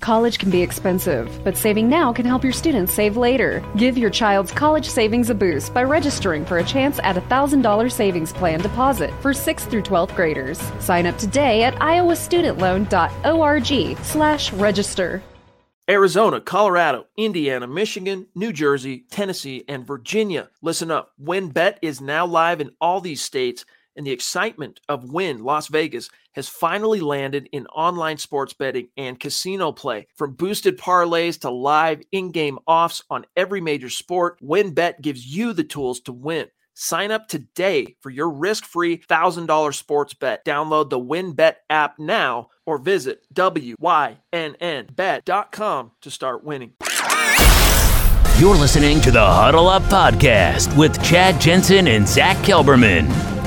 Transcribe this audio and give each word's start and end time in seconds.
College 0.00 0.38
can 0.38 0.50
be 0.50 0.62
expensive, 0.62 1.44
but 1.44 1.58
saving 1.58 1.88
now 1.88 2.12
can 2.12 2.24
help 2.24 2.42
your 2.42 2.54
students 2.54 2.94
save 2.94 3.18
later. 3.18 3.62
Give 3.76 3.98
your 3.98 4.08
child's 4.08 4.50
college 4.50 4.88
savings 4.88 5.28
a 5.28 5.34
boost 5.34 5.74
by 5.74 5.84
registering 5.84 6.46
for 6.46 6.56
a 6.58 6.64
chance 6.64 6.98
at 7.00 7.18
a 7.18 7.20
$1,000 7.20 7.92
savings 7.92 8.32
plan 8.32 8.60
deposit 8.60 9.10
for 9.20 9.32
6th 9.32 9.68
through 9.70 9.82
12th 9.82 10.16
graders. 10.16 10.58
Sign 10.78 11.04
up 11.04 11.18
today 11.18 11.64
at 11.64 11.74
iowastudentloan.org 11.74 14.04
slash 14.04 14.52
register. 14.54 15.22
Arizona, 15.88 16.40
Colorado, 16.40 17.06
Indiana, 17.16 17.66
Michigan, 17.66 18.26
New 18.34 18.52
Jersey, 18.54 19.04
Tennessee, 19.10 19.64
and 19.68 19.86
Virginia. 19.86 20.48
Listen 20.62 20.90
up. 20.90 21.12
WynnBET 21.22 21.76
is 21.82 22.00
now 22.00 22.24
live 22.24 22.62
in 22.62 22.70
all 22.80 23.02
these 23.02 23.20
states– 23.20 23.66
and 23.96 24.06
the 24.06 24.12
excitement 24.12 24.80
of 24.88 25.12
Wynn 25.12 25.42
Las 25.42 25.68
Vegas 25.68 26.10
has 26.34 26.48
finally 26.48 27.00
landed 27.00 27.48
in 27.52 27.66
online 27.68 28.18
sports 28.18 28.52
betting 28.52 28.88
and 28.96 29.18
casino 29.20 29.72
play. 29.72 30.06
From 30.16 30.34
boosted 30.34 30.78
parlays 30.78 31.40
to 31.40 31.50
live 31.50 32.00
in 32.12 32.30
game 32.32 32.58
offs 32.66 33.02
on 33.10 33.26
every 33.36 33.60
major 33.60 33.90
sport, 33.90 34.38
WynnBET 34.42 35.00
gives 35.00 35.26
you 35.26 35.52
the 35.52 35.64
tools 35.64 36.00
to 36.00 36.12
win. 36.12 36.46
Sign 36.74 37.10
up 37.10 37.28
today 37.28 37.96
for 38.00 38.08
your 38.10 38.30
risk 38.30 38.64
free 38.64 38.98
$1,000 38.98 39.74
sports 39.74 40.14
bet. 40.14 40.44
Download 40.46 40.88
the 40.88 40.98
WynnBET 40.98 41.56
app 41.68 41.98
now 41.98 42.48
or 42.64 42.78
visit 42.78 43.26
WYNNBet.com 43.34 44.20
to 46.00 46.10
start 46.10 46.44
winning. 46.44 46.72
You're 48.38 48.56
listening 48.56 49.02
to 49.02 49.10
the 49.10 49.22
Huddle 49.22 49.68
Up 49.68 49.82
Podcast 49.82 50.74
with 50.78 51.02
Chad 51.04 51.38
Jensen 51.38 51.88
and 51.88 52.08
Zach 52.08 52.38
Kelberman. 52.38 53.39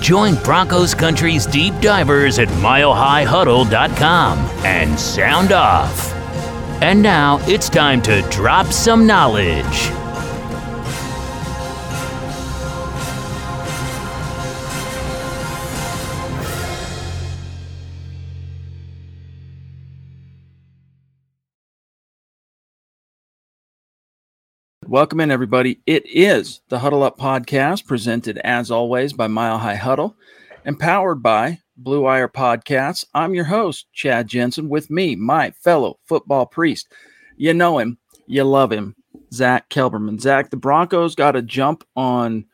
Join 0.00 0.34
Broncos 0.36 0.94
Country's 0.94 1.44
deep 1.44 1.74
divers 1.80 2.38
at 2.38 2.48
milehighhuddle.com 2.48 4.38
and 4.64 4.98
sound 4.98 5.52
off. 5.52 6.12
And 6.82 7.02
now 7.02 7.38
it's 7.42 7.68
time 7.68 8.00
to 8.02 8.22
drop 8.30 8.66
some 8.72 9.06
knowledge. 9.06 9.99
Welcome 24.90 25.20
in, 25.20 25.30
everybody. 25.30 25.78
It 25.86 26.04
is 26.04 26.62
the 26.68 26.80
Huddle 26.80 27.04
Up 27.04 27.16
podcast, 27.16 27.86
presented 27.86 28.38
as 28.38 28.72
always 28.72 29.12
by 29.12 29.28
Mile 29.28 29.58
High 29.58 29.76
Huddle 29.76 30.16
and 30.64 30.80
powered 30.80 31.22
by 31.22 31.60
Blue 31.76 32.00
Wire 32.00 32.26
Podcasts. 32.26 33.04
I'm 33.14 33.32
your 33.32 33.44
host, 33.44 33.86
Chad 33.92 34.26
Jensen, 34.26 34.68
with 34.68 34.90
me, 34.90 35.14
my 35.14 35.52
fellow 35.52 36.00
football 36.06 36.44
priest. 36.44 36.92
You 37.36 37.54
know 37.54 37.78
him, 37.78 37.98
you 38.26 38.42
love 38.42 38.72
him, 38.72 38.96
Zach 39.32 39.68
Kelberman. 39.68 40.20
Zach, 40.20 40.50
the 40.50 40.56
Broncos 40.56 41.14
got 41.14 41.36
a 41.36 41.42
jump 41.42 41.84
on 41.94 42.46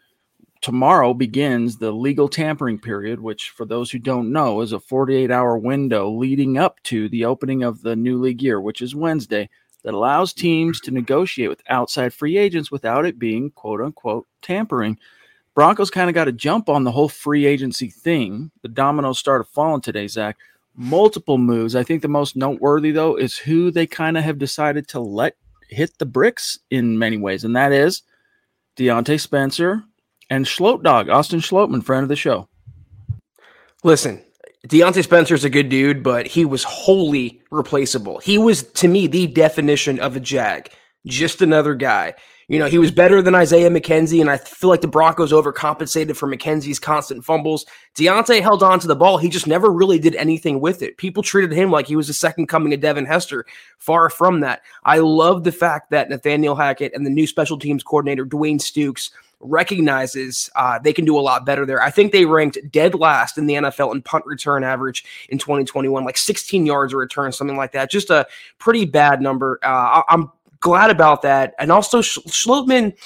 tomorrow 0.60 1.15
begins 1.15 1.78
the 1.78 1.91
legal 1.91 2.28
tampering 2.28 2.78
period, 2.78 3.19
which, 3.19 3.49
for 3.49 3.65
those 3.65 3.91
who 3.91 3.99
don't 3.99 4.31
know, 4.31 4.60
is 4.60 4.72
a 4.72 4.81
48 4.81 5.31
hour 5.31 5.56
window 5.56 6.10
leading 6.10 6.59
up 6.59 6.83
to 6.83 7.09
the 7.09 7.25
opening 7.25 7.62
of 7.62 7.81
the 7.81 7.97
new 7.97 8.21
league 8.21 8.43
year, 8.43 8.60
which 8.60 8.83
is 8.83 8.94
Wednesday 8.94 9.49
that 9.86 9.94
allows 9.94 10.32
teams 10.32 10.80
to 10.80 10.91
negotiate 10.91 11.48
with 11.48 11.62
outside 11.69 12.12
free 12.12 12.36
agents 12.36 12.72
without 12.72 13.06
it 13.06 13.20
being 13.20 13.52
quote 13.52 13.80
unquote 13.80 14.26
tampering. 14.42 14.98
Broncos 15.54 15.91
kind 15.91 16.10
of 16.10 16.14
got 16.14 16.26
a 16.26 16.32
jump 16.32 16.69
on 16.69 16.82
the 16.82 16.91
whole 16.91 17.08
free 17.08 17.47
agency 17.47 17.88
thing. 17.88 18.50
The 18.62 18.69
dominoes 18.69 19.20
started 19.20 19.44
falling 19.44 19.82
today, 19.82 20.08
Zach. 20.08 20.38
Multiple 20.74 21.38
moves. 21.38 21.76
I 21.76 21.84
think 21.84 22.02
the 22.02 22.08
most 22.08 22.34
noteworthy, 22.34 22.91
though, 22.91 23.14
is 23.14 23.38
who 23.38 23.70
they 23.70 23.86
kind 23.86 24.19
of 24.19 24.24
have 24.24 24.38
decided 24.38 24.88
to 24.88 24.98
let 24.98 25.36
hit 25.69 25.97
the 25.98 26.04
bricks 26.04 26.58
in 26.68 26.98
many 26.98 27.16
ways, 27.16 27.44
and 27.44 27.54
that 27.54 27.70
is 27.70 28.03
Diontae 28.76 29.20
Spencer 29.20 29.84
and 30.28 30.48
Schloat 30.48 30.82
Dog, 30.82 31.08
Austin 31.08 31.38
Schlottman, 31.38 31.84
friend 31.84 32.03
of 32.03 32.08
the 32.08 32.16
show. 32.16 32.48
Listen, 33.84 34.24
Diontae 34.66 35.04
Spencer's 35.04 35.44
a 35.44 35.50
good 35.50 35.69
dude, 35.69 36.03
but 36.03 36.27
he 36.27 36.44
was 36.44 36.65
wholly 36.65 37.41
replaceable. 37.50 38.19
He 38.19 38.37
was, 38.37 38.65
to 38.65 38.88
me, 38.88 39.06
the 39.06 39.27
definition 39.28 40.00
of 40.00 40.16
a 40.16 40.21
Jag. 40.21 40.71
Just 41.06 41.41
another 41.41 41.75
guy. 41.75 42.15
You 42.49 42.60
know, 42.60 42.66
he 42.66 42.78
was 42.78 42.93
better 42.93 43.22
than 43.22 43.34
Isaiah 43.34 43.71
McKenzie, 43.71 44.21
and 44.21 44.31
I 44.31 44.37
feel 44.37 44.71
like 44.71 44.81
the 44.81 44.87
Broncos 44.87 45.32
overcompensated 45.32 46.16
for 46.16 46.28
McKenzie's 46.28 46.78
constant 46.78 47.25
fumbles. 47.25 47.66
Diontae 47.97 48.41
held 48.41 48.62
on 48.62 48.78
to 48.81 48.87
the 48.87 48.94
ball. 48.94 49.19
He 49.19 49.28
just 49.28 49.49
never 49.49 49.71
really 49.72 49.99
did 49.99 50.15
anything 50.15 50.60
with 50.60 50.81
it. 50.81 50.97
People 50.97 51.25
treated 51.25 51.53
him 51.53 51.72
like 51.72 51.88
he 51.88 51.97
was 51.97 52.06
the 52.06 52.12
second 52.12 52.47
coming 52.47 52.72
of 52.72 52.81
Devin 52.81 53.04
Hester. 53.04 53.47
Far 53.78 54.10
from 54.10 54.41
that. 54.41 54.62
I 54.84 54.98
love 54.98 55.43
the 55.43 55.50
fact 55.50 55.91
that 55.91 56.09
Nathaniel 56.09 56.54
Hackett 56.54 56.94
and 56.94 57.04
the 57.04 57.10
new 57.10 57.27
special 57.27 57.59
teams 57.59 57.83
coordinator, 57.83 58.25
Dwayne 58.25 58.60
Stukes, 58.60 59.10
recognizes 59.41 60.50
uh, 60.56 60.78
they 60.78 60.92
can 60.92 61.04
do 61.04 61.19
a 61.19 61.20
lot 61.20 61.44
better 61.44 61.66
there. 61.66 61.82
I 61.82 61.91
think 61.91 62.12
they 62.12 62.24
ranked 62.24 62.58
dead 62.70 62.94
last 62.94 63.38
in 63.38 63.47
the 63.47 63.54
NFL 63.54 63.94
in 63.94 64.02
punt 64.02 64.24
return 64.26 64.64
average 64.64 65.04
in 65.28 65.38
2021, 65.38 66.04
like 66.04 66.16
16 66.16 66.66
yards 66.66 66.92
a 66.92 66.97
return, 66.97 67.32
something 67.32 67.56
like 67.56 67.72
that. 67.72 67.91
Just 67.91 68.10
a 68.10 68.26
pretty 68.58 68.84
bad 68.84 69.20
number. 69.20 69.58
Uh, 69.62 70.02
I'm 70.08 70.30
glad 70.60 70.91
about 70.91 71.22
that. 71.22 71.54
And 71.58 71.70
also, 71.70 72.00
Schlottman 72.00 72.97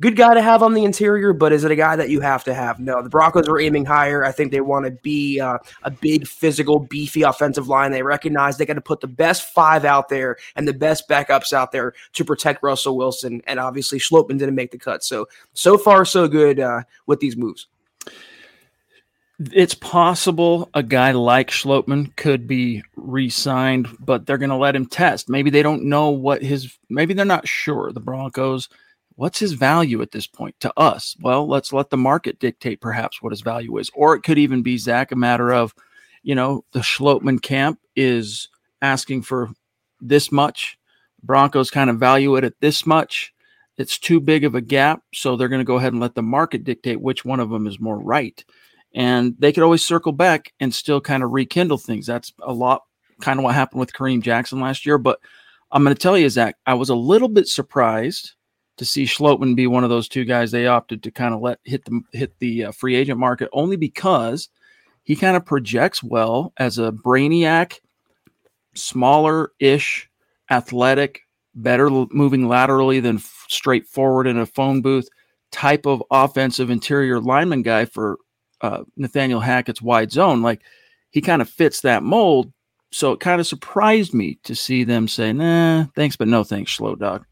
good 0.00 0.16
guy 0.16 0.34
to 0.34 0.42
have 0.42 0.62
on 0.62 0.74
the 0.74 0.84
interior, 0.84 1.32
but 1.32 1.52
is 1.52 1.64
it 1.64 1.70
a 1.70 1.76
guy 1.76 1.96
that 1.96 2.08
you 2.08 2.20
have 2.20 2.44
to 2.44 2.54
have? 2.54 2.78
No, 2.78 3.02
the 3.02 3.08
Broncos 3.08 3.48
are 3.48 3.58
aiming 3.58 3.84
higher. 3.84 4.24
I 4.24 4.32
think 4.32 4.52
they 4.52 4.60
want 4.60 4.84
to 4.86 4.92
be 5.02 5.40
uh, 5.40 5.58
a 5.82 5.90
big, 5.90 6.26
physical, 6.26 6.78
beefy 6.78 7.22
offensive 7.22 7.68
line. 7.68 7.90
They 7.90 8.02
recognize 8.02 8.56
they 8.56 8.66
got 8.66 8.74
to 8.74 8.80
put 8.80 9.00
the 9.00 9.08
best 9.08 9.52
five 9.52 9.84
out 9.84 10.08
there 10.08 10.36
and 10.54 10.68
the 10.68 10.72
best 10.72 11.08
backups 11.08 11.52
out 11.52 11.72
there 11.72 11.94
to 12.12 12.24
protect 12.24 12.62
Russell 12.62 12.96
Wilson. 12.96 13.42
And 13.46 13.58
obviously, 13.58 13.98
Schlottman 13.98 14.38
didn't 14.38 14.54
make 14.54 14.70
the 14.70 14.78
cut. 14.78 15.02
So, 15.02 15.28
so 15.54 15.76
far, 15.76 16.04
so 16.04 16.28
good 16.28 16.60
uh, 16.60 16.82
with 17.06 17.20
these 17.20 17.36
moves. 17.36 17.66
It's 19.52 19.74
possible 19.74 20.68
a 20.74 20.82
guy 20.82 21.12
like 21.12 21.50
Schlottman 21.50 22.14
could 22.16 22.48
be 22.48 22.82
re-signed, 22.96 23.88
but 24.00 24.26
they're 24.26 24.36
going 24.36 24.50
to 24.50 24.56
let 24.56 24.74
him 24.74 24.86
test. 24.86 25.28
Maybe 25.28 25.50
they 25.50 25.62
don't 25.62 25.84
know 25.84 26.10
what 26.10 26.42
his. 26.42 26.76
Maybe 26.88 27.14
they're 27.14 27.24
not 27.24 27.46
sure. 27.46 27.92
The 27.92 28.00
Broncos 28.00 28.68
what's 29.18 29.40
his 29.40 29.54
value 29.54 30.00
at 30.00 30.12
this 30.12 30.28
point 30.28 30.54
to 30.60 30.72
us? 30.78 31.16
Well, 31.20 31.48
let's 31.48 31.72
let 31.72 31.90
the 31.90 31.96
market 31.96 32.38
dictate 32.38 32.80
perhaps 32.80 33.20
what 33.20 33.32
his 33.32 33.40
value 33.40 33.76
is. 33.78 33.90
Or 33.94 34.14
it 34.14 34.22
could 34.22 34.38
even 34.38 34.62
be, 34.62 34.78
Zach, 34.78 35.10
a 35.10 35.16
matter 35.16 35.52
of, 35.52 35.74
you 36.22 36.36
know, 36.36 36.64
the 36.70 36.80
Schlottman 36.80 37.42
camp 37.42 37.80
is 37.96 38.48
asking 38.80 39.22
for 39.22 39.50
this 40.00 40.30
much. 40.30 40.78
Broncos 41.20 41.68
kind 41.68 41.90
of 41.90 41.98
value 41.98 42.36
it 42.36 42.44
at 42.44 42.60
this 42.60 42.86
much. 42.86 43.34
It's 43.76 43.98
too 43.98 44.20
big 44.20 44.44
of 44.44 44.54
a 44.54 44.60
gap. 44.60 45.02
So 45.12 45.34
they're 45.34 45.48
going 45.48 45.58
to 45.58 45.64
go 45.64 45.78
ahead 45.78 45.92
and 45.92 46.00
let 46.00 46.14
the 46.14 46.22
market 46.22 46.62
dictate 46.62 47.00
which 47.00 47.24
one 47.24 47.40
of 47.40 47.50
them 47.50 47.66
is 47.66 47.80
more 47.80 47.98
right. 47.98 48.44
And 48.94 49.34
they 49.40 49.52
could 49.52 49.64
always 49.64 49.84
circle 49.84 50.12
back 50.12 50.52
and 50.60 50.72
still 50.72 51.00
kind 51.00 51.24
of 51.24 51.32
rekindle 51.32 51.78
things. 51.78 52.06
That's 52.06 52.32
a 52.40 52.52
lot 52.52 52.82
kind 53.20 53.40
of 53.40 53.44
what 53.44 53.56
happened 53.56 53.80
with 53.80 53.92
Kareem 53.92 54.22
Jackson 54.22 54.60
last 54.60 54.86
year. 54.86 54.96
But 54.96 55.18
I'm 55.72 55.82
going 55.82 55.96
to 55.96 56.00
tell 56.00 56.16
you, 56.16 56.30
Zach, 56.30 56.54
I 56.66 56.74
was 56.74 56.88
a 56.88 56.94
little 56.94 57.28
bit 57.28 57.48
surprised 57.48 58.34
to 58.78 58.84
see 58.84 59.04
Schlottman 59.04 59.54
be 59.54 59.66
one 59.66 59.84
of 59.84 59.90
those 59.90 60.08
two 60.08 60.24
guys 60.24 60.50
they 60.50 60.66
opted 60.66 61.02
to 61.02 61.10
kind 61.10 61.34
of 61.34 61.40
let 61.40 61.58
hit 61.64 61.84
the 61.84 62.00
hit 62.12 62.38
the 62.38 62.66
uh, 62.66 62.72
free 62.72 62.94
agent 62.94 63.18
market 63.18 63.48
only 63.52 63.76
because 63.76 64.48
he 65.04 65.16
kind 65.16 65.36
of 65.36 65.44
projects 65.44 66.02
well 66.02 66.52
as 66.58 66.78
a 66.78 66.92
brainiac, 66.92 67.80
smaller 68.74 69.52
ish, 69.58 70.08
athletic, 70.50 71.22
better 71.54 71.88
moving 71.90 72.48
laterally 72.48 73.00
than 73.00 73.16
f- 73.16 73.46
straight 73.48 73.86
forward 73.86 74.26
in 74.26 74.38
a 74.38 74.46
phone 74.46 74.82
booth 74.82 75.08
type 75.50 75.86
of 75.86 76.02
offensive 76.10 76.70
interior 76.70 77.20
lineman 77.20 77.62
guy 77.62 77.84
for 77.84 78.18
uh, 78.60 78.84
Nathaniel 78.96 79.40
Hackett's 79.40 79.82
wide 79.82 80.12
zone. 80.12 80.42
Like 80.42 80.62
he 81.10 81.20
kind 81.20 81.42
of 81.42 81.48
fits 81.48 81.80
that 81.80 82.02
mold. 82.02 82.52
So 82.90 83.12
it 83.12 83.20
kind 83.20 83.40
of 83.40 83.46
surprised 83.46 84.14
me 84.14 84.38
to 84.44 84.54
see 84.54 84.84
them 84.84 85.08
say, 85.08 85.32
nah, 85.32 85.86
thanks, 85.94 86.16
but 86.16 86.28
no 86.28 86.44
thanks, 86.44 86.72
slow 86.72 86.94
dog. 86.94 87.24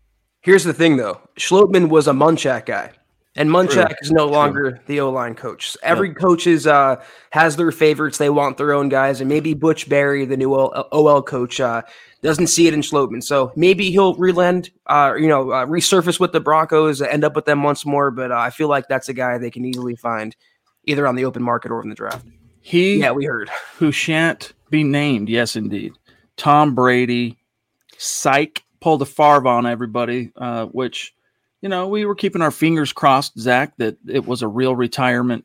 Here's 0.46 0.62
the 0.62 0.72
thing, 0.72 0.96
though. 0.96 1.20
Schlottman 1.36 1.88
was 1.88 2.06
a 2.06 2.12
Munchak 2.12 2.66
guy. 2.66 2.92
And 3.34 3.50
Munchak 3.50 3.88
True. 3.88 3.96
is 4.00 4.12
no 4.12 4.26
longer 4.26 4.70
True. 4.70 4.80
the 4.86 5.00
O 5.00 5.10
line 5.10 5.34
coach. 5.34 5.76
Every 5.82 6.06
yep. 6.06 6.18
coach 6.18 6.46
is 6.46 6.68
uh, 6.68 7.02
has 7.32 7.56
their 7.56 7.72
favorites. 7.72 8.18
They 8.18 8.30
want 8.30 8.56
their 8.56 8.72
own 8.72 8.88
guys, 8.88 9.20
and 9.20 9.28
maybe 9.28 9.54
Butch 9.54 9.88
Barry, 9.88 10.24
the 10.24 10.36
new 10.36 10.54
OL 10.54 11.22
coach, 11.24 11.58
uh, 11.58 11.82
doesn't 12.22 12.46
see 12.46 12.68
it 12.68 12.74
in 12.74 12.80
Schlottman. 12.80 13.24
So 13.24 13.52
maybe 13.56 13.90
he'll 13.90 14.14
relend, 14.14 14.70
uh, 14.86 15.14
you 15.18 15.26
know, 15.26 15.50
uh, 15.50 15.66
resurface 15.66 16.20
with 16.20 16.30
the 16.30 16.38
Broncos, 16.38 17.02
end 17.02 17.24
up 17.24 17.34
with 17.34 17.46
them 17.46 17.64
once 17.64 17.84
more. 17.84 18.12
But 18.12 18.30
uh, 18.30 18.38
I 18.38 18.50
feel 18.50 18.68
like 18.68 18.86
that's 18.86 19.08
a 19.08 19.14
guy 19.14 19.38
they 19.38 19.50
can 19.50 19.64
easily 19.64 19.96
find 19.96 20.36
either 20.84 21.08
on 21.08 21.16
the 21.16 21.24
open 21.24 21.42
market 21.42 21.72
or 21.72 21.82
in 21.82 21.88
the 21.88 21.96
draft. 21.96 22.24
He, 22.60 23.00
yeah, 23.00 23.10
we 23.10 23.24
heard 23.24 23.50
who 23.78 23.90
shan't 23.90 24.52
be 24.70 24.84
named. 24.84 25.28
Yes, 25.28 25.56
indeed. 25.56 25.92
Tom 26.36 26.76
Brady, 26.76 27.36
psych, 27.98 28.62
pulled 28.80 29.02
a 29.02 29.06
Favre 29.06 29.48
on 29.48 29.66
everybody, 29.66 30.32
uh, 30.36 30.66
which 30.66 31.14
you 31.66 31.68
know, 31.68 31.88
we 31.88 32.04
were 32.04 32.14
keeping 32.14 32.42
our 32.42 32.50
fingers 32.50 32.92
crossed, 32.92 33.38
Zach, 33.38 33.76
that 33.78 33.96
it 34.06 34.26
was 34.26 34.42
a 34.42 34.48
real 34.48 34.76
retirement. 34.76 35.44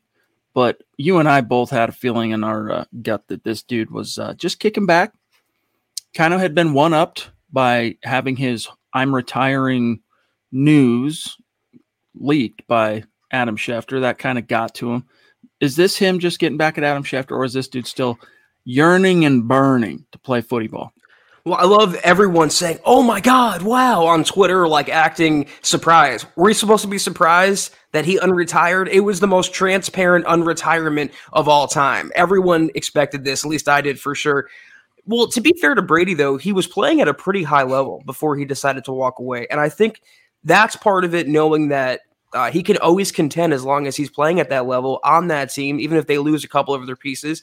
But 0.53 0.83
you 0.97 1.17
and 1.17 1.29
I 1.29 1.41
both 1.41 1.69
had 1.69 1.89
a 1.89 1.93
feeling 1.93 2.31
in 2.31 2.43
our 2.43 2.71
uh, 2.71 2.85
gut 3.01 3.27
that 3.29 3.43
this 3.43 3.63
dude 3.63 3.89
was 3.89 4.17
uh, 4.17 4.33
just 4.33 4.59
kicking 4.59 4.85
back. 4.85 5.13
Kind 6.13 6.33
of 6.33 6.41
had 6.41 6.53
been 6.53 6.73
one 6.73 6.93
upped 6.93 7.31
by 7.51 7.97
having 8.03 8.35
his 8.35 8.67
I'm 8.93 9.15
retiring 9.15 10.01
news 10.51 11.37
leaked 12.13 12.67
by 12.67 13.05
Adam 13.31 13.55
Schefter. 13.55 14.01
That 14.01 14.19
kind 14.19 14.37
of 14.37 14.47
got 14.47 14.75
to 14.75 14.91
him. 14.91 15.05
Is 15.61 15.77
this 15.77 15.97
him 15.97 16.19
just 16.19 16.39
getting 16.39 16.57
back 16.57 16.77
at 16.77 16.83
Adam 16.83 17.03
Schefter, 17.03 17.31
or 17.31 17.45
is 17.45 17.53
this 17.53 17.69
dude 17.69 17.87
still 17.87 18.19
yearning 18.65 19.23
and 19.23 19.47
burning 19.47 20.05
to 20.11 20.19
play 20.19 20.41
footy 20.41 20.67
ball? 20.67 20.91
Well, 21.43 21.57
I 21.59 21.65
love 21.65 21.95
everyone 22.03 22.51
saying, 22.51 22.79
"Oh 22.85 23.01
my 23.01 23.19
God, 23.19 23.63
wow!" 23.63 24.05
on 24.05 24.23
Twitter, 24.23 24.67
like 24.67 24.89
acting 24.89 25.47
surprised. 25.63 26.27
Were 26.35 26.49
you 26.49 26.53
supposed 26.53 26.83
to 26.83 26.87
be 26.87 26.99
surprised 26.99 27.73
that 27.93 28.05
he 28.05 28.19
unretired? 28.19 28.89
It 28.89 28.99
was 28.99 29.19
the 29.19 29.27
most 29.27 29.51
transparent 29.51 30.25
unretirement 30.25 31.11
of 31.33 31.47
all 31.47 31.67
time. 31.67 32.11
Everyone 32.13 32.69
expected 32.75 33.23
this. 33.23 33.43
At 33.43 33.49
least 33.49 33.67
I 33.67 33.81
did 33.81 33.99
for 33.99 34.13
sure. 34.13 34.49
Well, 35.05 35.27
to 35.29 35.41
be 35.41 35.53
fair 35.59 35.73
to 35.73 35.81
Brady, 35.81 36.13
though, 36.13 36.37
he 36.37 36.53
was 36.53 36.67
playing 36.67 37.01
at 37.01 37.07
a 37.07 37.13
pretty 37.13 37.41
high 37.41 37.63
level 37.63 38.03
before 38.05 38.35
he 38.35 38.45
decided 38.45 38.85
to 38.85 38.91
walk 38.91 39.17
away, 39.17 39.47
and 39.49 39.59
I 39.59 39.69
think 39.69 40.03
that's 40.43 40.75
part 40.75 41.05
of 41.05 41.15
it. 41.15 41.27
Knowing 41.27 41.69
that 41.69 42.01
uh, 42.33 42.51
he 42.51 42.61
can 42.61 42.77
always 42.77 43.11
contend 43.11 43.51
as 43.51 43.65
long 43.65 43.87
as 43.87 43.95
he's 43.95 44.11
playing 44.11 44.39
at 44.39 44.49
that 44.49 44.67
level 44.67 44.99
on 45.03 45.29
that 45.29 45.51
team, 45.51 45.79
even 45.79 45.97
if 45.97 46.05
they 46.05 46.19
lose 46.19 46.43
a 46.43 46.47
couple 46.47 46.75
of 46.75 46.85
their 46.85 46.95
pieces. 46.95 47.41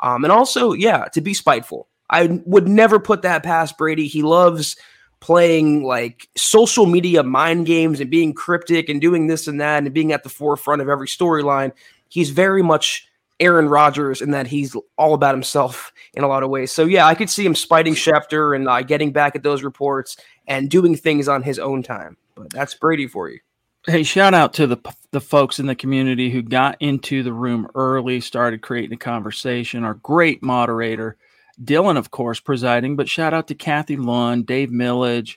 Um, 0.00 0.22
and 0.22 0.32
also, 0.32 0.74
yeah, 0.74 1.04
to 1.14 1.22
be 1.22 1.32
spiteful 1.32 1.88
I 2.10 2.40
would 2.44 2.68
never 2.68 2.98
put 2.98 3.22
that 3.22 3.42
past 3.42 3.78
Brady. 3.78 4.06
He 4.06 4.22
loves 4.22 4.76
playing 5.20 5.82
like 5.82 6.28
social 6.36 6.86
media 6.86 7.22
mind 7.22 7.66
games 7.66 8.00
and 8.00 8.10
being 8.10 8.32
cryptic 8.32 8.88
and 8.88 9.00
doing 9.00 9.26
this 9.26 9.48
and 9.48 9.60
that 9.60 9.82
and 9.82 9.92
being 9.92 10.12
at 10.12 10.22
the 10.22 10.28
forefront 10.28 10.80
of 10.80 10.88
every 10.88 11.08
storyline. 11.08 11.72
He's 12.08 12.30
very 12.30 12.62
much 12.62 13.08
Aaron 13.40 13.68
Rodgers 13.68 14.20
in 14.20 14.30
that 14.32 14.46
he's 14.46 14.76
all 14.96 15.14
about 15.14 15.34
himself 15.34 15.92
in 16.14 16.24
a 16.24 16.28
lot 16.28 16.42
of 16.42 16.50
ways. 16.50 16.72
So 16.72 16.84
yeah, 16.84 17.06
I 17.06 17.14
could 17.14 17.30
see 17.30 17.44
him 17.44 17.54
spiting 17.54 17.94
Schefter 17.94 18.54
and 18.54 18.68
uh, 18.68 18.82
getting 18.82 19.12
back 19.12 19.36
at 19.36 19.42
those 19.42 19.62
reports 19.62 20.16
and 20.46 20.70
doing 20.70 20.96
things 20.96 21.28
on 21.28 21.42
his 21.42 21.58
own 21.58 21.82
time. 21.82 22.16
But 22.34 22.50
that's 22.50 22.74
Brady 22.74 23.06
for 23.06 23.28
you. 23.28 23.40
Hey, 23.86 24.02
shout 24.02 24.34
out 24.34 24.54
to 24.54 24.66
the 24.66 24.78
the 25.12 25.20
folks 25.20 25.58
in 25.58 25.66
the 25.66 25.74
community 25.74 26.30
who 26.30 26.42
got 26.42 26.76
into 26.80 27.22
the 27.22 27.32
room 27.32 27.68
early, 27.74 28.20
started 28.20 28.60
creating 28.60 28.92
a 28.92 28.98
conversation. 28.98 29.84
Our 29.84 29.94
great 29.94 30.42
moderator, 30.42 31.16
Dylan, 31.62 31.96
of 31.96 32.10
course, 32.10 32.40
presiding, 32.40 32.96
but 32.96 33.08
shout 33.08 33.34
out 33.34 33.48
to 33.48 33.54
Kathy 33.54 33.96
Lund, 33.96 34.46
Dave 34.46 34.70
Millage. 34.70 35.36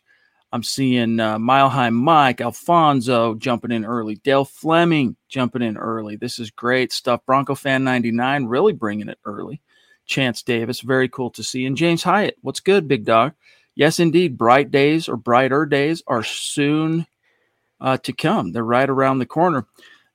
I'm 0.53 0.63
seeing 0.63 1.19
uh, 1.19 1.39
Mile 1.39 1.69
High 1.69 1.89
Mike, 1.89 2.41
Alfonso 2.41 3.35
jumping 3.35 3.71
in 3.71 3.85
early, 3.85 4.15
Dale 4.15 4.45
Fleming 4.45 5.15
jumping 5.29 5.61
in 5.61 5.77
early. 5.77 6.17
This 6.17 6.39
is 6.39 6.51
great 6.51 6.91
stuff. 6.91 7.25
Bronco 7.25 7.55
Fan 7.55 7.83
99 7.83 8.45
really 8.45 8.73
bringing 8.73 9.07
it 9.07 9.19
early. 9.23 9.61
Chance 10.05 10.43
Davis, 10.43 10.81
very 10.81 11.07
cool 11.07 11.29
to 11.31 11.43
see. 11.43 11.65
And 11.65 11.77
James 11.77 12.03
Hyatt, 12.03 12.37
what's 12.41 12.59
good, 12.59 12.87
big 12.87 13.05
dog? 13.05 13.33
Yes, 13.75 13.99
indeed. 13.99 14.37
Bright 14.37 14.71
days 14.71 15.07
or 15.07 15.15
brighter 15.15 15.65
days 15.65 16.03
are 16.05 16.23
soon 16.23 17.07
uh, 17.79 17.97
to 17.97 18.11
come. 18.11 18.51
They're 18.51 18.63
right 18.63 18.89
around 18.89 19.19
the 19.19 19.25
corner. 19.25 19.65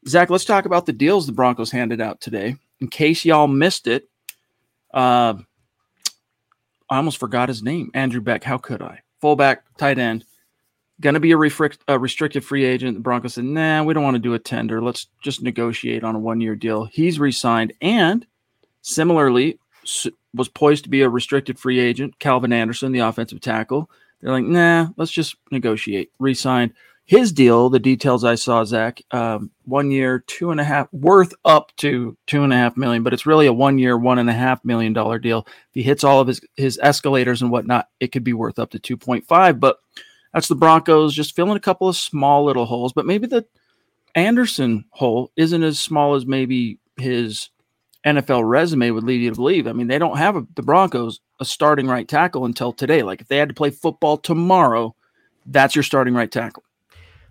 Zach, 0.06 0.29
let's 0.29 0.44
talk 0.44 0.67
about 0.67 0.85
the 0.85 0.93
deals 0.93 1.26
the 1.26 1.32
Broncos 1.32 1.70
handed 1.70 2.00
out 2.00 2.20
today. 2.20 2.56
In 2.81 2.88
case 2.88 3.25
y'all 3.25 3.49
missed 3.49 3.87
it, 3.87 4.09
uh, 4.93 5.35
I 6.88 6.97
almost 6.97 7.19
forgot 7.19 7.49
his 7.49 7.62
name. 7.62 7.91
Andrew 7.94 8.21
Beck. 8.21 8.44
How 8.44 8.59
could 8.59 8.83
I? 8.83 9.00
Fullback, 9.21 9.65
tight 9.77 9.99
end. 9.99 10.25
Going 11.00 11.15
to 11.15 11.21
be 11.21 11.33
a, 11.33 11.37
refric- 11.37 11.79
a 11.88 11.99
restricted 11.99 12.44
free 12.44 12.65
agent. 12.65 12.97
The 12.97 13.00
Broncos 13.00 13.35
said, 13.35 13.44
nah, 13.44 13.83
we 13.83 13.93
don't 13.93 14.05
want 14.05 14.15
to 14.15 14.21
do 14.23 14.35
a 14.35 14.38
tender. 14.38 14.81
Let's 14.83 15.09
just 15.23 15.43
negotiate 15.43 16.05
on 16.05 16.15
a 16.15 16.19
one 16.19 16.41
year 16.41 16.56
deal. 16.56 16.85
He's 16.85 17.19
re 17.19 17.33
signed 17.33 17.73
and 17.83 18.27
similarly 18.83 19.59
was 20.35 20.49
poised 20.49 20.85
to 20.85 20.91
be 20.91 21.03
a 21.03 21.09
restricted 21.09 21.59
free 21.59 21.79
agent. 21.79 22.19
Calvin 22.19 22.53
Anderson, 22.53 22.93
the 22.93 23.00
offensive 23.00 23.41
tackle. 23.41 23.91
They're 24.21 24.33
like, 24.33 24.44
nah, 24.44 24.88
let's 24.97 25.11
just 25.11 25.37
negotiate. 25.50 26.11
Re 26.19 26.35
signed 26.35 26.73
his 27.06 27.31
deal, 27.31 27.70
the 27.70 27.79
details 27.79 28.25
I 28.25 28.35
saw, 28.35 28.64
Zach, 28.64 29.00
um, 29.12 29.53
one 29.64 29.93
year, 29.93 30.25
two 30.26 30.50
and 30.50 30.61
a 30.61 30.64
half, 30.64 30.93
worth 30.93 31.32
up 31.44 31.70
to 31.76 32.17
two 32.26 32.43
and 32.43 32.53
a 32.53 32.56
half 32.56 32.76
million, 32.76 33.05
but 33.05 33.14
it's 33.14 33.26
really 33.26 33.47
a 33.47 33.53
one 33.53 33.79
year, 33.79 33.97
one 33.97 34.19
and 34.19 34.29
a 34.29 34.32
half 34.32 34.64
million 34.64 34.93
dollar 34.93 35.20
deal. 35.20 35.47
If 35.47 35.75
he 35.75 35.82
hits 35.85 36.03
all 36.03 36.20
of 36.20 36.26
his 36.26 36.41
his 36.56 36.81
escalators 36.82 37.43
and 37.43 37.50
whatnot, 37.53 37.88
it 38.00 38.08
could 38.08 38.25
be 38.25 38.32
worth 38.32 38.58
up 38.58 38.70
to 38.70 38.81
two 38.81 38.97
point 38.97 39.25
five. 39.25 39.61
But 39.61 39.79
that's 40.35 40.49
the 40.49 40.56
Broncos 40.56 41.14
just 41.14 41.37
filling 41.37 41.56
a 41.56 41.61
couple 41.61 41.88
of 41.88 41.97
small 41.97 42.44
little 42.44 42.67
holes. 42.67 42.93
But 42.93 43.06
maybe 43.06 43.29
the 43.29 43.47
Anderson 44.17 44.85
hole 44.91 45.31
isn't 45.37 45.62
as 45.62 45.79
small 45.79 46.17
as 46.17 46.26
maybe 46.26 46.81
his 46.97 47.50
NFL 48.05 48.49
resume 48.49 48.91
would 48.91 49.05
lead 49.05 49.20
you 49.20 49.31
to 49.31 49.37
believe. 49.37 49.69
I 49.69 49.73
mean, 49.73 49.87
they 49.87 49.99
don't 49.99 50.19
have 50.19 50.35
a, 50.35 50.47
the 50.56 50.62
Broncos 50.62 51.20
a 51.38 51.44
starting 51.44 51.87
right 51.87 52.09
tackle 52.09 52.47
until 52.47 52.73
today. 52.73 53.05
Like 53.05 53.20
if 53.20 53.29
they 53.29 53.37
had 53.37 53.49
to 53.49 53.55
play 53.55 53.70
football 53.70 54.17
tomorrow, 54.17 54.97
that's 55.47 55.76
your 55.76 55.85
starting 55.85 56.14
right 56.14 56.31
tackle. 56.31 56.64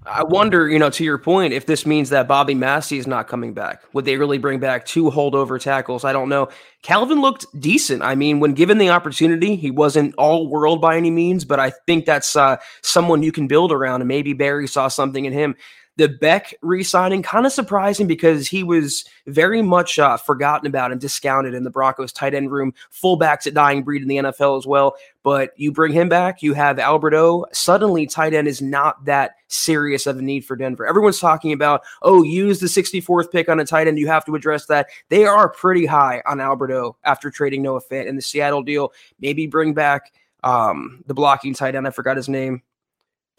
I 0.08 0.24
wonder, 0.24 0.70
you 0.70 0.78
know, 0.78 0.92
to 0.92 1.04
your 1.04 1.18
point, 1.18 1.54
if 1.54 1.66
this 1.66 1.86
means 1.86 2.12
that 2.12 2.28
Bobby 2.28 2.54
Massie 2.54 3.00
is 3.00 3.08
not 3.08 3.28
coming 3.28 3.54
back. 3.54 3.82
Would 3.94 4.06
they 4.06 4.18
really 4.18 4.38
bring 4.38 4.60
back 4.60 4.86
two 4.86 5.06
holdover 5.06 5.60
tackles? 5.60 6.04
I 6.04 6.14
don't 6.14 6.30
know. 6.30 6.50
Calvin 6.84 7.22
looked 7.22 7.48
decent. 7.60 8.04
I 8.04 8.14
mean, 8.14 8.40
when 8.40 8.54
given 8.54 8.78
the 8.78 8.90
opportunity, 8.90 9.56
he 9.56 9.72
wasn't 9.72 10.14
all 10.16 10.48
world 10.48 10.80
by 10.80 10.98
any 10.98 11.10
means, 11.10 11.44
but 11.44 11.60
I 11.60 11.72
think 11.88 12.06
that's 12.06 12.36
uh, 12.36 12.58
someone 12.84 13.24
you 13.24 13.32
can 13.32 13.48
build 13.48 13.72
around. 13.72 14.02
And 14.02 14.08
maybe 14.08 14.34
Barry 14.34 14.68
saw 14.68 14.90
something 14.90 15.26
in 15.26 15.34
him. 15.34 15.56
The 15.98 16.10
Beck 16.10 16.54
re-signing 16.62 17.24
kind 17.24 17.46
of 17.46 17.52
surprising 17.52 18.06
because 18.06 18.48
he 18.48 18.64
was 18.64 19.06
very 19.28 19.62
much 19.62 19.98
uh, 19.98 20.18
forgotten 20.18 20.68
about 20.68 20.92
and 20.92 21.00
discounted 21.00 21.54
in 21.54 21.64
the 21.64 21.70
Broncos 21.70 22.12
tight 22.12 22.34
end 22.34 22.52
room. 22.52 22.74
Fullbacks 22.92 23.48
at 23.48 23.54
dying 23.54 23.84
breed 23.84 24.02
in 24.02 24.08
the 24.08 24.18
NFL 24.18 24.58
as 24.58 24.68
well. 24.68 24.96
But 25.24 25.52
you 25.58 25.72
bring 25.72 25.92
him 25.92 26.10
back, 26.10 26.44
you 26.44 26.54
have 26.54 26.78
Albert 26.78 27.16
O. 27.16 27.46
Suddenly, 27.52 28.08
tight 28.08 28.34
end 28.34 28.48
is 28.48 28.62
not 28.62 29.04
that 29.06 29.36
serious 29.48 30.06
of 30.06 30.20
a 30.20 30.22
need 30.22 30.46
for 30.46 30.56
Denver. 30.56 30.86
Everyone's 30.86 31.20
talking 31.20 31.52
about, 31.52 31.82
oh, 32.02 32.24
use 32.24 32.60
the 32.60 32.68
64th 32.68 33.32
pick 33.32 33.50
on 33.50 33.60
a 33.60 33.66
tight 33.66 33.88
end. 33.88 33.98
You 33.98 34.08
have 34.08 34.26
to 34.26 34.36
address 34.36 34.68
that. 34.68 34.88
They 35.10 35.26
are 35.26 35.50
pretty 35.50 35.86
high 35.86 36.22
on 36.26 36.40
Albert 36.40 36.72
O 36.72 36.98
after 37.04 37.32
trading 37.32 37.64
Noah 37.64 37.82
Fant 37.82 38.06
in 38.06 38.16
the 38.16 38.22
Seattle 38.22 38.62
deal. 38.62 38.94
Maybe 39.20 39.48
bring 39.48 39.74
back 39.74 40.14
um, 40.44 41.04
the 41.08 41.14
blocking 41.14 41.54
tight 41.54 41.76
end. 41.76 41.88
I 41.88 41.92
forgot 41.92 42.18
his 42.18 42.30
name. 42.30 42.62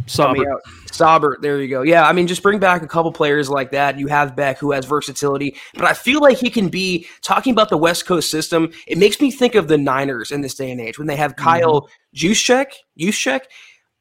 Saubert. 0.04 0.60
Saubert, 0.86 1.40
there 1.42 1.60
you 1.60 1.68
go. 1.68 1.82
Yeah, 1.82 2.06
I 2.06 2.12
mean, 2.12 2.26
just 2.26 2.42
bring 2.42 2.58
back 2.58 2.82
a 2.82 2.86
couple 2.86 3.12
players 3.12 3.50
like 3.50 3.72
that. 3.72 3.98
You 3.98 4.06
have 4.06 4.36
Beck, 4.36 4.58
who 4.58 4.72
has 4.72 4.84
versatility, 4.84 5.56
but 5.74 5.84
I 5.84 5.94
feel 5.94 6.20
like 6.20 6.38
he 6.38 6.48
can 6.48 6.68
be 6.68 7.06
talking 7.22 7.52
about 7.52 7.70
the 7.70 7.76
West 7.76 8.06
Coast 8.06 8.30
system. 8.30 8.72
It 8.86 8.98
makes 8.98 9.20
me 9.20 9.30
think 9.30 9.54
of 9.54 9.68
the 9.68 9.76
Niners 9.76 10.30
in 10.30 10.42
this 10.42 10.54
day 10.54 10.70
and 10.70 10.80
age 10.80 10.98
when 10.98 11.08
they 11.08 11.16
have 11.16 11.34
mm-hmm. 11.34 11.44
Kyle 11.44 11.88
Juszczyk. 12.14 12.66
Juszczyk, 12.98 13.40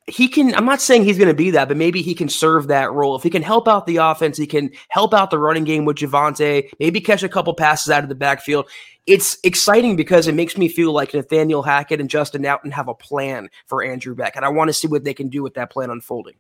he 0.08 0.28
can. 0.28 0.54
I'm 0.56 0.66
not 0.66 0.82
saying 0.82 1.04
he's 1.04 1.18
going 1.18 1.30
to 1.30 1.34
be 1.34 1.52
that, 1.52 1.68
but 1.68 1.78
maybe 1.78 2.02
he 2.02 2.14
can 2.14 2.30
serve 2.30 2.68
that 2.68 2.92
role. 2.92 3.16
If 3.16 3.24
he 3.24 3.30
can 3.30 3.42
help 3.42 3.68
out 3.68 3.88
the 3.88 3.98
offense, 3.98 4.38
he 4.38 4.48
can 4.48 4.72
help 4.90 5.14
out 5.14 5.32
the 5.32 5.40
running 5.40 5.64
game 5.64 5.86
with 5.86 5.98
Javonte. 5.98 6.70
Maybe 6.80 7.02
catch 7.02 7.24
a 7.24 7.30
couple 7.30 7.54
passes 7.54 7.90
out 7.90 8.04
of 8.04 8.10
the 8.10 8.16
backfield 8.16 8.68
it's 9.06 9.38
exciting 9.44 9.96
because 9.96 10.28
it 10.28 10.36
makes 10.36 10.58
me 10.58 10.68
feel 10.68 10.92
like 10.92 11.14
Nathaniel 11.14 11.62
Hackett 11.62 12.00
and 12.00 12.10
Justin 12.10 12.44
Outten 12.44 12.72
have 12.72 12.88
a 12.88 12.96
plan 12.96 13.50
for 13.68 13.84
Andrew 13.84 14.16
Beck, 14.16 14.36
and 14.36 14.44
I 14.44 14.50
want 14.50 14.70
to 14.70 14.74
see 14.74 14.88
what 14.88 15.04
they 15.04 15.14
can 15.14 15.30
do 15.30 15.44
with 15.44 15.54
that 15.56 15.72
plan 15.72 15.90
unfolding. 15.90 16.36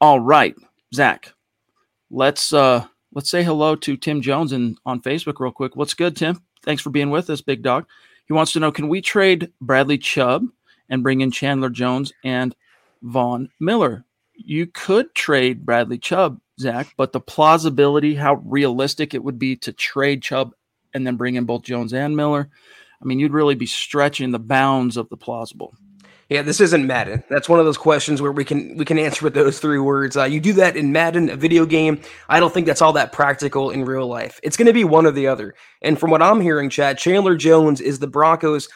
All 0.00 0.20
right, 0.20 0.54
Zach, 0.94 1.32
let's 2.10 2.52
uh 2.52 2.86
let's 3.12 3.30
say 3.30 3.42
hello 3.42 3.76
to 3.76 3.96
Tim 3.96 4.20
Jones 4.20 4.52
and 4.52 4.78
on 4.84 5.00
Facebook 5.00 5.40
real 5.40 5.52
quick. 5.52 5.74
What's 5.74 5.94
good, 5.94 6.16
Tim? 6.16 6.42
Thanks 6.64 6.82
for 6.82 6.90
being 6.90 7.10
with 7.10 7.30
us, 7.30 7.40
big 7.40 7.62
dog. 7.62 7.86
He 8.26 8.34
wants 8.34 8.52
to 8.52 8.60
know: 8.60 8.72
Can 8.72 8.88
we 8.88 9.00
trade 9.00 9.50
Bradley 9.60 9.98
Chubb 9.98 10.44
and 10.88 11.02
bring 11.02 11.22
in 11.22 11.30
Chandler 11.30 11.70
Jones 11.70 12.12
and 12.24 12.54
Von 13.02 13.48
Miller? 13.60 14.04
You 14.34 14.66
could 14.66 15.14
trade 15.14 15.66
Bradley 15.66 15.98
Chubb, 15.98 16.40
Zach, 16.58 16.94
but 16.96 17.12
the 17.12 17.20
plausibility, 17.20 18.14
how 18.14 18.42
realistic 18.44 19.14
it 19.14 19.22
would 19.22 19.38
be 19.38 19.56
to 19.56 19.72
trade 19.72 20.22
Chubb 20.22 20.52
and 20.94 21.06
then 21.06 21.16
bring 21.16 21.34
in 21.34 21.44
both 21.44 21.62
Jones 21.62 21.92
and 21.92 22.16
Miller. 22.16 22.48
I 23.00 23.04
mean, 23.04 23.18
you'd 23.18 23.32
really 23.32 23.54
be 23.54 23.66
stretching 23.66 24.30
the 24.30 24.38
bounds 24.38 24.96
of 24.96 25.08
the 25.08 25.16
plausible. 25.16 25.74
Yeah, 26.28 26.40
this 26.40 26.62
isn't 26.62 26.86
Madden. 26.86 27.22
That's 27.28 27.48
one 27.48 27.58
of 27.58 27.66
those 27.66 27.76
questions 27.76 28.22
where 28.22 28.32
we 28.32 28.44
can 28.44 28.76
we 28.78 28.86
can 28.86 28.98
answer 28.98 29.22
with 29.22 29.34
those 29.34 29.58
three 29.58 29.78
words. 29.78 30.16
Uh, 30.16 30.24
you 30.24 30.40
do 30.40 30.54
that 30.54 30.76
in 30.76 30.90
Madden, 30.90 31.28
a 31.28 31.36
video 31.36 31.66
game. 31.66 32.00
I 32.28 32.40
don't 32.40 32.54
think 32.54 32.66
that's 32.66 32.80
all 32.80 32.94
that 32.94 33.12
practical 33.12 33.70
in 33.70 33.84
real 33.84 34.06
life. 34.06 34.40
It's 34.42 34.56
going 34.56 34.66
to 34.66 34.72
be 34.72 34.84
one 34.84 35.04
or 35.04 35.10
the 35.10 35.26
other. 35.26 35.54
And 35.82 36.00
from 36.00 36.10
what 36.10 36.22
I'm 36.22 36.40
hearing, 36.40 36.70
Chad 36.70 36.96
Chandler 36.96 37.36
Jones 37.36 37.82
is 37.82 37.98
the 37.98 38.06
Broncos' 38.06 38.68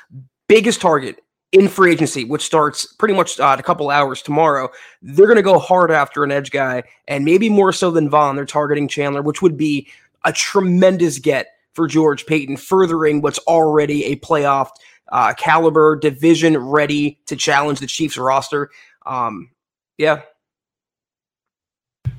biggest 0.49 0.83
target 0.83 1.23
in 1.57 1.69
free 1.69 1.93
agency, 1.93 2.25
which 2.25 2.43
starts 2.45 2.85
pretty 2.85 3.15
much 3.15 3.41
uh, 3.41 3.57
a 3.59 3.63
couple 3.63 3.89
hours 3.89 4.21
tomorrow. 4.21 4.69
They're 5.01 5.27
going 5.27 5.37
to 5.37 5.43
go 5.43 5.59
hard 5.59 5.91
after 5.91 6.23
an 6.23 6.31
edge 6.31 6.51
guy, 6.51 6.83
and 7.09 7.25
maybe 7.25 7.49
more 7.49 7.73
so 7.73 7.91
than 7.91 8.11
Von. 8.11 8.37
They're 8.37 8.45
targeting 8.45 8.89
Chandler, 8.89 9.23
which 9.23 9.41
would 9.41 9.57
be 9.57 9.89
a 10.25 10.33
tremendous 10.33 11.19
get 11.19 11.55
for 11.73 11.87
George 11.87 12.27
Paton, 12.27 12.59
furthering 12.59 13.23
what's 13.23 13.39
already 13.41 14.05
a 14.05 14.17
playoff 14.17 14.69
uh, 15.09 15.33
caliber, 15.35 15.97
division 15.97 16.59
ready 16.59 17.19
to 17.27 17.37
challenge 17.37 17.81
the 17.81 17.87
Chiefs 17.87 18.19
roster. 18.19 18.71
Um, 19.07 19.51
yeah. 19.97 20.23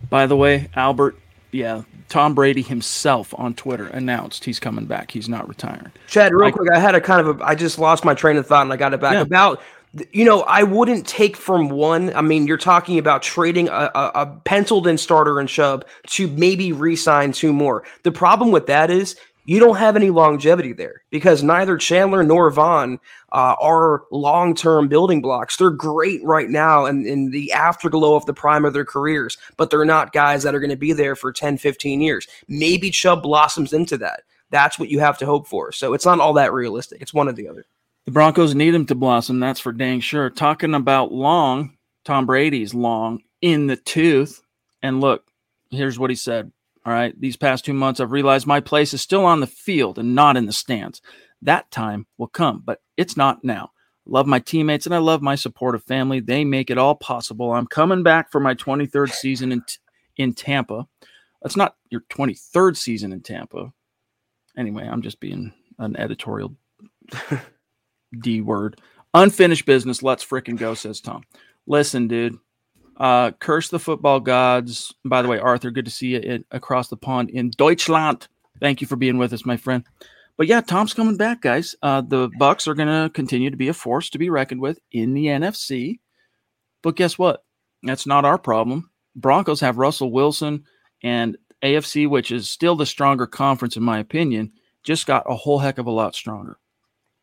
By 0.10 0.25
the 0.25 0.36
way, 0.36 0.70
Albert, 0.75 1.15
yeah, 1.51 1.84
Tom 2.10 2.36
Brady 2.36 2.62
himself 2.62 3.34
on 3.38 3.54
Twitter 3.54 3.88
announced 3.88 4.46
he's 4.46 4.60
coming 4.60 4.86
back. 4.86 5.12
He's 5.12 5.30
not 5.30 5.48
retiring. 5.48 5.92
Chad, 6.08 6.34
real 6.34 6.48
I, 6.48 6.51
quick, 6.51 6.70
I 6.72 6.80
had 6.80 6.96
a 6.96 7.01
kind 7.01 7.25
of 7.25 7.39
a, 7.39 7.46
I 7.46 7.56
just 7.56 7.80
lost 7.80 8.04
my 8.04 8.13
train 8.13 8.38
of 8.38 8.46
thought 8.46 8.63
and 8.63 8.74
I 8.74 8.77
got 8.77 8.94
it 8.94 9.01
back 9.01 9.13
yeah. 9.13 9.22
about. 9.22 9.62
You 10.12 10.25
know, 10.25 10.42
I 10.42 10.63
wouldn't 10.63 11.08
take 11.08 11.38
from 11.38 11.70
one. 11.70 12.13
I 12.13 12.22
mean, 12.22 12.46
you're 12.46 12.58
talking 12.58 13.00
about 13.00 13.24
trading 13.24 13.70
a, 13.70 13.89
a, 13.96 14.12
a 14.16 14.25
penciled 14.44 14.86
in 14.86 14.98
starter 14.98 15.39
and 15.39 15.48
Chubb 15.48 15.86
to 16.08 16.27
maybe 16.27 16.74
re 16.74 16.96
sign 16.96 17.32
two 17.32 17.54
more. 17.54 17.84
The 18.04 18.12
problem 18.12 18.51
with 18.51 18.68
that 18.68 18.92
is 18.92 19.16
you 19.48 19.62
don't 19.62 19.77
have 19.77 19.96
any 19.96 20.10
longevity 20.10 20.74
there 20.74 21.04
because 21.10 21.42
neither 21.42 21.77
Chandler 21.77 22.22
nor 22.22 22.51
Von 22.51 23.00
uh, 23.32 23.56
are 23.60 24.04
long 24.12 24.54
term 24.54 24.89
building 24.89 25.22
blocks. 25.22 25.56
They're 25.56 25.70
great 25.70 26.22
right 26.24 26.50
now 26.50 26.86
and 26.86 27.08
in, 27.08 27.13
in 27.13 27.32
the 27.32 27.54
afterglow 27.54 28.16
of 28.16 28.25
the 28.25 28.34
prime 28.34 28.66
of 28.66 28.74
their 28.74 28.86
careers, 28.86 29.38
but 29.56 29.70
they're 29.70 29.86
not 29.86 30.12
guys 30.12 30.44
that 30.44 30.54
are 30.54 30.60
going 30.60 30.70
to 30.70 30.75
be 30.75 30.92
there 30.92 31.16
for 31.16 31.32
10, 31.32 31.58
15 31.58 32.01
years. 32.01 32.27
Maybe 32.50 32.92
Chubb 32.92 33.24
blossoms 33.24 33.72
into 33.72 33.98
that. 34.00 34.24
That's 34.50 34.77
what 34.77 34.89
you 34.89 35.00
have 35.00 35.18
to 35.20 35.25
hope 35.25 35.48
for. 35.48 35.72
So 35.72 35.94
it's 35.94 36.06
not 36.06 36.20
all 36.20 36.34
that 36.34 36.54
realistic. 36.54 37.01
It's 37.01 37.13
one 37.13 37.30
or 37.30 37.34
the 37.34 37.48
other. 37.48 37.66
The 38.06 38.12
Broncos 38.12 38.54
need 38.54 38.75
him 38.75 38.86
to 38.88 38.96
blossom. 38.96 39.39
That's 39.39 39.62
for 39.62 39.72
dang 39.72 40.01
sure. 40.01 40.30
Talking 40.30 40.74
about 40.74 41.13
long, 41.13 41.77
Tom 42.04 42.25
Brady's 42.25 42.74
long 42.74 43.24
in 43.42 43.68
the 43.68 43.77
tooth. 43.77 44.42
And 44.84 45.00
look, 45.00 45.24
here's 45.72 45.98
what 45.98 46.10
he 46.10 46.18
said 46.18 46.51
all 46.88 46.94
right. 46.94 47.20
These 47.20 47.36
past 47.36 47.65
two 47.65 47.74
months, 47.74 48.00
I've 48.00 48.13
realized 48.13 48.48
my 48.48 48.62
place 48.62 48.94
is 48.94 49.01
still 49.01 49.25
on 49.25 49.41
the 49.41 49.48
field 49.48 50.00
and 50.00 50.15
not 50.15 50.38
in 50.38 50.46
the 50.46 50.53
stands. 50.53 51.01
That 51.41 51.70
time 51.70 52.08
will 52.17 52.29
come, 52.29 52.63
but 52.65 52.79
it's 52.96 53.17
not 53.17 53.44
now. 53.44 53.72
I 54.08 54.10
love 54.10 54.25
my 54.25 54.39
teammates 54.39 54.86
and 54.86 54.96
I 54.96 55.00
love 55.00 55.22
my 55.22 55.36
supportive 55.36 55.84
family. 55.84 56.22
They 56.22 56.46
make 56.46 56.70
it 56.70 56.77
all 56.77 56.96
possible. 56.96 57.51
I'm 57.51 57.67
coming 57.67 58.03
back 58.03 58.32
for 58.32 58.39
my 58.39 58.56
23rd 58.56 59.12
season 59.12 59.51
in, 59.51 59.63
in 60.15 60.34
Tampa. 60.34 60.88
That's 61.41 61.58
not 61.58 61.75
your 61.89 62.06
23rd 62.10 62.77
season 62.77 63.12
in 63.12 63.20
Tampa. 63.20 63.74
Anyway, 64.58 64.88
I'm 64.89 65.01
just 65.01 65.20
being 65.20 65.51
an 65.77 65.98
editorial 65.98 66.56
D 68.17 68.39
word. 68.39 68.79
Unfinished 69.13 69.65
business. 69.65 70.01
Let's 70.01 70.25
freaking 70.25 70.58
go, 70.58 70.74
says 70.74 71.01
Tom. 71.01 71.24
Listen, 71.67 72.08
dude, 72.08 72.38
uh, 72.98 73.32
curse 73.32 73.70
the 73.70 73.80
football 73.80 74.20
gods. 74.20 74.94
By 75.06 75.22
the 75.22 75.27
way, 75.27 75.39
Arthur, 75.39 75.72
good 75.72 75.86
to 75.86 75.92
see 75.92 76.08
you 76.08 76.20
in, 76.20 76.46
across 76.51 76.89
the 76.89 76.98
pond 76.98 77.30
in 77.30 77.51
Deutschland. 77.51 78.27
Thank 78.60 78.82
you 78.82 78.88
for 78.88 78.96
being 78.96 79.18
with 79.18 79.34
us, 79.34 79.46
my 79.46 79.58
friend. 79.58 79.84
But 80.38 80.48
yeah, 80.48 80.62
Tom's 80.62 80.94
coming 80.94 81.18
back, 81.18 81.42
guys. 81.42 81.75
Uh, 81.82 82.01
the 82.01 82.30
Bucs 82.39 82.68
are 82.68 82.75
going 82.75 82.88
to 82.88 83.12
continue 83.13 83.50
to 83.50 83.58
be 83.58 83.68
a 83.68 83.74
force 83.74 84.10
to 84.12 84.20
be 84.20 84.30
reckoned 84.30 84.62
with 84.62 84.80
in 84.92 85.13
the 85.13 85.25
NFC. 85.25 86.00
But 86.84 86.96
guess 86.96 87.18
what? 87.18 87.44
That's 87.84 88.06
not 88.06 88.25
our 88.25 88.38
problem. 88.38 88.92
Broncos 89.16 89.62
have 89.62 89.77
Russell 89.77 90.12
Wilson 90.12 90.63
and 91.04 91.38
AFC, 91.63 92.08
which 92.08 92.32
is 92.32 92.50
still 92.50 92.75
the 92.75 92.86
stronger 92.86 93.25
conference 93.25 93.77
in 93.77 93.84
my 93.84 93.98
opinion, 94.00 94.51
just 94.84 95.08
got 95.08 95.30
a 95.30 95.36
whole 95.36 95.60
heck 95.60 95.80
of 95.80 95.88
a 95.88 95.92
lot 95.92 96.16
stronger 96.16 96.60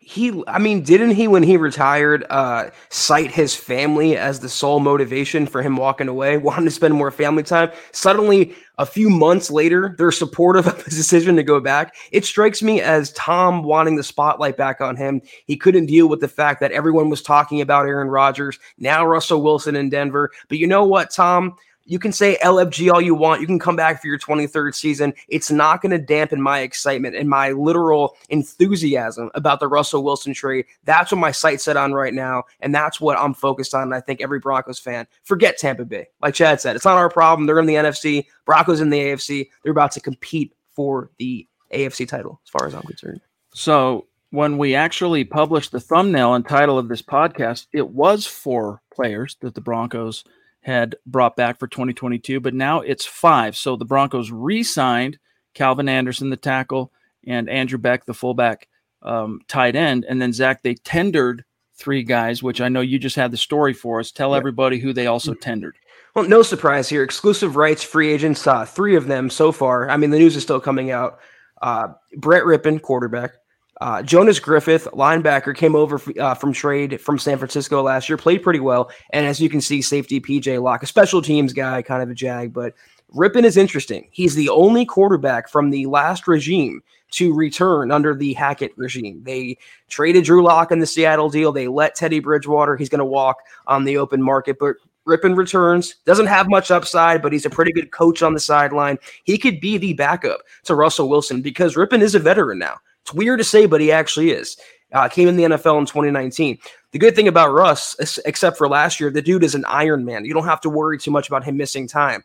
he 0.04 0.42
i 0.46 0.58
mean 0.58 0.82
didn't 0.82 1.12
he 1.12 1.26
when 1.26 1.42
he 1.42 1.56
retired 1.56 2.26
uh 2.28 2.68
cite 2.90 3.30
his 3.30 3.56
family 3.56 4.18
as 4.18 4.40
the 4.40 4.50
sole 4.50 4.78
motivation 4.78 5.46
for 5.46 5.62
him 5.62 5.76
walking 5.76 6.08
away 6.08 6.36
wanting 6.44 6.66
to 6.66 6.70
spend 6.70 6.94
more 6.94 7.10
family 7.10 7.42
time? 7.42 7.70
Suddenly 7.92 8.54
a 8.76 8.84
few 8.84 9.08
months 9.08 9.50
later 9.50 9.94
they're 9.96 10.12
supportive 10.12 10.66
of 10.68 10.84
his 10.84 10.94
decision 10.94 11.36
to 11.36 11.42
go 11.42 11.58
back. 11.58 11.94
It 12.12 12.26
strikes 12.26 12.62
me 12.62 12.82
as 12.82 13.12
tom 13.12 13.62
wanting 13.62 13.96
the 13.96 14.02
spotlight 14.02 14.58
back 14.58 14.82
on 14.82 14.96
him. 14.96 15.22
He 15.46 15.56
couldn't 15.56 15.86
deal 15.86 16.08
with 16.08 16.20
the 16.20 16.28
fact 16.28 16.60
that 16.60 16.72
everyone 16.72 17.08
was 17.08 17.22
talking 17.22 17.62
about 17.62 17.86
aaron 17.86 18.08
rodgers 18.08 18.58
now 18.76 19.06
russell 19.06 19.42
wilson 19.42 19.74
in 19.74 19.88
denver. 19.88 20.30
But 20.48 20.58
you 20.58 20.66
know 20.66 20.84
what 20.84 21.10
tom 21.10 21.56
you 21.86 21.98
can 21.98 22.12
say 22.12 22.38
LFG 22.42 22.90
all 22.90 23.00
you 23.00 23.14
want. 23.14 23.40
You 23.40 23.46
can 23.46 23.58
come 23.58 23.76
back 23.76 24.00
for 24.00 24.08
your 24.08 24.18
23rd 24.18 24.74
season. 24.74 25.12
It's 25.28 25.50
not 25.50 25.82
going 25.82 25.90
to 25.90 25.98
dampen 25.98 26.40
my 26.40 26.60
excitement 26.60 27.14
and 27.14 27.28
my 27.28 27.50
literal 27.52 28.16
enthusiasm 28.30 29.30
about 29.34 29.60
the 29.60 29.68
Russell 29.68 30.02
Wilson 30.02 30.32
trade. 30.32 30.64
That's 30.84 31.12
what 31.12 31.18
my 31.18 31.30
sight's 31.30 31.64
set 31.64 31.76
on 31.76 31.92
right 31.92 32.14
now. 32.14 32.44
And 32.60 32.74
that's 32.74 33.00
what 33.00 33.18
I'm 33.18 33.34
focused 33.34 33.74
on. 33.74 33.82
And 33.82 33.94
I 33.94 34.00
think 34.00 34.22
every 34.22 34.38
Broncos 34.38 34.78
fan, 34.78 35.06
forget 35.24 35.58
Tampa 35.58 35.84
Bay. 35.84 36.06
Like 36.22 36.34
Chad 36.34 36.60
said, 36.60 36.74
it's 36.74 36.84
not 36.84 36.96
our 36.96 37.10
problem. 37.10 37.46
They're 37.46 37.60
in 37.60 37.66
the 37.66 37.74
NFC, 37.74 38.26
Broncos 38.46 38.80
in 38.80 38.90
the 38.90 38.98
AFC. 38.98 39.50
They're 39.62 39.72
about 39.72 39.92
to 39.92 40.00
compete 40.00 40.54
for 40.72 41.10
the 41.18 41.46
AFC 41.72 42.08
title, 42.08 42.40
as 42.44 42.50
far 42.50 42.66
as 42.66 42.74
I'm 42.74 42.82
concerned. 42.82 43.20
So 43.52 44.06
when 44.30 44.58
we 44.58 44.74
actually 44.74 45.24
published 45.24 45.70
the 45.70 45.80
thumbnail 45.80 46.34
and 46.34 46.46
title 46.46 46.78
of 46.78 46.88
this 46.88 47.02
podcast, 47.02 47.66
it 47.72 47.90
was 47.90 48.26
for 48.26 48.80
players 48.92 49.36
that 49.40 49.54
the 49.54 49.60
Broncos– 49.60 50.24
had 50.64 50.96
brought 51.04 51.36
back 51.36 51.58
for 51.58 51.68
2022, 51.68 52.40
but 52.40 52.54
now 52.54 52.80
it's 52.80 53.04
five. 53.04 53.54
So 53.54 53.76
the 53.76 53.84
Broncos 53.84 54.30
re 54.30 54.62
signed 54.62 55.18
Calvin 55.52 55.90
Anderson, 55.90 56.30
the 56.30 56.36
tackle, 56.38 56.90
and 57.26 57.50
Andrew 57.50 57.78
Beck, 57.78 58.06
the 58.06 58.14
fullback 58.14 58.66
um, 59.02 59.40
tight 59.46 59.76
end. 59.76 60.06
And 60.08 60.20
then, 60.20 60.32
Zach, 60.32 60.62
they 60.62 60.74
tendered 60.74 61.44
three 61.76 62.02
guys, 62.02 62.42
which 62.42 62.62
I 62.62 62.68
know 62.68 62.80
you 62.80 62.98
just 62.98 63.16
had 63.16 63.30
the 63.30 63.36
story 63.36 63.74
for 63.74 64.00
us. 64.00 64.10
Tell 64.10 64.34
everybody 64.34 64.78
who 64.78 64.94
they 64.94 65.06
also 65.06 65.34
tendered. 65.34 65.76
Well, 66.14 66.26
no 66.26 66.42
surprise 66.42 66.88
here. 66.88 67.02
Exclusive 67.02 67.56
rights 67.56 67.82
free 67.82 68.10
agents, 68.10 68.46
uh, 68.46 68.64
three 68.64 68.96
of 68.96 69.06
them 69.06 69.28
so 69.28 69.52
far. 69.52 69.90
I 69.90 69.98
mean, 69.98 70.10
the 70.10 70.18
news 70.18 70.36
is 70.36 70.44
still 70.44 70.60
coming 70.60 70.90
out. 70.90 71.18
Uh, 71.60 71.88
Brett 72.16 72.44
Rypien, 72.44 72.80
quarterback. 72.80 73.32
Uh, 73.80 74.02
Jonas 74.02 74.38
Griffith, 74.38 74.86
linebacker, 74.92 75.54
came 75.54 75.74
over 75.74 76.00
uh, 76.20 76.34
from 76.34 76.52
trade 76.52 77.00
from 77.00 77.18
San 77.18 77.38
Francisco 77.38 77.82
last 77.82 78.08
year, 78.08 78.16
played 78.16 78.42
pretty 78.42 78.60
well. 78.60 78.90
And 79.10 79.26
as 79.26 79.40
you 79.40 79.48
can 79.48 79.60
see, 79.60 79.82
safety 79.82 80.20
PJ 80.20 80.62
Locke, 80.62 80.82
a 80.82 80.86
special 80.86 81.20
teams 81.20 81.52
guy, 81.52 81.82
kind 81.82 82.02
of 82.02 82.10
a 82.10 82.14
jag, 82.14 82.52
but 82.52 82.74
Rypien 83.14 83.44
is 83.44 83.56
interesting. 83.56 84.08
He's 84.10 84.34
the 84.34 84.48
only 84.48 84.84
quarterback 84.84 85.48
from 85.48 85.70
the 85.70 85.86
last 85.86 86.26
regime 86.26 86.82
to 87.12 87.32
return 87.32 87.92
under 87.92 88.14
the 88.14 88.32
Hackett 88.32 88.72
regime. 88.76 89.22
They 89.22 89.58
traded 89.88 90.24
Drew 90.24 90.42
Lock 90.42 90.72
in 90.72 90.80
the 90.80 90.86
Seattle 90.86 91.30
deal. 91.30 91.52
They 91.52 91.68
let 91.68 91.94
Teddy 91.94 92.18
Bridgewater. 92.18 92.76
He's 92.76 92.88
going 92.88 92.98
to 92.98 93.04
walk 93.04 93.36
on 93.68 93.84
the 93.84 93.98
open 93.98 94.20
market, 94.20 94.56
but 94.58 94.76
Rypien 95.06 95.36
returns. 95.36 95.96
Doesn't 96.06 96.26
have 96.26 96.48
much 96.48 96.70
upside, 96.70 97.22
but 97.22 97.32
he's 97.32 97.46
a 97.46 97.50
pretty 97.50 97.72
good 97.72 97.92
coach 97.92 98.22
on 98.22 98.34
the 98.34 98.40
sideline. 98.40 98.98
He 99.24 99.38
could 99.38 99.60
be 99.60 99.78
the 99.78 99.92
backup 99.94 100.40
to 100.64 100.74
Russell 100.74 101.08
Wilson 101.08 101.42
because 101.42 101.76
Rypien 101.76 102.00
is 102.00 102.14
a 102.14 102.18
veteran 102.18 102.58
now. 102.58 102.78
It's 103.04 103.12
weird 103.12 103.38
to 103.38 103.44
say, 103.44 103.66
but 103.66 103.82
he 103.82 103.92
actually 103.92 104.30
is. 104.30 104.56
Uh, 104.92 105.08
came 105.08 105.28
in 105.28 105.36
the 105.36 105.44
NFL 105.44 105.78
in 105.78 105.86
2019. 105.86 106.58
The 106.92 106.98
good 106.98 107.14
thing 107.14 107.28
about 107.28 107.52
Russ, 107.52 107.96
except 108.24 108.56
for 108.56 108.68
last 108.68 108.98
year, 108.98 109.10
the 109.10 109.20
dude 109.20 109.44
is 109.44 109.54
an 109.54 109.64
Iron 109.66 110.04
Man. 110.04 110.24
You 110.24 110.32
don't 110.32 110.46
have 110.46 110.60
to 110.62 110.70
worry 110.70 110.98
too 110.98 111.10
much 111.10 111.28
about 111.28 111.44
him 111.44 111.56
missing 111.56 111.86
time. 111.86 112.22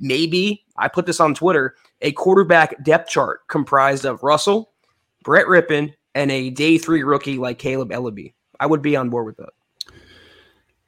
Maybe 0.00 0.64
I 0.76 0.88
put 0.88 1.06
this 1.06 1.20
on 1.20 1.34
Twitter 1.34 1.74
a 2.00 2.12
quarterback 2.12 2.82
depth 2.82 3.10
chart 3.10 3.40
comprised 3.48 4.04
of 4.04 4.22
Russell, 4.22 4.72
Brett 5.22 5.46
Rypien, 5.46 5.94
and 6.14 6.30
a 6.30 6.50
day 6.50 6.78
three 6.78 7.02
rookie 7.02 7.38
like 7.38 7.58
Kaleb 7.58 7.90
Eleby. 7.90 8.32
I 8.58 8.66
would 8.66 8.82
be 8.82 8.96
on 8.96 9.10
board 9.10 9.26
with 9.26 9.36
that. 9.38 9.50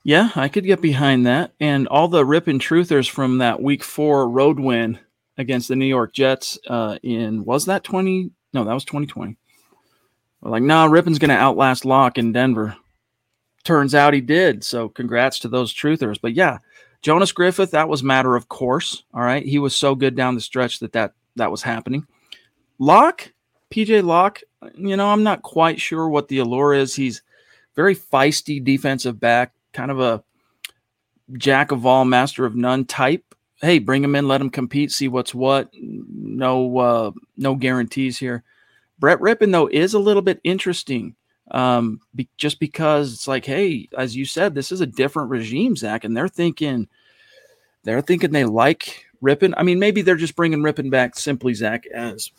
Yeah, 0.02 0.30
I 0.36 0.48
could 0.48 0.64
get 0.64 0.80
behind 0.80 1.26
that. 1.26 1.52
And 1.58 1.88
all 1.88 2.08
the 2.08 2.24
Rypien 2.24 2.60
truthers 2.60 3.08
from 3.08 3.38
that 3.38 3.62
week 3.62 3.82
four 3.82 4.28
road 4.28 4.60
win 4.60 4.98
against 5.38 5.68
the 5.68 5.76
New 5.76 5.86
York 5.86 6.12
Jets 6.12 6.58
uh, 6.68 6.98
in, 7.02 7.44
was 7.44 7.64
that 7.66 7.84
20? 7.84 8.30
No, 8.54 8.64
that 8.64 8.72
was 8.72 8.84
2020. 8.84 9.36
We're 10.40 10.50
like, 10.50 10.62
nah, 10.62 10.88
Rypien's 10.88 11.18
going 11.18 11.30
to 11.30 11.36
outlast 11.36 11.84
Lock 11.84 12.18
in 12.18 12.32
Denver. 12.32 12.76
Turns 13.64 13.94
out 13.94 14.14
he 14.14 14.20
did. 14.20 14.62
So 14.62 14.88
congrats 14.88 15.40
to 15.40 15.48
those 15.48 15.74
truthers. 15.74 16.20
But 16.20 16.34
yeah, 16.34 16.58
Jonas 17.02 17.32
Griffith, 17.32 17.72
that 17.72 17.88
was 17.88 18.02
matter 18.02 18.36
of 18.36 18.48
course. 18.48 19.02
All 19.12 19.22
right. 19.22 19.44
He 19.44 19.58
was 19.58 19.74
so 19.74 19.94
good 19.94 20.14
down 20.14 20.34
the 20.34 20.40
stretch 20.40 20.78
that 20.78 20.92
that, 20.92 21.14
that 21.36 21.50
was 21.50 21.62
happening. 21.62 22.06
Lock, 22.78 23.32
PJ 23.70 24.04
Locke, 24.04 24.42
you 24.76 24.96
know, 24.96 25.08
I'm 25.08 25.22
not 25.22 25.42
quite 25.42 25.80
sure 25.80 26.08
what 26.08 26.28
the 26.28 26.38
allure 26.38 26.74
is. 26.74 26.94
He's 26.94 27.22
very 27.74 27.96
feisty 27.96 28.62
defensive 28.62 29.18
back, 29.18 29.52
kind 29.72 29.90
of 29.90 30.00
a 30.00 30.22
jack 31.32 31.72
of 31.72 31.86
all, 31.86 32.04
master 32.04 32.44
of 32.44 32.54
none 32.54 32.84
type 32.84 33.33
hey, 33.64 33.78
bring 33.78 34.02
them 34.02 34.14
in, 34.14 34.28
let 34.28 34.38
them 34.38 34.50
compete, 34.50 34.92
see 34.92 35.08
what's 35.08 35.34
what. 35.34 35.70
No, 35.74 36.78
uh, 36.78 37.10
no 37.36 37.54
guarantees 37.54 38.18
here. 38.18 38.42
Brett 38.98 39.18
Rypien 39.18 39.52
though 39.52 39.68
is 39.68 39.94
a 39.94 39.98
little 39.98 40.22
bit 40.22 40.40
interesting. 40.44 41.14
Um, 41.50 42.00
be, 42.14 42.28
just 42.36 42.58
because 42.58 43.12
it's 43.12 43.28
like, 43.28 43.44
hey, 43.44 43.88
as 43.96 44.16
you 44.16 44.24
said, 44.24 44.54
this 44.54 44.72
is 44.72 44.80
a 44.80 44.86
different 44.86 45.30
regime, 45.30 45.76
Zach, 45.76 46.04
and 46.04 46.16
they're 46.16 46.28
thinking, 46.28 46.88
they're 47.82 48.00
thinking 48.00 48.30
they 48.30 48.44
like 48.44 49.04
Rypien. 49.22 49.52
I 49.56 49.62
mean, 49.62 49.78
maybe 49.78 50.02
they're 50.02 50.16
just 50.16 50.36
bringing 50.36 50.60
Rypien 50.60 50.90
back 50.90 51.16
simply, 51.16 51.52
Zach, 51.54 51.86
as 51.86 52.30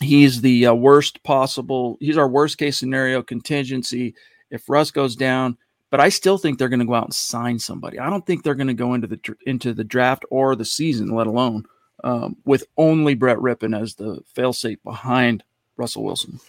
he's 0.00 0.40
the 0.40 0.66
uh, 0.66 0.74
worst 0.74 1.22
possible. 1.22 1.96
He's 2.00 2.16
our 2.16 2.28
worst 2.28 2.58
case 2.58 2.78
scenario 2.78 3.22
contingency 3.22 4.14
if 4.50 4.68
Russ 4.68 4.90
goes 4.90 5.14
down. 5.14 5.58
But 5.92 6.00
I 6.00 6.08
still 6.08 6.38
think 6.38 6.58
they're 6.58 6.70
going 6.70 6.80
to 6.80 6.86
go 6.86 6.94
out 6.94 7.04
and 7.04 7.14
sign 7.14 7.58
somebody. 7.58 7.98
I 7.98 8.08
don't 8.08 8.24
think 8.24 8.42
they're 8.42 8.54
going 8.54 8.68
to 8.68 8.74
go 8.74 8.94
into 8.94 9.06
the 9.06 9.20
into 9.44 9.74
the 9.74 9.84
draft 9.84 10.24
or 10.30 10.56
the 10.56 10.64
season, 10.64 11.10
let 11.10 11.26
alone 11.26 11.66
um, 12.02 12.38
with 12.46 12.64
only 12.78 13.14
Brett 13.14 13.36
Rypien 13.36 13.78
as 13.78 13.96
the 13.96 14.22
failsafe 14.34 14.82
behind 14.84 15.44
Russell 15.76 16.02
Wilson. 16.02 16.40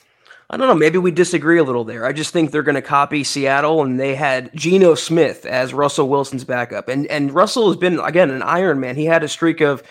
I 0.49 0.55
don't 0.55 0.69
know. 0.69 0.75
Maybe 0.75 0.97
we 0.97 1.11
disagree 1.11 1.57
a 1.59 1.63
little 1.65 1.83
there. 1.83 2.05
I 2.05 2.13
just 2.13 2.31
think 2.31 2.51
they're 2.51 2.63
going 2.63 2.75
to 2.75 2.81
copy 2.81 3.25
Seattle, 3.25 3.83
and 3.83 3.99
they 3.99 4.15
had 4.15 4.49
Geno 4.55 4.95
Smith 4.95 5.45
as 5.45 5.73
Russell 5.73 6.07
Wilson's 6.07 6.45
backup, 6.45 6.87
and 6.87 7.05
and 7.07 7.33
Russell 7.33 7.67
has 7.67 7.75
been 7.75 7.99
again 7.99 8.31
an 8.31 8.43
Iron 8.43 8.79
Man. 8.79 8.95
He 8.95 9.03
had 9.03 9.25
a 9.25 9.27
streak 9.27 9.59
of 9.59 9.83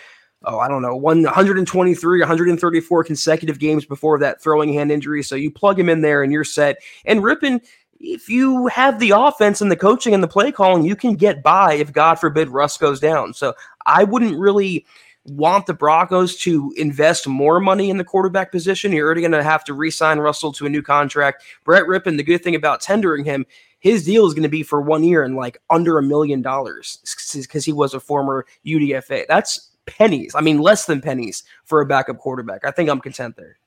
oh 0.45 0.57
I 0.57 0.67
don't 0.67 0.81
know 0.81 0.95
123, 0.95 2.19
134 2.21 3.03
consecutive 3.03 3.59
games 3.59 3.85
before 3.85 4.17
that 4.17 4.41
throwing 4.41 4.73
hand 4.73 4.91
injury. 4.91 5.21
So 5.21 5.35
you 5.35 5.51
plug 5.51 5.79
him 5.79 5.89
in 5.89 6.01
there, 6.01 6.23
and 6.23 6.33
you're 6.33 6.43
set. 6.43 6.77
And 7.05 7.19
Rypien 7.21 7.61
if 8.03 8.27
you 8.27 8.67
have 8.67 8.99
the 8.99 9.11
offense 9.11 9.61
and 9.61 9.71
the 9.71 9.77
coaching 9.77 10.13
and 10.13 10.21
the 10.21 10.27
play 10.27 10.51
calling, 10.51 10.83
you 10.83 10.95
can 10.95 11.15
get 11.15 11.41
by 11.41 11.75
if 11.75 11.93
God 11.93 12.15
forbid 12.15 12.49
Russ 12.49 12.77
goes 12.77 12.99
down. 12.99 13.33
So 13.33 13.53
I 13.85 14.03
wouldn't 14.03 14.37
really 14.37 14.85
want 15.25 15.67
the 15.67 15.73
Broncos 15.73 16.35
to 16.39 16.73
invest 16.75 17.29
more 17.29 17.61
money 17.61 17.89
in 17.89 17.97
the 17.97 18.03
quarterback 18.03 18.51
position. 18.51 18.91
You're 18.91 19.05
already 19.05 19.21
going 19.21 19.31
to 19.31 19.41
have 19.41 19.63
to 19.63 19.73
re-sign 19.73 20.19
Russell 20.19 20.51
to 20.51 20.65
a 20.65 20.69
new 20.69 20.81
contract. 20.81 21.43
Brett 21.63 21.85
Rypien, 21.85 22.17
the 22.17 22.23
good 22.23 22.43
thing 22.43 22.55
about 22.55 22.81
tendering 22.81 23.23
him, 23.23 23.45
his 23.79 24.03
deal 24.03 24.27
is 24.27 24.33
going 24.33 24.43
to 24.43 24.49
be 24.49 24.63
for 24.63 24.81
one 24.81 25.05
year 25.05 25.23
and 25.23 25.37
like 25.37 25.57
under 25.69 25.97
a 25.97 26.03
million 26.03 26.41
dollars 26.41 26.99
because 27.33 27.63
he 27.63 27.71
was 27.71 27.93
a 27.93 28.01
former 28.01 28.45
UDFA. 28.65 29.25
That's 29.29 29.69
pennies. 29.85 30.35
I 30.35 30.41
mean, 30.41 30.59
less 30.59 30.85
than 30.85 30.99
pennies 30.99 31.43
for 31.63 31.79
a 31.79 31.85
backup 31.85 32.17
quarterback. 32.17 32.65
I 32.65 32.71
think 32.71 32.89
I'm 32.89 32.99
content 32.99 33.37
there. 33.37 33.57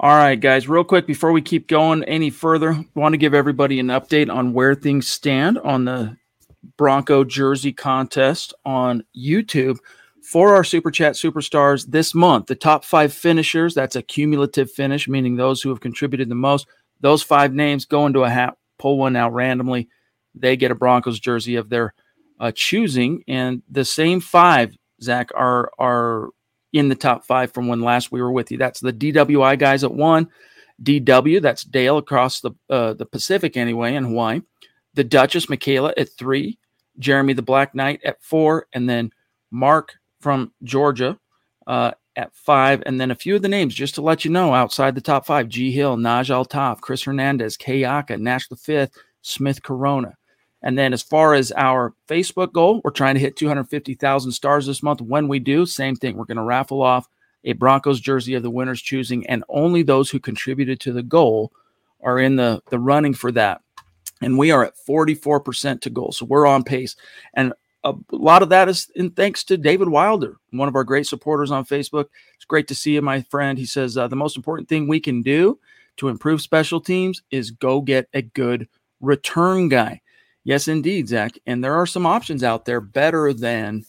All 0.00 0.10
right, 0.10 0.40
guys, 0.40 0.68
real 0.68 0.82
quick 0.82 1.06
before 1.06 1.30
we 1.30 1.40
keep 1.40 1.68
going 1.68 2.02
any 2.04 2.28
further, 2.28 2.84
want 2.96 3.12
to 3.12 3.16
give 3.16 3.32
everybody 3.32 3.78
an 3.78 3.86
update 3.86 4.28
on 4.28 4.52
where 4.52 4.74
things 4.74 5.06
stand 5.06 5.56
on 5.58 5.84
the 5.84 6.16
Bronco 6.76 7.22
jersey 7.22 7.72
contest 7.72 8.52
on 8.64 9.04
YouTube 9.16 9.78
for 10.20 10.56
our 10.56 10.64
Super 10.64 10.90
Chat 10.90 11.14
Superstars 11.14 11.86
this 11.86 12.12
month. 12.12 12.46
The 12.46 12.56
top 12.56 12.84
five 12.84 13.12
finishers, 13.12 13.72
that's 13.72 13.94
a 13.94 14.02
cumulative 14.02 14.68
finish, 14.68 15.06
meaning 15.06 15.36
those 15.36 15.62
who 15.62 15.68
have 15.68 15.80
contributed 15.80 16.28
the 16.28 16.34
most. 16.34 16.66
Those 17.00 17.22
five 17.22 17.54
names 17.54 17.84
go 17.84 18.06
into 18.06 18.24
a 18.24 18.30
hat, 18.30 18.56
pull 18.80 18.98
one 18.98 19.14
out 19.14 19.32
randomly. 19.32 19.88
They 20.34 20.56
get 20.56 20.72
a 20.72 20.74
Broncos 20.74 21.20
jersey 21.20 21.54
of 21.54 21.68
their 21.68 21.94
uh, 22.40 22.50
choosing. 22.52 23.22
And 23.28 23.62
the 23.70 23.84
same 23.84 24.18
five, 24.18 24.76
Zach, 25.00 25.30
are, 25.36 25.70
are 25.78 26.30
in 26.74 26.88
the 26.88 26.94
top 26.96 27.24
five 27.24 27.52
from 27.52 27.68
when 27.68 27.80
last 27.80 28.12
we 28.12 28.20
were 28.20 28.32
with 28.32 28.50
you. 28.50 28.58
That's 28.58 28.80
the 28.80 28.92
DWI 28.92 29.58
guys 29.58 29.84
at 29.84 29.94
one, 29.94 30.28
DW, 30.82 31.40
that's 31.40 31.62
Dale 31.62 31.96
across 31.98 32.40
the 32.40 32.50
uh, 32.68 32.92
the 32.94 33.06
Pacific 33.06 33.56
anyway 33.56 33.94
in 33.94 34.04
Hawaii. 34.04 34.42
The 34.94 35.04
Duchess 35.04 35.48
Michaela 35.48 35.94
at 35.96 36.10
three, 36.18 36.58
Jeremy 36.98 37.32
the 37.32 37.42
Black 37.42 37.74
Knight 37.74 38.00
at 38.04 38.22
four, 38.22 38.66
and 38.72 38.88
then 38.88 39.12
Mark 39.52 39.94
from 40.20 40.52
Georgia 40.64 41.16
uh, 41.68 41.92
at 42.16 42.34
five, 42.34 42.82
and 42.86 43.00
then 43.00 43.12
a 43.12 43.16
few 43.16 43.36
of 43.36 43.42
the 43.42 43.48
names 43.48 43.74
just 43.74 43.94
to 43.94 44.02
let 44.02 44.24
you 44.24 44.30
know 44.32 44.52
outside 44.52 44.96
the 44.96 45.00
top 45.00 45.26
five: 45.26 45.48
G 45.48 45.70
Hill, 45.70 45.96
Naj 45.96 46.28
Altaf, 46.28 46.80
Chris 46.80 47.04
Hernandez, 47.04 47.56
Kayaka, 47.56 48.18
Nash 48.18 48.48
the 48.48 48.56
Fifth, 48.56 48.98
Smith 49.22 49.62
Corona. 49.62 50.16
And 50.64 50.78
then 50.78 50.94
as 50.94 51.02
far 51.02 51.34
as 51.34 51.52
our 51.52 51.92
Facebook 52.08 52.52
goal, 52.52 52.80
we're 52.82 52.90
trying 52.90 53.14
to 53.14 53.20
hit 53.20 53.36
250,000 53.36 54.32
stars 54.32 54.66
this 54.66 54.82
month. 54.82 55.02
When 55.02 55.28
we 55.28 55.38
do, 55.38 55.66
same 55.66 55.94
thing. 55.94 56.16
We're 56.16 56.24
going 56.24 56.38
to 56.38 56.42
raffle 56.42 56.82
off 56.82 57.06
a 57.44 57.52
Broncos 57.52 58.00
jersey 58.00 58.34
of 58.34 58.42
the 58.42 58.50
winner's 58.50 58.80
choosing, 58.80 59.26
and 59.26 59.44
only 59.50 59.82
those 59.82 60.10
who 60.10 60.18
contributed 60.18 60.80
to 60.80 60.92
the 60.92 61.02
goal 61.02 61.52
are 62.02 62.18
in 62.18 62.36
the, 62.36 62.62
the 62.70 62.78
running 62.78 63.12
for 63.12 63.30
that. 63.32 63.60
And 64.22 64.38
we 64.38 64.50
are 64.50 64.64
at 64.64 64.74
44% 64.88 65.82
to 65.82 65.90
goal. 65.90 66.12
So 66.12 66.24
we're 66.24 66.46
on 66.46 66.64
pace. 66.64 66.96
And 67.34 67.52
a 67.84 67.92
lot 68.10 68.42
of 68.42 68.48
that 68.48 68.70
is 68.70 68.90
in 68.94 69.10
thanks 69.10 69.44
to 69.44 69.58
David 69.58 69.90
Wilder, 69.90 70.38
one 70.50 70.68
of 70.68 70.76
our 70.76 70.84
great 70.84 71.06
supporters 71.06 71.50
on 71.50 71.66
Facebook. 71.66 72.06
It's 72.36 72.46
great 72.46 72.68
to 72.68 72.74
see 72.74 72.94
you, 72.94 73.02
my 73.02 73.20
friend. 73.20 73.58
He 73.58 73.66
says 73.66 73.98
uh, 73.98 74.08
the 74.08 74.16
most 74.16 74.36
important 74.36 74.70
thing 74.70 74.88
we 74.88 75.00
can 75.00 75.20
do 75.20 75.58
to 75.98 76.08
improve 76.08 76.40
special 76.40 76.80
teams 76.80 77.20
is 77.30 77.50
go 77.50 77.82
get 77.82 78.08
a 78.14 78.22
good 78.22 78.66
return 79.02 79.68
guy. 79.68 80.00
Yes, 80.44 80.68
indeed, 80.68 81.08
Zach. 81.08 81.38
And 81.46 81.64
there 81.64 81.74
are 81.74 81.86
some 81.86 82.06
options 82.06 82.44
out 82.44 82.66
there 82.66 82.80
better 82.80 83.32
than 83.32 83.84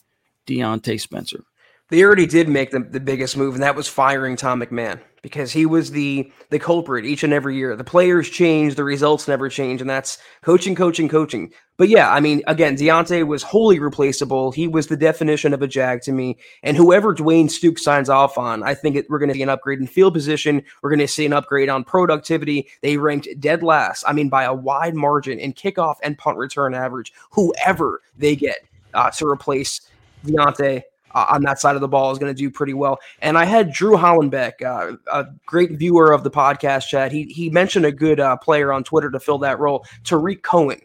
Diontae 0.47 0.99
Spencer. 0.99 1.43
They 1.89 2.03
already 2.03 2.25
did 2.25 2.49
make 2.49 2.71
the, 2.71 2.79
the 2.79 2.99
biggest 2.99 3.37
move, 3.37 3.53
and 3.53 3.63
that 3.63 3.75
was 3.75 3.87
firing 3.87 4.35
Tom 4.35 4.61
McMahon 4.61 5.01
because 5.25 5.51
he 5.51 5.65
was 5.65 5.89
the 5.89 6.31
the 6.51 6.59
culprit 6.59 7.03
each 7.03 7.23
and 7.23 7.33
every 7.33 7.55
year. 7.55 7.75
The 7.75 7.83
players 7.83 8.29
change, 8.29 8.75
the 8.75 8.83
results 8.83 9.27
never 9.27 9.49
change, 9.49 9.81
and 9.81 9.89
that's 9.89 10.19
coaching, 10.43 10.75
coaching, 10.75 11.09
coaching. 11.09 11.51
But 11.77 11.89
yeah, 11.89 12.11
I 12.11 12.19
mean, 12.19 12.43
again, 12.45 12.77
Diontae 12.77 13.25
was 13.25 13.41
wholly 13.41 13.79
replaceable. 13.79 14.51
He 14.51 14.67
was 14.67 14.85
the 14.85 14.95
definition 14.95 15.51
of 15.51 15.63
a 15.63 15.67
jag 15.67 16.03
to 16.03 16.11
me. 16.11 16.37
And 16.61 16.77
whoever 16.77 17.15
Dwayne 17.15 17.47
Stukes 17.47 17.79
signs 17.79 18.07
off 18.07 18.37
on, 18.37 18.61
I 18.61 18.75
think 18.75 18.95
it, 18.95 19.09
we're 19.09 19.17
going 19.17 19.29
to 19.29 19.33
see 19.33 19.41
an 19.41 19.49
upgrade 19.49 19.79
in 19.79 19.87
field 19.87 20.13
position. 20.13 20.61
We're 20.83 20.91
going 20.91 20.99
to 20.99 21.07
see 21.07 21.25
an 21.25 21.33
upgrade 21.33 21.69
on 21.69 21.83
productivity. 21.83 22.67
They 22.83 22.97
ranked 22.97 23.27
dead 23.39 23.63
last. 23.63 24.03
I 24.07 24.13
mean, 24.13 24.29
by 24.29 24.43
a 24.43 24.53
wide 24.53 24.93
margin 24.93 25.39
in 25.39 25.53
kickoff 25.53 25.95
and 26.03 26.19
punt 26.19 26.37
return 26.37 26.75
average. 26.75 27.11
Whoever 27.31 28.03
they 28.15 28.35
get 28.35 28.57
uh, 28.93 29.09
to 29.09 29.25
replace 29.25 29.89
Diontae, 30.23 30.83
uh, 31.15 31.25
on 31.29 31.41
that 31.43 31.59
side 31.59 31.75
of 31.75 31.81
the 31.81 31.87
ball 31.87 32.11
is 32.11 32.19
going 32.19 32.33
to 32.33 32.37
do 32.37 32.51
pretty 32.51 32.73
well. 32.73 32.99
And 33.21 33.37
I 33.37 33.45
had 33.45 33.71
Drew 33.71 33.95
Hollenbeck, 33.95 34.61
uh, 34.61 34.97
a 35.11 35.25
great 35.45 35.71
viewer 35.71 36.11
of 36.11 36.23
the 36.23 36.29
podcast 36.29 36.87
chat. 36.87 37.11
He 37.11 37.23
he 37.23 37.49
mentioned 37.49 37.85
a 37.85 37.91
good 37.91 38.19
uh, 38.19 38.37
player 38.37 38.71
on 38.71 38.83
Twitter 38.83 39.09
to 39.09 39.19
fill 39.19 39.39
that 39.39 39.57
role, 39.59 39.85
Tarik 40.03 40.43
Cohen. 40.43 40.81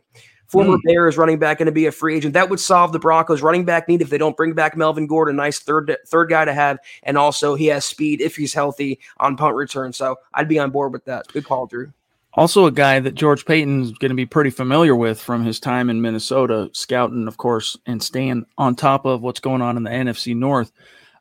Former 0.47 0.79
mm. 0.79 0.83
Bears 0.85 1.17
running 1.17 1.39
back 1.39 1.59
going 1.59 1.67
to 1.67 1.73
be 1.73 1.87
a 1.87 1.93
free 1.93 2.17
agent. 2.17 2.35
That 2.35 2.51
would 2.51 2.59
solve 2.59 2.93
the 2.93 2.99
Broncos 2.99 3.41
running 3.41 3.65
back 3.65 3.87
need 3.87 4.03
if 4.03 4.11
they 4.11 4.19
don't 4.19 4.37
bring 4.37 4.53
back 4.53 4.77
Melvin 4.77 5.07
Gordon. 5.07 5.37
Nice 5.37 5.61
third 5.61 5.97
third 6.09 6.29
guy 6.29 6.45
to 6.45 6.53
have, 6.53 6.79
and 7.05 7.17
also 7.17 7.55
he 7.55 7.67
has 7.67 7.85
speed 7.85 8.21
if 8.21 8.35
he's 8.35 8.55
healthy 8.55 8.99
on 9.19 9.37
punt 9.37 9.55
return. 9.55 9.93
So 9.93 10.17
I'd 10.35 10.49
be 10.49 10.59
on 10.59 10.71
board 10.71 10.93
with 10.93 11.05
that. 11.05 11.29
Good 11.29 11.45
call, 11.45 11.67
Drew. 11.67 11.93
Also, 12.35 12.67
a 12.67 12.71
guy 12.71 13.01
that 13.01 13.17
George 13.17 13.45
Paton's 13.45 13.91
going 13.99 14.11
to 14.11 14.17
be 14.17 14.27
pretty 14.27 14.51
familiar 14.51 14.95
with 14.95 15.21
from 15.21 15.45
his 15.45 15.59
time 15.59 15.91
in 15.91 16.01
Minnesota, 16.01 16.71
scouting, 16.73 17.27
of 17.27 17.37
course, 17.37 17.77
and 17.87 18.01
staying 18.01 18.47
on 18.57 18.77
top 18.77 19.05
of 19.05 19.21
what's 19.21 19.41
going 19.41 19.63
on 19.63 19.77
in 19.77 19.83
the 19.83 19.91
NFC 19.91 20.37
North. 20.37 20.71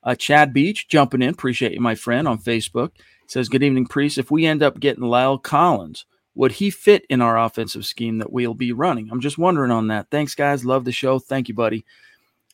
Uh, 0.03 0.13
Chad 0.13 0.53
Beach 0.53 0.87
jumping 0.87 1.23
in. 1.23 1.29
Appreciate 1.29 1.73
you, 1.73 1.81
my 1.81 1.95
friend, 1.95 2.27
on 2.27 2.37
Facebook. 2.37 2.91
Says, 3.25 3.49
Good 3.49 3.63
evening, 3.63 3.87
Priest. 3.87 4.17
If 4.17 4.29
we 4.29 4.45
end 4.45 4.61
up 4.61 4.79
getting 4.79 5.03
La'el 5.03 5.41
Collins, 5.41 6.05
would 6.35 6.53
he 6.53 6.69
fit 6.69 7.05
in 7.09 7.21
our 7.21 7.37
offensive 7.37 7.85
scheme 7.85 8.19
that 8.19 8.31
we'll 8.31 8.53
be 8.53 8.71
running? 8.71 9.09
I'm 9.11 9.19
just 9.19 9.37
wondering 9.37 9.71
on 9.71 9.87
that. 9.87 10.07
Thanks, 10.11 10.35
guys. 10.35 10.63
Love 10.63 10.85
the 10.85 10.91
show. 10.91 11.17
Thank 11.19 11.49
you, 11.49 11.55
buddy. 11.55 11.85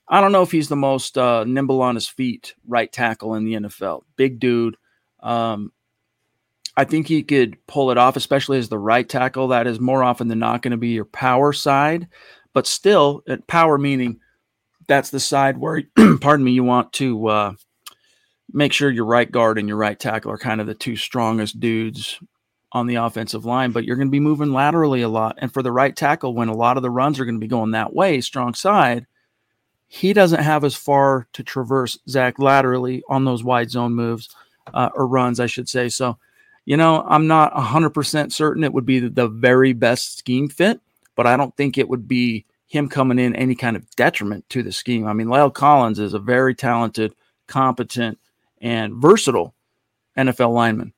I 0.07 0.21
don't 0.21 0.31
know 0.31 0.43
if 0.43 0.51
he's 0.51 0.69
the 0.69 0.75
most 0.75 1.17
uh, 1.17 1.43
nimble 1.43 1.81
on 1.81 1.95
his 1.95 2.07
feet 2.07 2.55
right 2.67 2.91
tackle 2.91 3.35
in 3.35 3.43
the 3.43 3.53
NFL. 3.53 4.03
Big 4.15 4.39
dude. 4.39 4.77
Um, 5.19 5.71
I 6.77 6.83
think 6.83 7.07
he 7.07 7.23
could 7.23 7.57
pull 7.67 7.91
it 7.91 7.97
off, 7.97 8.17
especially 8.17 8.57
as 8.57 8.69
the 8.69 8.77
right 8.77 9.07
tackle. 9.07 9.49
That 9.49 9.67
is 9.67 9.79
more 9.79 10.03
often 10.03 10.27
than 10.27 10.39
not 10.39 10.61
going 10.61 10.71
to 10.71 10.77
be 10.77 10.89
your 10.89 11.05
power 11.05 11.53
side, 11.53 12.07
but 12.53 12.67
still, 12.67 13.23
uh, 13.29 13.38
power 13.47 13.77
meaning 13.77 14.19
that's 14.88 15.09
the 15.09 15.19
side 15.19 15.57
where, 15.57 15.83
pardon 16.21 16.43
me, 16.43 16.51
you 16.51 16.63
want 16.63 16.91
to 16.93 17.27
uh, 17.27 17.53
make 18.51 18.73
sure 18.73 18.89
your 18.89 19.05
right 19.05 19.31
guard 19.31 19.57
and 19.57 19.67
your 19.67 19.77
right 19.77 19.99
tackle 19.99 20.31
are 20.31 20.38
kind 20.38 20.61
of 20.61 20.67
the 20.67 20.73
two 20.73 20.95
strongest 20.95 21.59
dudes 21.59 22.19
on 22.71 22.88
the 22.88 22.95
offensive 22.95 23.45
line, 23.45 23.71
but 23.71 23.85
you're 23.85 23.95
going 23.95 24.09
to 24.09 24.11
be 24.11 24.19
moving 24.19 24.51
laterally 24.51 25.01
a 25.01 25.09
lot. 25.09 25.38
And 25.39 25.51
for 25.53 25.63
the 25.63 25.71
right 25.71 25.95
tackle, 25.95 26.33
when 26.33 26.49
a 26.49 26.55
lot 26.55 26.75
of 26.75 26.83
the 26.83 26.89
runs 26.89 27.19
are 27.19 27.25
going 27.25 27.35
to 27.35 27.39
be 27.39 27.47
going 27.47 27.71
that 27.71 27.93
way, 27.93 28.19
strong 28.19 28.53
side, 28.53 29.07
he 29.88 30.11
doesn't 30.11 30.43
have 30.43 30.65
as 30.65 30.75
far 30.75 31.27
to 31.33 31.43
traverse 31.43 31.97
Zach 32.09 32.38
laterally 32.38 33.01
on 33.07 33.23
those 33.23 33.45
wide 33.45 33.71
zone 33.71 33.93
moves 33.93 34.35
uh, 34.73 34.89
or 34.93 35.07
runs, 35.07 35.39
I 35.39 35.45
should 35.45 35.69
say. 35.69 35.88
So, 35.88 36.17
you 36.65 36.78
know, 36.78 37.04
I'm 37.08 37.28
not 37.28 37.54
100% 37.54 38.32
certain 38.32 38.63
it 38.63 38.73
would 38.73 38.86
be 38.86 38.99
the 38.99 39.28
very 39.28 39.73
best 39.73 40.17
scheme 40.17 40.49
fit, 40.49 40.82
but 41.15 41.28
I 41.28 41.38
don't 41.38 41.56
think 41.56 41.78
it 41.78 41.88
would 41.88 42.08
be 42.08 42.45
him 42.67 42.89
coming 42.89 43.19
in 43.19 43.36
any 43.36 43.56
kind 43.56 43.75
of 43.78 43.89
detriment 43.91 44.49
to 44.49 44.63
the 44.63 44.71
scheme. 44.71 45.08
I 45.08 45.13
mean, 45.13 45.28
La'el 45.28 45.54
Collins 45.54 45.99
is 45.99 46.15
a 46.15 46.19
very 46.19 46.56
talented, 46.56 47.13
competent, 47.47 48.17
and 48.60 48.95
versatile 48.95 49.54
NFL 50.17 50.54
lineman. 50.54 50.93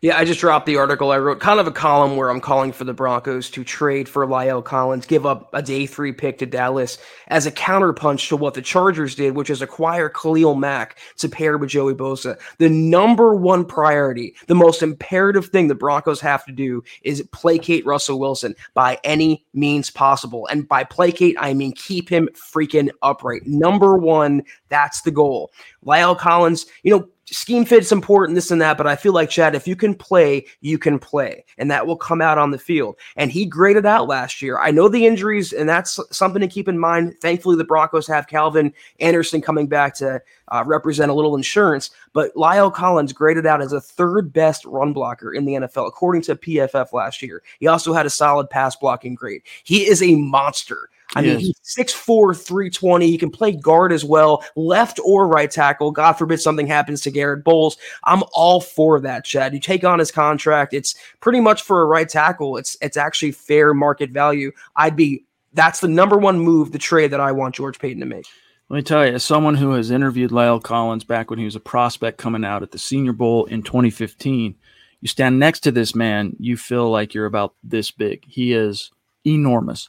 Yeah, 0.00 0.16
I 0.16 0.24
just 0.24 0.38
dropped 0.38 0.66
the 0.66 0.76
article. 0.76 1.10
I 1.10 1.18
wrote 1.18 1.40
kind 1.40 1.58
of 1.58 1.66
a 1.66 1.72
column 1.72 2.16
where 2.16 2.30
I'm 2.30 2.40
calling 2.40 2.70
for 2.70 2.84
the 2.84 2.94
Broncos 2.94 3.50
to 3.50 3.64
trade 3.64 4.08
for 4.08 4.24
La'el 4.26 4.64
Collins, 4.64 5.06
give 5.06 5.26
up 5.26 5.50
a 5.52 5.60
day 5.60 5.86
three 5.86 6.12
pick 6.12 6.38
to 6.38 6.46
Dallas 6.46 6.98
as 7.26 7.46
a 7.46 7.52
counterpunch 7.52 8.28
to 8.28 8.36
what 8.36 8.54
the 8.54 8.62
Chargers 8.62 9.16
did, 9.16 9.34
which 9.34 9.50
is 9.50 9.60
acquire 9.60 10.08
Khalil 10.08 10.54
Mack 10.54 10.98
to 11.16 11.28
pair 11.28 11.58
with 11.58 11.70
Joey 11.70 11.94
Bosa. 11.94 12.38
The 12.58 12.68
number 12.68 13.34
one 13.34 13.64
priority, 13.64 14.36
the 14.46 14.54
most 14.54 14.84
imperative 14.84 15.46
thing 15.46 15.66
the 15.66 15.74
Broncos 15.74 16.20
have 16.20 16.44
to 16.44 16.52
do 16.52 16.84
is 17.02 17.26
placate 17.32 17.84
Russell 17.84 18.20
Wilson 18.20 18.54
by 18.74 19.00
any 19.02 19.44
means 19.52 19.90
possible. 19.90 20.46
And 20.46 20.68
by 20.68 20.84
placate, 20.84 21.36
I 21.40 21.54
mean 21.54 21.72
keep 21.72 22.08
him 22.08 22.28
freaking 22.34 22.90
upright. 23.02 23.48
Number 23.48 23.96
one, 23.96 24.44
that's 24.68 25.02
the 25.02 25.10
goal. 25.10 25.50
La'el 25.84 26.16
Collins, 26.16 26.66
you 26.84 26.96
know, 26.96 27.08
scheme 27.34 27.64
fit's 27.64 27.92
important, 27.92 28.34
this 28.34 28.50
and 28.50 28.60
that, 28.60 28.76
but 28.76 28.86
I 28.86 28.96
feel 28.96 29.12
like 29.12 29.30
Chad, 29.30 29.54
if 29.54 29.68
you 29.68 29.76
can 29.76 29.94
play, 29.94 30.46
you 30.60 30.78
can 30.78 30.98
play, 30.98 31.44
and 31.58 31.70
that 31.70 31.86
will 31.86 31.96
come 31.96 32.20
out 32.20 32.38
on 32.38 32.50
the 32.50 32.58
field. 32.58 32.96
And 33.16 33.30
he 33.30 33.44
graded 33.44 33.86
out 33.86 34.08
last 34.08 34.42
year. 34.42 34.58
I 34.58 34.70
know 34.70 34.88
the 34.88 35.06
injuries, 35.06 35.52
and 35.52 35.68
that's 35.68 35.98
something 36.10 36.40
to 36.40 36.48
keep 36.48 36.68
in 36.68 36.78
mind. 36.78 37.16
Thankfully, 37.20 37.56
the 37.56 37.64
Broncos 37.64 38.06
have 38.06 38.26
Calvin 38.26 38.72
Anderson 39.00 39.40
coming 39.40 39.66
back 39.66 39.94
to 39.96 40.22
uh, 40.48 40.64
represent 40.66 41.10
a 41.10 41.14
little 41.14 41.36
insurance, 41.36 41.90
but 42.12 42.34
La'el 42.34 42.72
Collins 42.72 43.12
graded 43.12 43.46
out 43.46 43.60
as 43.60 43.72
a 43.72 43.80
third 43.80 44.32
best 44.32 44.64
run 44.64 44.92
blocker 44.92 45.34
in 45.34 45.44
the 45.44 45.54
NFL, 45.54 45.86
according 45.86 46.22
to 46.22 46.36
PFF 46.36 46.92
last 46.92 47.22
year. 47.22 47.42
He 47.60 47.66
also 47.66 47.92
had 47.92 48.06
a 48.06 48.10
solid 48.10 48.48
pass 48.48 48.76
blocking 48.76 49.14
grade. 49.14 49.42
He 49.64 49.86
is 49.86 50.02
a 50.02 50.16
monster. 50.16 50.90
I 51.14 51.22
mean, 51.22 51.38
he's 51.38 51.58
6'4, 51.60 52.36
320. 52.36 53.06
He 53.06 53.16
can 53.18 53.30
play 53.30 53.52
guard 53.52 53.92
as 53.92 54.04
well, 54.04 54.44
left 54.56 55.00
or 55.04 55.26
right 55.26 55.50
tackle. 55.50 55.90
God 55.90 56.12
forbid 56.14 56.40
something 56.40 56.66
happens 56.66 57.00
to 57.02 57.10
Garett 57.10 57.44
Bolles. 57.44 57.78
I'm 58.04 58.22
all 58.32 58.60
for 58.60 59.00
that, 59.00 59.24
Chad. 59.24 59.54
You 59.54 59.60
take 59.60 59.84
on 59.84 59.98
his 59.98 60.10
contract. 60.10 60.74
It's 60.74 60.94
pretty 61.20 61.40
much 61.40 61.62
for 61.62 61.80
a 61.80 61.86
right 61.86 62.08
tackle. 62.08 62.58
It's 62.58 62.76
it's 62.82 62.96
actually 62.96 63.32
fair 63.32 63.72
market 63.72 64.10
value. 64.10 64.52
I'd 64.76 64.96
be 64.96 65.24
that's 65.54 65.80
the 65.80 65.88
number 65.88 66.18
one 66.18 66.40
move, 66.40 66.72
the 66.72 66.78
trade 66.78 67.10
that 67.12 67.20
I 67.20 67.32
want 67.32 67.54
George 67.54 67.78
Paton 67.78 68.00
to 68.00 68.06
make. 68.06 68.26
Let 68.68 68.76
me 68.76 68.82
tell 68.82 69.06
you, 69.06 69.14
as 69.14 69.24
someone 69.24 69.54
who 69.54 69.72
has 69.72 69.90
interviewed 69.90 70.30
La'el 70.30 70.62
Collins 70.62 71.04
back 71.04 71.30
when 71.30 71.38
he 71.38 71.46
was 71.46 71.56
a 71.56 71.60
prospect 71.60 72.18
coming 72.18 72.44
out 72.44 72.62
at 72.62 72.70
the 72.70 72.78
Senior 72.78 73.14
Bowl 73.14 73.46
in 73.46 73.62
2015, 73.62 74.54
you 75.00 75.08
stand 75.08 75.38
next 75.38 75.60
to 75.60 75.72
this 75.72 75.94
man, 75.94 76.36
you 76.38 76.58
feel 76.58 76.90
like 76.90 77.14
you're 77.14 77.24
about 77.24 77.54
this 77.64 77.90
big. 77.90 78.26
He 78.26 78.52
is 78.52 78.90
enormous. 79.24 79.88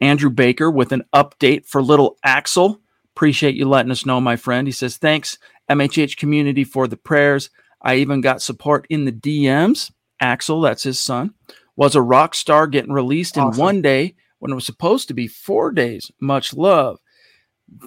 Andrew 0.00 0.30
Baker 0.30 0.70
with 0.70 0.92
an 0.92 1.04
update 1.14 1.66
for 1.66 1.82
little 1.82 2.16
Axel. 2.24 2.80
Appreciate 3.14 3.54
you 3.54 3.68
letting 3.68 3.92
us 3.92 4.06
know, 4.06 4.20
my 4.20 4.36
friend. 4.36 4.66
He 4.66 4.72
says, 4.72 4.96
Thanks, 4.96 5.38
MHH 5.70 6.16
community, 6.16 6.64
for 6.64 6.88
the 6.88 6.96
prayers. 6.96 7.50
I 7.82 7.96
even 7.96 8.20
got 8.20 8.42
support 8.42 8.86
in 8.88 9.04
the 9.04 9.12
DMs. 9.12 9.90
Axel, 10.20 10.60
that's 10.60 10.82
his 10.82 11.00
son, 11.00 11.34
was 11.76 11.94
a 11.94 12.02
rock 12.02 12.34
star 12.34 12.66
getting 12.66 12.92
released 12.92 13.38
awesome. 13.38 13.52
in 13.52 13.58
one 13.58 13.82
day 13.82 14.14
when 14.38 14.52
it 14.52 14.54
was 14.54 14.66
supposed 14.66 15.08
to 15.08 15.14
be 15.14 15.26
four 15.26 15.70
days. 15.70 16.10
Much 16.20 16.54
love. 16.54 16.98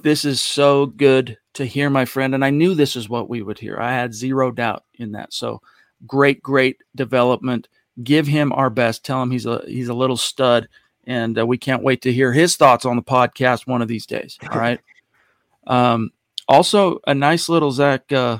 This 0.02 0.23
is 0.26 0.41
so 0.41 0.86
good 0.86 1.38
to 1.54 1.65
hear, 1.65 1.89
my 1.89 2.06
friend. 2.06 2.34
And 2.34 2.43
I 2.43 2.49
knew 2.49 2.73
this 2.73 2.95
is 2.95 3.10
what 3.10 3.30
we 3.30 3.41
would 3.41 3.60
hear. 3.60 3.78
I 3.80 3.91
had 3.91 4.13
zero 4.13 4.52
doubt 4.52 4.84
in 4.95 5.12
that. 5.12 5.34
So 5.34 5.62
great, 6.08 6.41
great 6.41 6.78
development. 6.95 7.67
Give 8.02 8.26
him 8.26 8.52
our 8.54 8.69
best. 8.69 9.06
Tell 9.06 9.21
him 9.21 9.30
he's 9.30 9.45
a 9.45 9.62
he's 9.67 9.89
a 9.89 9.93
little 9.93 10.17
stud 10.17 10.67
and 11.06 11.38
uh, 11.38 11.46
we 11.46 11.58
can't 11.58 11.84
wait 11.84 12.02
to 12.04 12.13
hear 12.13 12.34
his 12.34 12.56
thoughts 12.56 12.86
on 12.86 12.96
the 12.96 13.02
podcast 13.02 13.68
one 13.68 13.82
of 13.82 13.88
these 13.88 14.06
days. 14.06 14.38
All 14.52 14.60
right. 14.60 14.80
um, 15.68 16.12
also, 16.48 17.00
a 17.08 17.13
nice 17.13 17.50
little 17.50 17.72
Zach. 17.72 18.12
Uh, 18.12 18.39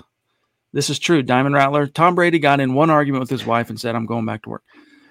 this 0.74 0.90
is 0.90 1.00
true. 1.00 1.22
Diamond 1.22 1.56
Rattler. 1.56 1.88
Tom 1.88 2.16
Brady 2.16 2.40
got 2.40 2.60
in 2.60 2.74
one 2.74 2.90
argument 2.90 3.22
with 3.22 3.30
his 3.30 3.46
wife 3.46 3.70
and 3.70 3.80
said, 3.80 3.96
"I'm 3.96 4.06
going 4.06 4.26
back 4.26 4.44
to 4.44 4.50
work." 4.50 4.64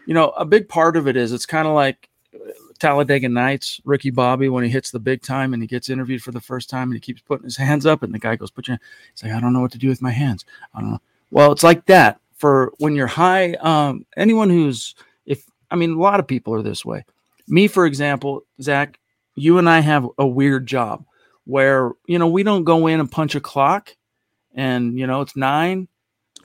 You 0.06 0.14
know, 0.14 0.30
a 0.30 0.44
big 0.44 0.68
part 0.68 0.96
of 0.96 1.06
it 1.06 1.16
is 1.16 1.32
it's 1.32 1.46
kind 1.46 1.66
of 1.66 1.74
like 1.74 2.08
uh, 2.34 2.38
Talladega 2.78 3.28
Nights, 3.28 3.80
Ricky 3.84 4.10
Bobby 4.10 4.48
when 4.48 4.64
he 4.64 4.70
hits 4.70 4.90
the 4.90 4.98
big 4.98 5.22
time 5.22 5.54
and 5.54 5.62
he 5.62 5.66
gets 5.66 5.88
interviewed 5.88 6.22
for 6.22 6.32
the 6.32 6.40
first 6.40 6.68
time 6.68 6.88
and 6.88 6.94
he 6.94 7.00
keeps 7.00 7.22
putting 7.22 7.44
his 7.44 7.56
hands 7.56 7.86
up 7.86 8.02
and 8.02 8.12
the 8.12 8.18
guy 8.18 8.36
goes, 8.36 8.50
"Put 8.50 8.68
your," 8.68 8.78
he's 9.12 9.22
like, 9.22 9.32
"I 9.32 9.40
don't 9.40 9.52
know 9.52 9.60
what 9.60 9.72
to 9.72 9.78
do 9.78 9.88
with 9.88 10.02
my 10.02 10.10
hands. 10.10 10.44
I 10.74 10.80
don't 10.80 10.90
know." 10.90 11.00
Well, 11.30 11.52
it's 11.52 11.62
like 11.62 11.86
that 11.86 12.20
for 12.36 12.72
when 12.78 12.94
you're 12.94 13.06
high. 13.06 13.54
Um, 13.54 14.04
anyone 14.16 14.50
who's 14.50 14.94
if 15.24 15.46
I 15.70 15.76
mean, 15.76 15.92
a 15.92 16.00
lot 16.00 16.20
of 16.20 16.26
people 16.26 16.52
are 16.54 16.62
this 16.62 16.84
way 16.84 17.04
me, 17.52 17.68
for 17.68 17.84
example, 17.84 18.46
Zach, 18.62 18.98
you 19.34 19.58
and 19.58 19.68
I 19.68 19.80
have 19.80 20.08
a 20.16 20.26
weird 20.26 20.66
job 20.66 21.04
where, 21.44 21.92
you 22.06 22.18
know, 22.18 22.26
we 22.26 22.42
don't 22.42 22.64
go 22.64 22.86
in 22.86 22.98
and 22.98 23.12
punch 23.12 23.34
a 23.34 23.40
clock 23.40 23.94
and, 24.54 24.98
you 24.98 25.06
know, 25.06 25.20
it's 25.20 25.36
nine. 25.36 25.86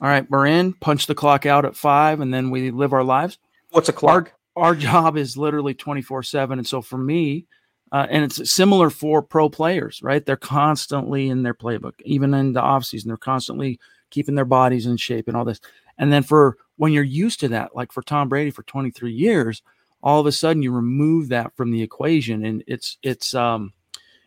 All 0.00 0.08
right, 0.08 0.30
we're 0.30 0.46
in, 0.46 0.74
punch 0.74 1.06
the 1.06 1.14
clock 1.14 1.44
out 1.44 1.64
at 1.64 1.74
five, 1.74 2.20
and 2.20 2.32
then 2.32 2.50
we 2.50 2.70
live 2.70 2.92
our 2.92 3.02
lives. 3.02 3.38
What's 3.70 3.88
a 3.88 3.92
clock? 3.92 4.32
Our, 4.54 4.66
our 4.66 4.74
job 4.76 5.16
is 5.16 5.36
literally 5.36 5.74
24 5.74 6.22
7. 6.22 6.58
And 6.58 6.68
so 6.68 6.82
for 6.82 6.98
me, 6.98 7.46
uh, 7.90 8.06
and 8.10 8.22
it's 8.22 8.52
similar 8.52 8.90
for 8.90 9.22
pro 9.22 9.48
players, 9.48 10.00
right? 10.02 10.24
They're 10.24 10.36
constantly 10.36 11.30
in 11.30 11.42
their 11.42 11.54
playbook, 11.54 11.94
even 12.04 12.34
in 12.34 12.52
the 12.52 12.60
offseason. 12.60 13.06
They're 13.06 13.16
constantly 13.16 13.80
keeping 14.10 14.34
their 14.34 14.44
bodies 14.44 14.86
in 14.86 14.98
shape 14.98 15.26
and 15.26 15.36
all 15.36 15.46
this. 15.46 15.60
And 15.96 16.12
then 16.12 16.22
for 16.22 16.58
when 16.76 16.92
you're 16.92 17.02
used 17.02 17.40
to 17.40 17.48
that, 17.48 17.74
like 17.74 17.92
for 17.92 18.02
Tom 18.02 18.28
Brady 18.28 18.50
for 18.50 18.62
23 18.62 19.10
years, 19.10 19.62
all 20.02 20.20
of 20.20 20.26
a 20.26 20.32
sudden 20.32 20.62
you 20.62 20.72
remove 20.72 21.28
that 21.28 21.54
from 21.56 21.70
the 21.70 21.82
equation 21.82 22.44
and 22.44 22.62
it's 22.66 22.98
it's 23.02 23.34
um 23.34 23.72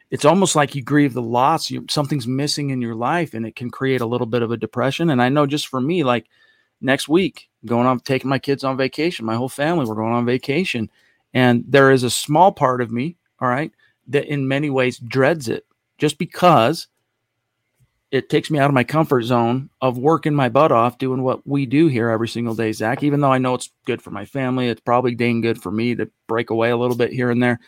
it's 0.10 0.26
almost 0.26 0.56
like 0.56 0.76
you 0.76 0.84
grieve 0.84 1.14
the 1.14 1.22
loss 1.22 1.70
you 1.70 1.86
something's 1.90 2.28
missing 2.28 2.70
in 2.70 2.82
your 2.82 2.96
life 2.96 3.34
and 3.34 3.46
it 3.46 3.56
can 3.56 3.70
create 3.70 4.02
a 4.02 4.06
little 4.06 4.28
bit 4.28 4.42
of 4.42 4.52
a 4.52 4.58
depression 4.58 5.10
and 5.10 5.22
i 5.22 5.30
know 5.30 5.46
just 5.46 5.68
for 5.68 5.82
me 5.82 6.04
like 6.04 6.28
next 6.82 7.08
week 7.08 7.50
going 7.66 7.88
on 7.88 8.00
taking 8.00 8.30
my 8.30 8.40
kids 8.40 8.64
on 8.64 8.78
vacation 8.78 9.26
my 9.26 9.36
whole 9.36 9.50
family 9.50 9.86
we're 9.86 9.96
going 9.96 10.14
on 10.14 10.26
vacation 10.26 10.90
and 11.34 11.64
there 11.68 11.92
is 11.92 12.04
a 12.04 12.10
small 12.10 12.52
part 12.52 12.82
of 12.82 12.92
me 12.92 13.16
all 13.40 13.48
right 13.48 13.72
that 14.08 14.26
in 14.26 14.48
many 14.48 14.70
ways 14.70 14.98
dreads 14.98 15.48
it 15.48 15.66
just 15.98 16.18
because 16.18 16.88
it 18.12 18.30
takes 18.30 18.52
me 18.52 18.60
out 18.60 18.70
of 18.70 18.74
my 18.74 18.84
comfort 18.84 19.22
zone 19.22 19.70
of 19.80 19.98
working 19.98 20.36
my 20.36 20.50
butt 20.50 20.72
off 20.72 20.98
doing 20.98 21.24
what 21.24 21.48
we 21.48 21.66
do 21.66 21.88
here 21.88 22.10
every 22.10 22.28
single 22.28 22.54
day, 22.54 22.74
Zach. 22.74 23.04
Even 23.04 23.22
though 23.22 23.32
I 23.32 23.38
know 23.38 23.54
it's 23.54 23.72
good 23.86 24.02
for 24.02 24.12
my 24.12 24.26
family, 24.26 24.68
it's 24.68 24.82
probably 24.82 25.16
dang 25.16 25.40
good 25.40 25.62
for 25.62 25.72
me 25.72 25.96
to 25.96 26.12
break 26.28 26.50
away 26.50 26.72
a 26.72 26.78
little 26.78 26.98
bit 26.98 27.14
here 27.14 27.32
and 27.32 27.42
there. 27.42 27.60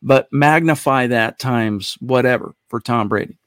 But 0.00 0.28
magnify 0.30 1.08
that 1.08 1.40
times 1.40 1.96
whatever 2.00 2.54
for 2.68 2.80
Tom 2.80 3.08
Brady. 3.08 3.39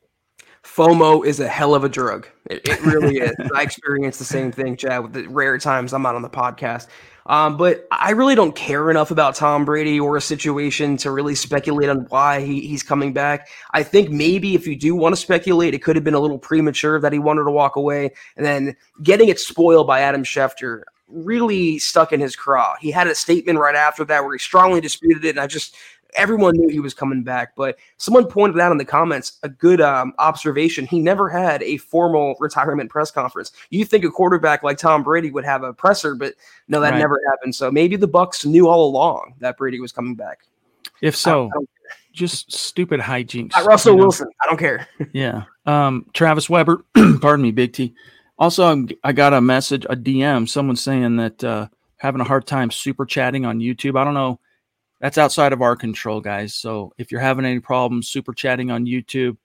FOMO 0.64 1.26
is 1.26 1.40
a 1.40 1.48
hell 1.48 1.76
of 1.76 1.84
a 1.84 1.90
drug. 1.90 2.28
It, 2.50 2.68
it 2.68 2.82
really 2.82 3.18
is. 3.18 3.36
I 3.56 3.62
experience 3.62 4.18
the 4.18 4.26
same 4.26 4.52
thing, 4.52 4.78
Chad, 4.78 5.04
with 5.04 5.14
the 5.14 5.28
rare 5.28 5.58
times 5.58 5.94
I'm 5.94 6.06
out 6.06 6.16
on 6.16 6.22
the 6.22 6.30
podcast. 6.30 6.88
Um, 7.26 7.56
but 7.58 7.88
I 7.92 8.12
really 8.12 8.36
don't 8.36 8.56
care 8.56 8.92
enough 8.92 9.12
about 9.12 9.36
Tom 9.36 9.64
Brady 9.66 10.00
or 10.00 10.18
a 10.18 10.22
situation 10.22 10.98
to 10.98 11.12
really 11.12 11.36
speculate 11.36 11.90
on 11.90 12.00
why 12.10 12.42
he, 12.42 12.62
he's 12.62 12.84
coming 12.84 13.14
back. 13.14 13.48
I 13.72 13.84
think 13.84 14.10
maybe 14.10 14.56
if 14.56 14.68
you 14.68 14.76
do 14.76 14.94
want 14.96 15.14
to 15.14 15.22
speculate, 15.22 15.74
it 15.74 15.80
could 15.80 15.96
have 15.96 16.04
been 16.04 16.16
a 16.16 16.20
little 16.20 16.40
premature 16.40 17.00
that 17.00 17.14
he 17.14 17.20
wanted 17.20 17.44
to 17.44 17.52
walk 17.52 17.76
away. 17.76 18.14
And 18.36 18.46
then 18.46 18.76
getting 19.02 19.30
it 19.30 19.40
spoiled 19.40 19.88
by 19.88 20.02
Adam 20.02 20.24
Schefter 20.24 20.84
really 21.08 21.80
stuck 21.80 22.12
in 22.12 22.20
his 22.20 22.36
craw. 22.36 22.76
He 22.80 22.92
had 22.92 23.08
a 23.08 23.16
statement 23.16 23.60
right 23.60 23.76
after 23.76 24.04
that 24.06 24.24
where 24.24 24.34
he 24.34 24.40
strongly 24.40 24.82
disputed 24.82 25.24
it. 25.24 25.30
And 25.30 25.40
I 25.40 25.48
just, 25.48 25.76
everyone 26.16 26.56
knew 26.56 26.70
he 26.70 26.80
was 26.80 26.94
coming 26.94 27.24
back. 27.24 27.56
But 27.56 27.78
someone 27.98 28.26
pointed 28.28 28.60
out 28.60 28.72
in 28.72 28.78
the 28.78 28.86
comments 28.86 29.40
a 29.44 29.50
good 29.50 29.82
um, 29.82 30.14
observation. 30.20 30.86
He 30.86 31.00
never 31.00 31.30
had 31.30 31.62
a 31.64 31.78
formal 31.78 32.36
retirement 32.40 32.90
press 32.90 33.12
conference. 33.12 33.52
You 33.70 33.86
think 33.86 34.04
a 34.04 34.10
quarterback 34.10 34.64
like 34.64 34.78
Tom 34.78 35.04
Brady 35.04 35.32
would 35.32 35.46
have 35.46 35.64
a 35.64 35.74
presser, 35.74 36.16
but 36.16 36.34
no, 36.68 36.80
that 36.80 36.92
right. 36.92 37.00
never 37.00 37.20
happened. 37.30 37.56
So 37.56 37.72
maybe 37.72 37.96
the 37.96 38.08
Bucs 38.08 38.46
knew 38.46 38.68
all 38.68 38.86
along 38.86 39.36
that 39.40 39.58
Brady 39.58 39.80
was 39.80 39.92
coming 39.92 40.16
back. 40.16 40.40
If 41.02 41.16
so, 41.16 41.50
just 42.14 42.52
stupid 42.52 43.00
hijinks. 43.00 43.52
Not 43.52 43.66
Russell 43.66 43.94
you 43.94 43.98
know? 43.98 44.04
Wilson. 44.04 44.30
I 44.42 44.48
don't 44.48 44.58
care. 44.58 44.88
yeah. 45.14 45.44
Um, 45.66 46.06
Travis 46.14 46.50
Weber. 46.50 46.86
pardon 47.22 47.42
me, 47.42 47.52
Big 47.52 47.74
T. 47.74 47.94
Also, 48.40 48.88
I 49.04 49.12
got 49.12 49.34
a 49.34 49.42
message, 49.42 49.86
a 49.90 49.96
DM, 49.96 50.50
someone 50.50 50.76
saying 50.76 51.18
that 51.18 51.44
uh, 51.44 51.68
having 51.98 52.22
a 52.22 52.26
hard 52.26 52.48
time 52.48 52.72
super 52.72 53.06
chatting 53.06 53.46
on 53.46 53.60
YouTube. 53.60 53.98
I 54.00 54.04
don't 54.04 54.14
know 54.14 54.40
that's 55.04 55.18
outside 55.18 55.52
of 55.52 55.62
our 55.62 55.76
control, 55.76 56.22
guys. 56.22 56.56
So 56.56 56.94
if 56.98 57.12
you're 57.12 57.20
having 57.20 57.44
any 57.44 57.60
problems 57.60 58.08
super 58.08 58.32
chatting 58.32 58.72
on 58.72 58.86
YouTube, 58.86 59.36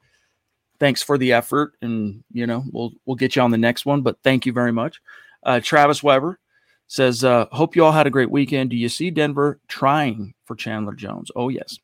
thanks 0.78 1.02
for 1.02 1.18
the 1.18 1.32
effort, 1.32 1.72
and 1.82 2.22
you 2.32 2.46
know 2.46 2.62
we'll 2.70 2.92
we'll 3.04 3.16
get 3.16 3.34
you 3.34 3.42
on 3.42 3.50
the 3.50 3.58
next 3.58 3.84
one. 3.84 4.02
But 4.02 4.18
thank 4.22 4.46
you 4.46 4.52
very 4.52 4.70
much. 4.70 5.02
Uh, 5.42 5.58
Travis 5.58 6.00
Weber 6.00 6.38
says, 6.86 7.24
uh, 7.24 7.46
"Hope 7.50 7.74
you 7.74 7.84
all 7.84 7.90
had 7.90 8.06
a 8.06 8.10
great 8.10 8.30
weekend. 8.30 8.70
Do 8.70 8.76
you 8.76 8.88
see 8.88 9.10
Denver 9.10 9.58
trying 9.66 10.32
for 10.44 10.54
Chandler 10.54 10.94
Jones? 10.94 11.32
Oh 11.34 11.48
yes, 11.48 11.76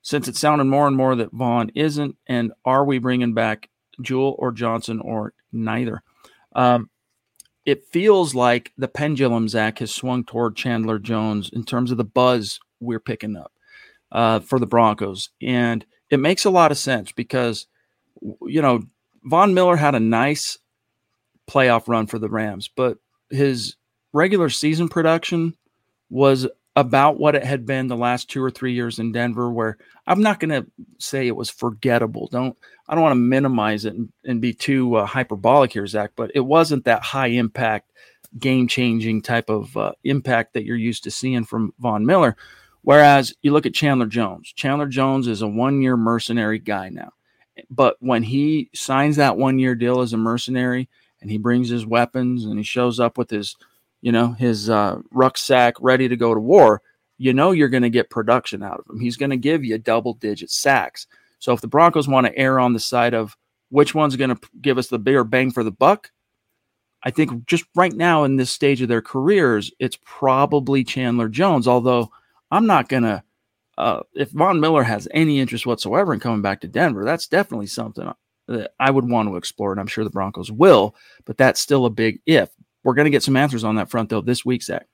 since 0.00 0.28
it's 0.28 0.38
sounding 0.38 0.68
more 0.68 0.86
and 0.86 0.96
more 0.96 1.16
that 1.16 1.32
Von 1.32 1.72
isn't, 1.74 2.16
and 2.28 2.52
are 2.64 2.84
we 2.84 3.00
bringing 3.00 3.34
back 3.34 3.68
Jewell 4.00 4.36
or 4.38 4.52
Johnson 4.52 5.00
or 5.00 5.32
neither?" 5.50 6.04
Um, 6.54 6.88
it 7.66 7.84
feels 7.84 8.36
like 8.36 8.72
the 8.78 8.86
pendulum, 8.86 9.48
Zach, 9.48 9.80
has 9.80 9.90
swung 9.92 10.22
toward 10.22 10.54
Chandler 10.54 11.00
Jones 11.00 11.50
in 11.52 11.64
terms 11.64 11.90
of 11.90 11.96
the 11.96 12.04
buzz 12.04 12.60
we're 12.80 13.00
picking 13.00 13.36
up 13.36 13.52
uh, 14.12 14.40
for 14.40 14.58
the 14.58 14.66
Broncos. 14.66 15.30
And 15.40 15.84
it 16.10 16.20
makes 16.20 16.44
a 16.44 16.50
lot 16.50 16.70
of 16.70 16.78
sense 16.78 17.12
because, 17.12 17.66
you 18.42 18.62
know, 18.62 18.82
Von 19.24 19.54
Miller 19.54 19.76
had 19.76 19.94
a 19.94 20.00
nice 20.00 20.58
playoff 21.48 21.88
run 21.88 22.06
for 22.06 22.18
the 22.18 22.28
Rams, 22.28 22.68
but 22.74 22.98
his 23.30 23.76
regular 24.12 24.48
season 24.48 24.88
production 24.88 25.56
was 26.10 26.46
about 26.76 27.18
what 27.18 27.34
it 27.34 27.44
had 27.44 27.66
been 27.66 27.88
the 27.88 27.96
last 27.96 28.30
two 28.30 28.42
or 28.42 28.50
three 28.50 28.72
years 28.72 29.00
in 29.00 29.10
Denver, 29.10 29.50
where 29.50 29.78
I'm 30.06 30.22
not 30.22 30.38
going 30.38 30.50
to 30.50 30.70
say 30.98 31.26
it 31.26 31.34
was 31.34 31.50
forgettable. 31.50 32.28
Don't 32.28 32.56
I 32.88 32.94
don't 32.94 33.02
want 33.02 33.12
to 33.12 33.16
minimize 33.16 33.84
it 33.84 33.94
and, 33.94 34.12
and 34.24 34.40
be 34.40 34.54
too 34.54 34.94
uh, 34.94 35.04
hyperbolic 35.04 35.72
here, 35.72 35.86
Zach, 35.86 36.12
but 36.14 36.30
it 36.34 36.40
wasn't 36.40 36.84
that 36.84 37.02
high 37.02 37.26
impact, 37.26 37.90
game 38.38 38.68
changing 38.68 39.22
type 39.22 39.50
of 39.50 39.76
uh, 39.76 39.92
impact 40.04 40.54
that 40.54 40.64
you're 40.64 40.76
used 40.76 41.04
to 41.04 41.10
seeing 41.10 41.44
from 41.44 41.74
Von 41.80 42.06
Miller. 42.06 42.36
Whereas 42.82 43.34
you 43.42 43.52
look 43.52 43.66
at 43.66 43.74
Chandler 43.74 44.06
Jones, 44.06 44.52
Chandler 44.54 44.86
Jones 44.86 45.26
is 45.26 45.42
a 45.42 45.48
one 45.48 45.82
year 45.82 45.96
mercenary 45.96 46.58
guy 46.58 46.88
now. 46.88 47.12
But 47.70 47.96
when 48.00 48.22
he 48.22 48.70
signs 48.74 49.16
that 49.16 49.36
one 49.36 49.58
year 49.58 49.74
deal 49.74 50.00
as 50.00 50.12
a 50.12 50.16
mercenary 50.16 50.88
and 51.20 51.30
he 51.30 51.38
brings 51.38 51.68
his 51.68 51.84
weapons 51.84 52.44
and 52.44 52.56
he 52.56 52.62
shows 52.62 53.00
up 53.00 53.18
with 53.18 53.30
his 53.30 53.56
you 54.00 54.12
know, 54.12 54.32
his 54.32 54.70
uh, 54.70 54.98
rucksack 55.10 55.74
ready 55.80 56.08
to 56.08 56.16
go 56.16 56.34
to 56.34 56.40
war, 56.40 56.82
you 57.18 57.32
know 57.32 57.50
you're 57.50 57.68
going 57.68 57.82
to 57.82 57.90
get 57.90 58.10
production 58.10 58.62
out 58.62 58.80
of 58.80 58.88
him. 58.88 59.00
He's 59.00 59.16
going 59.16 59.30
to 59.30 59.36
give 59.36 59.64
you 59.64 59.78
double 59.78 60.14
digit 60.14 60.50
sacks. 60.50 61.06
So 61.40 61.52
if 61.52 61.60
the 61.60 61.68
Broncos 61.68 62.08
want 62.08 62.26
to 62.26 62.36
err 62.36 62.60
on 62.60 62.72
the 62.72 62.80
side 62.80 63.14
of 63.14 63.36
which 63.70 63.94
one's 63.94 64.16
going 64.16 64.30
to 64.30 64.40
give 64.60 64.78
us 64.78 64.88
the 64.88 64.98
bigger 64.98 65.24
bang 65.24 65.50
for 65.50 65.64
the 65.64 65.70
buck, 65.70 66.10
I 67.02 67.10
think 67.10 67.46
just 67.46 67.64
right 67.74 67.92
now 67.92 68.24
in 68.24 68.36
this 68.36 68.50
stage 68.50 68.82
of 68.82 68.88
their 68.88 69.02
careers, 69.02 69.72
it's 69.78 69.98
probably 70.04 70.84
Chandler 70.84 71.28
Jones. 71.28 71.68
Although 71.68 72.10
I'm 72.50 72.66
not 72.66 72.88
going 72.88 73.02
to, 73.04 73.22
uh, 73.76 74.00
if 74.14 74.30
Von 74.30 74.60
Miller 74.60 74.82
has 74.82 75.08
any 75.12 75.40
interest 75.40 75.66
whatsoever 75.66 76.12
in 76.14 76.20
coming 76.20 76.42
back 76.42 76.60
to 76.62 76.68
Denver, 76.68 77.04
that's 77.04 77.28
definitely 77.28 77.66
something 77.66 78.10
that 78.48 78.72
I 78.80 78.90
would 78.90 79.08
want 79.08 79.28
to 79.28 79.36
explore, 79.36 79.72
and 79.72 79.80
I'm 79.80 79.86
sure 79.86 80.04
the 80.04 80.10
Broncos 80.10 80.50
will. 80.50 80.94
But 81.24 81.36
that's 81.36 81.60
still 81.60 81.86
a 81.86 81.90
big 81.90 82.20
if. 82.26 82.50
We're 82.82 82.94
going 82.94 83.04
to 83.04 83.10
get 83.10 83.22
some 83.22 83.36
answers 83.36 83.64
on 83.64 83.76
that 83.76 83.90
front, 83.90 84.08
though, 84.08 84.20
this 84.20 84.44
week, 84.44 84.62
Zach. 84.62 84.86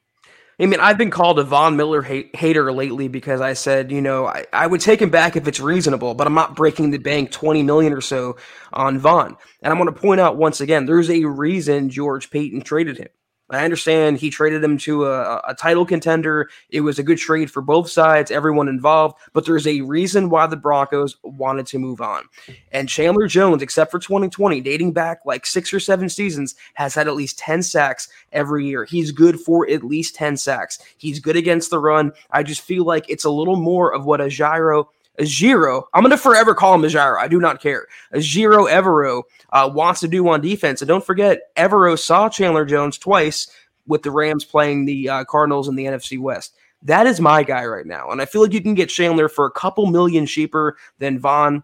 I 0.58 0.66
mean, 0.66 0.78
I've 0.78 0.98
been 0.98 1.10
called 1.10 1.40
a 1.40 1.44
Von 1.44 1.76
Miller 1.76 2.00
hate, 2.00 2.34
hater 2.36 2.72
lately 2.72 3.08
because 3.08 3.40
I 3.40 3.54
said, 3.54 3.90
you 3.90 4.00
know, 4.00 4.26
I, 4.26 4.44
I, 4.52 4.68
would 4.68 4.80
take 4.80 5.02
him 5.02 5.10
back 5.10 5.34
if 5.34 5.48
it's 5.48 5.58
reasonable, 5.58 6.14
but 6.14 6.28
I'm 6.28 6.34
not 6.34 6.54
breaking 6.54 6.92
the 6.92 6.98
bank 6.98 7.32
20 7.32 7.64
million 7.64 7.92
or 7.92 8.00
so 8.00 8.36
on 8.72 8.98
Von. 8.98 9.36
And 9.62 9.72
I 9.72 9.76
want 9.76 9.92
to 9.94 10.00
point 10.00 10.20
out 10.20 10.36
once 10.36 10.60
again, 10.60 10.86
there's 10.86 11.10
a 11.10 11.24
reason 11.24 11.90
George 11.90 12.30
Paton 12.30 12.62
traded 12.62 12.98
him. 12.98 13.08
I 13.54 13.64
understand 13.64 14.18
he 14.18 14.30
traded 14.30 14.62
him 14.62 14.78
to 14.78 15.06
a, 15.06 15.40
a, 15.48 15.54
title 15.54 15.84
contender. 15.84 16.48
It 16.70 16.80
was 16.80 16.98
a 16.98 17.02
good 17.02 17.18
trade 17.18 17.50
for 17.50 17.62
both 17.62 17.90
sides, 17.90 18.30
everyone 18.30 18.68
involved, 18.68 19.16
but 19.32 19.44
there's 19.44 19.66
a 19.66 19.80
reason 19.82 20.30
why 20.30 20.46
the 20.46 20.56
Broncos 20.56 21.16
wanted 21.22 21.66
to 21.66 21.78
move 21.78 22.00
on. 22.00 22.24
And 22.72 22.88
Chandler 22.88 23.26
Jones, 23.26 23.62
except 23.62 23.90
for 23.90 23.98
2020, 23.98 24.60
dating 24.60 24.92
back 24.92 25.20
like 25.24 25.46
six 25.46 25.72
or 25.72 25.80
seven 25.80 26.08
seasons, 26.08 26.54
has 26.74 26.94
had 26.94 27.08
at 27.08 27.16
least 27.16 27.38
10 27.38 27.62
sacks 27.62 28.08
every 28.32 28.66
year. 28.66 28.84
He's 28.84 29.12
good 29.12 29.38
for 29.40 29.68
at 29.68 29.84
least 29.84 30.14
10 30.14 30.36
sacks. 30.36 30.78
He's 30.96 31.20
good 31.20 31.36
against 31.36 31.70
the 31.70 31.78
run. 31.78 32.12
I 32.30 32.42
just 32.42 32.60
feel 32.60 32.84
like 32.84 33.08
it's 33.08 33.24
a 33.24 33.30
little 33.30 33.56
more 33.56 33.92
of 33.94 34.04
what 34.04 34.20
a 34.20 34.28
Gyro 34.28 34.90
Ejiro, 35.20 35.84
I'm 35.92 36.02
going 36.02 36.10
to 36.10 36.16
forever 36.16 36.54
call 36.54 36.74
him 36.74 36.82
Ejiro. 36.82 37.18
I 37.18 37.28
do 37.28 37.38
not 37.38 37.60
care. 37.60 37.86
Ejiro 38.12 38.68
Evero 38.68 39.22
uh, 39.50 39.70
wants 39.72 40.00
to 40.00 40.08
do 40.08 40.26
on 40.28 40.40
defense. 40.40 40.82
And 40.82 40.88
don't 40.88 41.04
forget, 41.04 41.54
Evero 41.56 41.98
saw 41.98 42.28
Chandler 42.28 42.64
Jones 42.64 42.98
twice 42.98 43.48
with 43.86 44.02
the 44.02 44.10
Rams 44.10 44.44
playing 44.44 44.86
the 44.86 45.08
uh, 45.08 45.24
Cardinals 45.24 45.68
in 45.68 45.76
the 45.76 45.84
NFC 45.84 46.18
West. 46.18 46.54
That 46.82 47.06
is 47.06 47.20
my 47.20 47.42
guy 47.42 47.64
right 47.64 47.86
now. 47.86 48.10
And 48.10 48.20
I 48.20 48.24
feel 48.24 48.42
like 48.42 48.52
you 48.52 48.60
can 48.60 48.74
get 48.74 48.88
Chandler 48.88 49.28
for 49.28 49.46
a 49.46 49.50
couple 49.50 49.86
million 49.86 50.26
cheaper 50.26 50.76
than 50.98 51.18
Von. 51.18 51.62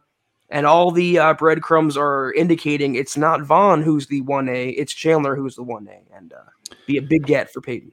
And 0.48 0.66
all 0.66 0.90
the 0.90 1.18
uh, 1.18 1.34
breadcrumbs 1.34 1.96
are 1.96 2.32
indicating 2.32 2.94
it's 2.94 3.16
not 3.16 3.42
Von 3.42 3.82
who's 3.82 4.08
the 4.08 4.22
1A, 4.22 4.74
it's 4.76 4.92
Chandler 4.92 5.36
who's 5.36 5.56
the 5.56 5.64
1A. 5.64 5.98
And 6.16 6.32
uh, 6.32 6.74
be 6.86 6.96
a 6.96 7.02
big 7.02 7.26
get 7.26 7.52
for 7.52 7.60
Paton 7.60 7.92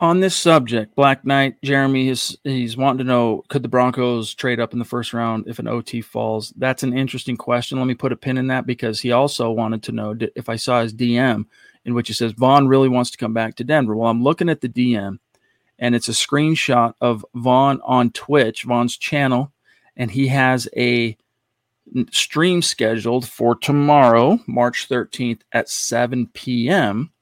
on 0.00 0.20
this 0.20 0.36
subject, 0.36 0.94
Black 0.94 1.24
Knight 1.24 1.56
Jeremy 1.62 2.08
is 2.08 2.38
he's 2.44 2.76
wanting 2.76 2.98
to 2.98 3.04
know 3.04 3.42
could 3.48 3.62
the 3.62 3.68
Broncos 3.68 4.32
trade 4.32 4.60
up 4.60 4.72
in 4.72 4.78
the 4.78 4.84
first 4.84 5.12
round 5.12 5.48
if 5.48 5.58
an 5.58 5.66
OT 5.66 6.00
falls? 6.00 6.52
That's 6.56 6.82
an 6.82 6.96
interesting 6.96 7.36
question. 7.36 7.78
Let 7.78 7.86
me 7.86 7.94
put 7.94 8.12
a 8.12 8.16
pin 8.16 8.38
in 8.38 8.46
that 8.48 8.66
because 8.66 9.00
he 9.00 9.10
also 9.10 9.50
wanted 9.50 9.82
to 9.84 9.92
know 9.92 10.16
if 10.36 10.48
I 10.48 10.56
saw 10.56 10.82
his 10.82 10.94
DM 10.94 11.46
in 11.84 11.94
which 11.94 12.08
he 12.08 12.14
says 12.14 12.32
Von 12.32 12.68
really 12.68 12.88
wants 12.88 13.10
to 13.10 13.18
come 13.18 13.32
back 13.32 13.56
to 13.56 13.64
Denver. 13.64 13.96
Well, 13.96 14.10
I'm 14.10 14.22
looking 14.22 14.48
at 14.48 14.60
the 14.60 14.68
DM 14.68 15.18
and 15.78 15.94
it's 15.94 16.08
a 16.08 16.12
screenshot 16.12 16.94
of 17.00 17.24
Von 17.34 17.80
on 17.82 18.10
Twitch, 18.10 18.64
Von's 18.64 18.96
channel, 18.96 19.52
and 19.96 20.10
he 20.10 20.28
has 20.28 20.68
a 20.76 21.16
stream 22.10 22.62
scheduled 22.62 23.26
for 23.26 23.54
tomorrow, 23.56 24.38
March 24.46 24.88
13th 24.88 25.40
at 25.52 25.68
7 25.68 26.28
p.m. 26.34 27.12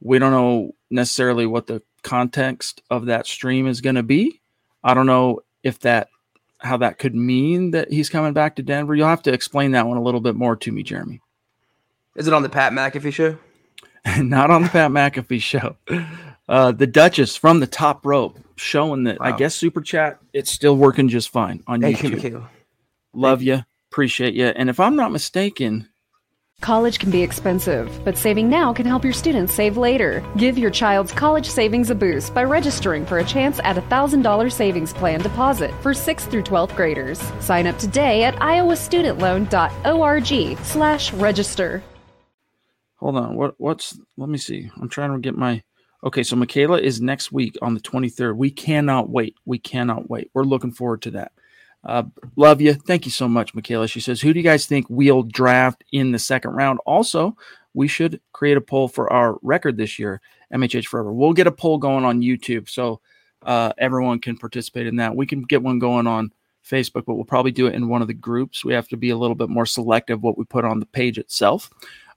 We 0.00 0.18
don't 0.18 0.32
know 0.32 0.74
necessarily 0.90 1.46
what 1.46 1.66
the 1.66 1.82
context 2.02 2.82
of 2.90 3.06
that 3.06 3.26
stream 3.26 3.66
is 3.66 3.80
going 3.80 3.96
to 3.96 4.02
be. 4.02 4.40
I 4.82 4.94
don't 4.94 5.06
know 5.06 5.40
if 5.62 5.80
that 5.80 6.08
how 6.58 6.76
that 6.76 6.98
could 6.98 7.14
mean 7.14 7.70
that 7.70 7.90
he's 7.90 8.10
coming 8.10 8.32
back 8.32 8.56
to 8.56 8.62
Denver. 8.62 8.94
You'll 8.94 9.08
have 9.08 9.22
to 9.22 9.32
explain 9.32 9.72
that 9.72 9.86
one 9.86 9.96
a 9.96 10.02
little 10.02 10.20
bit 10.20 10.34
more 10.34 10.56
to 10.56 10.72
me, 10.72 10.82
Jeremy. 10.82 11.20
Is 12.16 12.26
it 12.26 12.34
on 12.34 12.42
the 12.42 12.48
Pat 12.48 12.72
McAfee 12.72 13.12
show? 13.12 13.38
Not 14.18 14.50
on 14.50 14.64
the 14.64 14.68
Pat 14.68 14.90
McAfee 14.92 15.40
show. 15.40 15.76
Uh, 16.48 16.72
the 16.72 16.86
Duchess 16.86 17.36
from 17.36 17.60
the 17.60 17.66
top 17.66 18.04
rope 18.04 18.38
showing 18.56 19.04
that 19.04 19.20
wow. 19.20 19.26
I 19.26 19.32
guess 19.36 19.54
super 19.54 19.80
chat 19.80 20.18
it's 20.32 20.50
still 20.50 20.76
working 20.76 21.08
just 21.08 21.30
fine 21.30 21.62
on 21.66 21.80
Thank 21.80 21.98
YouTube. 21.98 22.22
You, 22.22 22.46
Love 23.14 23.38
Thank 23.38 23.46
you, 23.46 23.64
appreciate 23.90 24.34
you, 24.34 24.46
and 24.46 24.68
if 24.68 24.80
I'm 24.80 24.96
not 24.96 25.12
mistaken, 25.12 25.88
College 26.60 26.98
can 26.98 27.10
be 27.10 27.22
expensive, 27.22 28.04
but 28.04 28.18
saving 28.18 28.50
now 28.50 28.72
can 28.72 28.84
help 28.84 29.02
your 29.02 29.12
students 29.12 29.54
save 29.54 29.76
later. 29.76 30.22
Give 30.36 30.58
your 30.58 30.70
child's 30.70 31.12
college 31.12 31.48
savings 31.48 31.90
a 31.90 31.94
boost 31.94 32.34
by 32.34 32.44
registering 32.44 33.06
for 33.06 33.18
a 33.18 33.24
chance 33.24 33.60
at 33.60 33.78
a 33.78 33.82
$1,000 33.82 34.52
savings 34.52 34.92
plan 34.92 35.20
deposit 35.20 35.72
for 35.82 35.92
6th 35.92 36.30
through 36.30 36.42
12th 36.42 36.76
graders. 36.76 37.18
Sign 37.40 37.66
up 37.66 37.78
today 37.78 38.24
at 38.24 38.34
iowastudentloan.org 38.36 40.58
slash 40.64 41.12
register. 41.14 41.82
Hold 42.96 43.16
on. 43.16 43.34
What 43.34 43.54
what's 43.56 43.98
let 44.18 44.28
me 44.28 44.36
see. 44.36 44.70
I'm 44.78 44.90
trying 44.90 45.12
to 45.12 45.18
get 45.18 45.34
my 45.34 45.62
Okay, 46.02 46.22
so 46.22 46.36
Michaela 46.36 46.78
is 46.78 47.00
next 47.00 47.30
week 47.30 47.56
on 47.60 47.74
the 47.74 47.80
23rd. 47.80 48.36
We 48.36 48.50
cannot 48.50 49.10
wait. 49.10 49.36
We 49.44 49.58
cannot 49.58 50.08
wait. 50.08 50.30
We're 50.32 50.44
looking 50.44 50.72
forward 50.72 51.02
to 51.02 51.10
that. 51.12 51.32
Uh, 51.84 52.04
love 52.36 52.60
you. 52.60 52.74
Thank 52.74 53.06
you 53.06 53.10
so 53.10 53.26
much, 53.28 53.54
Michaela. 53.54 53.88
She 53.88 54.00
says, 54.00 54.20
Who 54.20 54.32
do 54.32 54.38
you 54.38 54.44
guys 54.44 54.66
think 54.66 54.86
we'll 54.88 55.22
draft 55.22 55.82
in 55.92 56.12
the 56.12 56.18
second 56.18 56.52
round? 56.52 56.78
Also, 56.84 57.36
we 57.74 57.88
should 57.88 58.20
create 58.32 58.56
a 58.56 58.60
poll 58.60 58.88
for 58.88 59.12
our 59.12 59.38
record 59.42 59.76
this 59.76 59.98
year, 59.98 60.20
MHH 60.52 60.86
Forever. 60.86 61.12
We'll 61.12 61.32
get 61.32 61.46
a 61.46 61.52
poll 61.52 61.78
going 61.78 62.04
on 62.04 62.20
YouTube 62.20 62.68
so 62.68 63.00
uh, 63.42 63.72
everyone 63.78 64.18
can 64.18 64.36
participate 64.36 64.86
in 64.86 64.96
that. 64.96 65.14
We 65.16 65.26
can 65.26 65.42
get 65.42 65.62
one 65.62 65.78
going 65.78 66.06
on 66.06 66.32
Facebook, 66.68 67.04
but 67.06 67.14
we'll 67.14 67.24
probably 67.24 67.52
do 67.52 67.66
it 67.66 67.74
in 67.74 67.88
one 67.88 68.02
of 68.02 68.08
the 68.08 68.14
groups. 68.14 68.64
We 68.64 68.74
have 68.74 68.88
to 68.88 68.96
be 68.96 69.10
a 69.10 69.16
little 69.16 69.36
bit 69.36 69.48
more 69.48 69.66
selective 69.66 70.22
what 70.22 70.36
we 70.36 70.44
put 70.44 70.64
on 70.64 70.80
the 70.80 70.86
page 70.86 71.18
itself. 71.18 71.70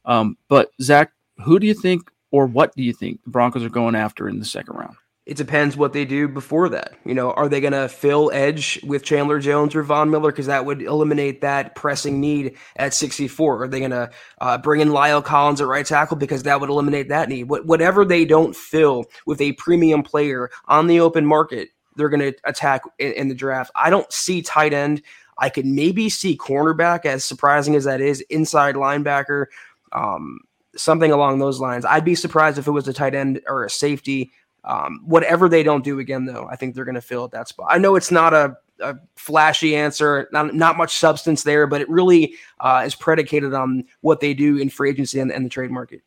Um, 0.06 0.38
but, 0.50 0.72
Zach, 0.82 1.14
who 1.44 1.60
do 1.60 1.68
you 1.68 1.74
think 1.74 2.12
or 2.32 2.48
what 2.48 2.76
do 2.76 2.84
you 2.84 2.94
think 2.94 3.24
the 3.24 3.30
Broncos 3.30 3.64
are 3.64 3.70
going 3.70 3.96
after 3.96 4.28
in 4.28 4.40
the 4.40 4.46
second 4.46 4.76
round? 4.76 4.96
It 5.26 5.38
depends 5.38 5.78
what 5.78 5.94
they 5.94 6.04
do 6.04 6.28
before 6.28 6.68
that. 6.70 6.96
You 7.06 7.14
know, 7.14 7.32
are 7.32 7.48
they 7.48 7.62
going 7.62 7.72
to 7.72 7.88
fill 7.88 8.30
edge 8.34 8.78
with 8.84 9.04
Chandler 9.04 9.40
Jones 9.40 9.74
or 9.74 9.82
Von 9.82 10.10
Miller? 10.10 10.32
Because 10.32 10.48
that 10.48 10.66
would 10.66 10.82
eliminate 10.82 11.40
that 11.40 11.76
pressing 11.76 12.20
need 12.20 12.58
at 12.76 12.94
64. 12.94 13.64
Are 13.64 13.68
they 13.70 13.80
going 13.80 13.92
to 13.92 14.12
uh, 14.42 14.58
bring 14.58 14.82
in 14.82 14.90
La'el 14.90 15.24
Collins 15.24 15.62
at 15.62 15.68
right 15.68 15.86
tackle? 15.86 16.18
Because 16.18 16.44
that 16.44 16.60
would 16.60 16.70
eliminate 16.70 17.08
that 17.08 17.30
need. 17.30 17.46
What, 17.46 17.66
whatever 17.66 18.04
they 18.04 18.26
don't 18.26 18.54
fill 18.54 19.06
with 19.26 19.40
a 19.40 19.54
premium 19.54 20.04
player 20.04 20.50
on 20.66 20.88
the 20.88 21.00
open 21.00 21.26
market, 21.26 21.70
they're 21.96 22.10
going 22.10 22.34
to 22.34 22.38
attack 22.44 22.82
in, 23.00 23.14
in 23.14 23.28
the 23.30 23.36
draft. 23.36 23.72
I 23.76 23.90
don't 23.90 24.12
see 24.12 24.42
tight 24.42 24.74
end. 24.74 25.02
I 25.38 25.48
could 25.48 25.66
maybe 25.66 26.10
see 26.10 26.38
cornerback, 26.38 27.06
as 27.06 27.24
surprising 27.24 27.76
as 27.76 27.86
that 27.86 28.02
is, 28.02 28.20
inside 28.30 28.76
linebacker, 28.76 29.46
um, 29.94 30.40
something 30.76 31.12
along 31.12 31.40
those 31.40 31.62
lines. 31.62 31.86
I'd 31.86 32.04
be 32.04 32.16
surprised 32.16 32.58
if 32.58 32.68
it 32.68 32.72
was 32.72 32.90
a 32.90 32.94
tight 32.94 33.16
end 33.16 33.42
or 33.48 33.64
a 33.64 33.70
safety 33.70 34.32
um, 34.64 35.02
whatever 35.06 35.50
they 35.50 35.64
don't 35.64 35.84
do 35.84 36.00
again, 36.00 36.26
though, 36.26 36.48
I 36.50 36.56
think 36.56 36.74
they're 36.74 36.86
going 36.86 36.96
to 36.96 37.02
fill 37.02 37.26
at 37.26 37.32
that 37.32 37.48
spot. 37.48 37.68
I 37.70 37.78
know 37.78 37.96
it's 37.96 38.12
not 38.12 38.34
a, 38.34 38.58
a 38.80 38.96
flashy 39.16 39.76
answer, 39.76 40.30
not, 40.32 40.54
not 40.54 40.78
much 40.78 40.98
substance 40.98 41.44
there, 41.44 41.68
but 41.68 41.82
it 41.82 41.90
really 41.90 42.36
uh, 42.60 42.84
is 42.86 42.96
predicated 42.96 43.54
on 43.54 43.86
what 44.02 44.20
they 44.20 44.34
do 44.34 44.58
in 44.58 44.70
free 44.70 44.90
agency 44.90 45.20
and, 45.20 45.32
and 45.32 45.46
the 45.46 45.50
trade 45.50 45.72
market. 45.72 46.02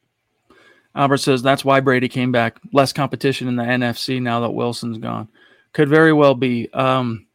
Albert 0.95 1.19
says 1.19 1.43
that's 1.43 1.65
why 1.65 1.81
Brady 1.81 2.09
came 2.09 2.33
back. 2.33 2.59
Less 2.73 2.93
competition 2.93 3.49
in 3.49 3.57
the 3.57 3.63
NFC 3.63 4.21
now 4.21 4.41
that 4.41 4.51
Wilson's 4.51 4.99
gone. 4.99 5.29
Could 5.73 5.91
very 5.91 6.15
well 6.15 6.35
be. 6.35 6.73
Um, 6.73 7.27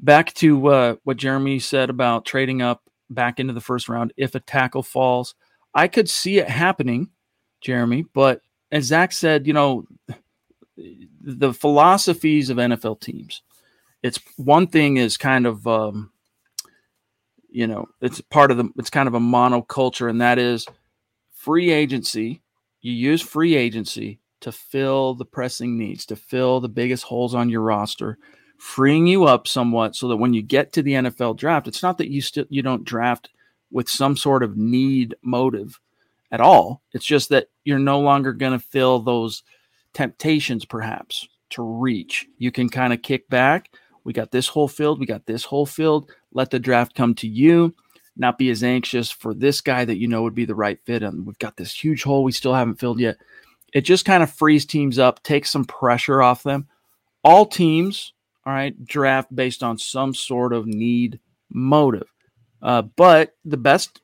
back 0.00 0.32
to 0.34 0.66
uh, 0.68 0.96
what 1.04 1.18
Jeremy 1.18 1.58
said 1.58 1.90
about 1.90 2.24
trading 2.24 2.62
up 2.62 2.82
back 3.10 3.38
into 3.38 3.52
the 3.52 3.60
first 3.60 3.90
round 3.90 4.14
if 4.16 4.34
a 4.34 4.40
tackle 4.40 4.82
falls. 4.82 5.34
I 5.74 5.88
could 5.88 6.08
see 6.08 6.38
it 6.38 6.48
happening, 6.48 7.10
Jeremy, 7.60 8.06
but 8.14 8.40
as 8.70 8.84
Zach 8.84 9.12
said, 9.12 9.46
you 9.46 9.52
know, 9.52 9.84
the 10.76 11.52
philosophies 11.52 12.50
of 12.50 12.56
NFL 12.56 13.00
teams. 13.00 13.42
It's 14.02 14.18
one 14.36 14.66
thing 14.66 14.96
is 14.96 15.16
kind 15.16 15.46
of 15.46 15.66
um, 15.66 16.10
you 17.48 17.66
know 17.66 17.86
it's 18.00 18.20
part 18.20 18.50
of 18.50 18.56
the 18.56 18.68
it's 18.76 18.90
kind 18.90 19.08
of 19.08 19.14
a 19.14 19.20
monoculture, 19.20 20.10
and 20.10 20.20
that 20.20 20.38
is 20.38 20.66
free 21.32 21.70
agency. 21.70 22.42
You 22.80 22.92
use 22.92 23.22
free 23.22 23.56
agency 23.56 24.20
to 24.40 24.52
fill 24.52 25.14
the 25.14 25.24
pressing 25.24 25.78
needs, 25.78 26.04
to 26.06 26.16
fill 26.16 26.60
the 26.60 26.68
biggest 26.68 27.04
holes 27.04 27.34
on 27.34 27.48
your 27.48 27.62
roster, 27.62 28.18
freeing 28.58 29.06
you 29.06 29.24
up 29.24 29.48
somewhat 29.48 29.96
so 29.96 30.08
that 30.08 30.18
when 30.18 30.34
you 30.34 30.42
get 30.42 30.72
to 30.72 30.82
the 30.82 30.92
NFL 30.92 31.36
draft, 31.38 31.66
it's 31.66 31.82
not 31.82 31.98
that 31.98 32.10
you 32.10 32.20
still 32.20 32.44
you 32.50 32.62
don't 32.62 32.84
draft 32.84 33.30
with 33.70 33.88
some 33.88 34.16
sort 34.16 34.42
of 34.42 34.56
need 34.56 35.14
motive 35.22 35.80
at 36.30 36.40
all. 36.40 36.82
It's 36.92 37.04
just 37.04 37.30
that 37.30 37.48
you're 37.64 37.78
no 37.78 38.00
longer 38.00 38.32
going 38.32 38.52
to 38.52 38.64
fill 38.64 39.00
those 39.00 39.42
temptations 39.94 40.64
perhaps 40.64 41.26
to 41.50 41.62
reach. 41.62 42.26
You 42.38 42.50
can 42.50 42.68
kind 42.68 42.92
of 42.92 43.02
kick 43.02 43.28
back. 43.28 43.70
We 44.04 44.12
got 44.12 44.30
this 44.30 44.48
whole 44.48 44.68
field, 44.68 45.00
we 45.00 45.06
got 45.06 45.26
this 45.26 45.44
whole 45.44 45.66
field. 45.66 46.10
Let 46.32 46.50
the 46.50 46.58
draft 46.58 46.94
come 46.94 47.14
to 47.16 47.28
you. 47.28 47.74
Not 48.16 48.38
be 48.38 48.50
as 48.50 48.62
anxious 48.62 49.10
for 49.10 49.34
this 49.34 49.60
guy 49.60 49.84
that 49.84 49.98
you 49.98 50.06
know 50.06 50.22
would 50.22 50.34
be 50.34 50.44
the 50.44 50.54
right 50.54 50.78
fit. 50.84 51.02
And 51.02 51.26
we've 51.26 51.38
got 51.38 51.56
this 51.56 51.72
huge 51.72 52.02
hole 52.02 52.22
we 52.22 52.32
still 52.32 52.54
haven't 52.54 52.78
filled 52.78 53.00
yet. 53.00 53.16
It 53.72 53.80
just 53.80 54.04
kind 54.04 54.22
of 54.22 54.30
frees 54.30 54.66
teams 54.66 54.98
up, 54.98 55.22
takes 55.22 55.50
some 55.50 55.64
pressure 55.64 56.22
off 56.22 56.42
them. 56.42 56.68
All 57.24 57.46
teams, 57.46 58.12
all 58.46 58.52
right, 58.52 58.84
draft 58.84 59.34
based 59.34 59.62
on 59.62 59.78
some 59.78 60.14
sort 60.14 60.52
of 60.52 60.66
need 60.66 61.18
motive. 61.50 62.06
Uh, 62.62 62.82
but 62.82 63.34
the 63.44 63.56
best 63.56 64.00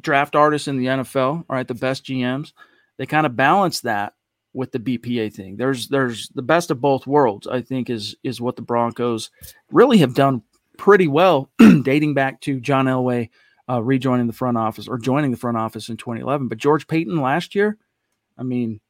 draft 0.00 0.36
artists 0.36 0.68
in 0.68 0.76
the 0.76 0.86
NFL, 0.86 1.44
all 1.48 1.56
right, 1.56 1.66
the 1.66 1.74
best 1.74 2.04
GMs, 2.04 2.52
they 2.98 3.06
kind 3.06 3.26
of 3.26 3.36
balance 3.36 3.80
that 3.80 4.14
with 4.54 4.72
the 4.72 4.78
BPA 4.78 5.34
thing. 5.34 5.56
There's 5.56 5.88
there's 5.88 6.28
the 6.30 6.42
best 6.42 6.70
of 6.70 6.80
both 6.80 7.06
worlds. 7.06 7.46
I 7.46 7.60
think 7.60 7.90
is 7.90 8.16
is 8.22 8.40
what 8.40 8.56
the 8.56 8.62
Broncos 8.62 9.30
really 9.70 9.98
have 9.98 10.14
done 10.14 10.42
pretty 10.78 11.08
well, 11.08 11.50
dating 11.82 12.14
back 12.14 12.40
to 12.42 12.60
John 12.60 12.86
Elway 12.86 13.28
uh, 13.68 13.82
rejoining 13.82 14.26
the 14.26 14.32
front 14.32 14.56
office 14.56 14.88
or 14.88 14.98
joining 14.98 15.30
the 15.30 15.36
front 15.36 15.56
office 15.56 15.88
in 15.88 15.96
2011. 15.96 16.48
But 16.48 16.58
George 16.58 16.86
Paton 16.86 17.20
last 17.20 17.54
year, 17.54 17.76
I 18.38 18.42
mean, 18.42 18.80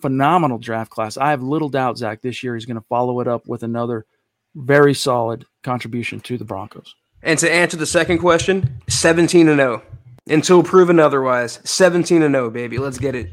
phenomenal 0.00 0.58
draft 0.58 0.90
class. 0.90 1.16
I 1.16 1.30
have 1.30 1.42
little 1.42 1.68
doubt 1.68 1.98
Zach 1.98 2.20
this 2.20 2.42
year 2.42 2.54
he's 2.54 2.66
going 2.66 2.76
to 2.76 2.86
follow 2.88 3.20
it 3.20 3.28
up 3.28 3.46
with 3.46 3.62
another 3.62 4.06
very 4.54 4.94
solid 4.94 5.46
contribution 5.62 6.20
to 6.20 6.36
the 6.36 6.44
Broncos. 6.44 6.94
And 7.22 7.38
to 7.38 7.50
answer 7.50 7.76
the 7.76 7.86
second 7.86 8.18
question, 8.18 8.82
17 8.88 9.48
and 9.48 9.58
0 9.58 9.82
until 10.26 10.62
proven 10.62 10.98
otherwise. 10.98 11.60
17 11.64 12.22
and 12.22 12.34
0, 12.34 12.50
baby. 12.50 12.78
Let's 12.78 12.98
get 12.98 13.14
it. 13.14 13.30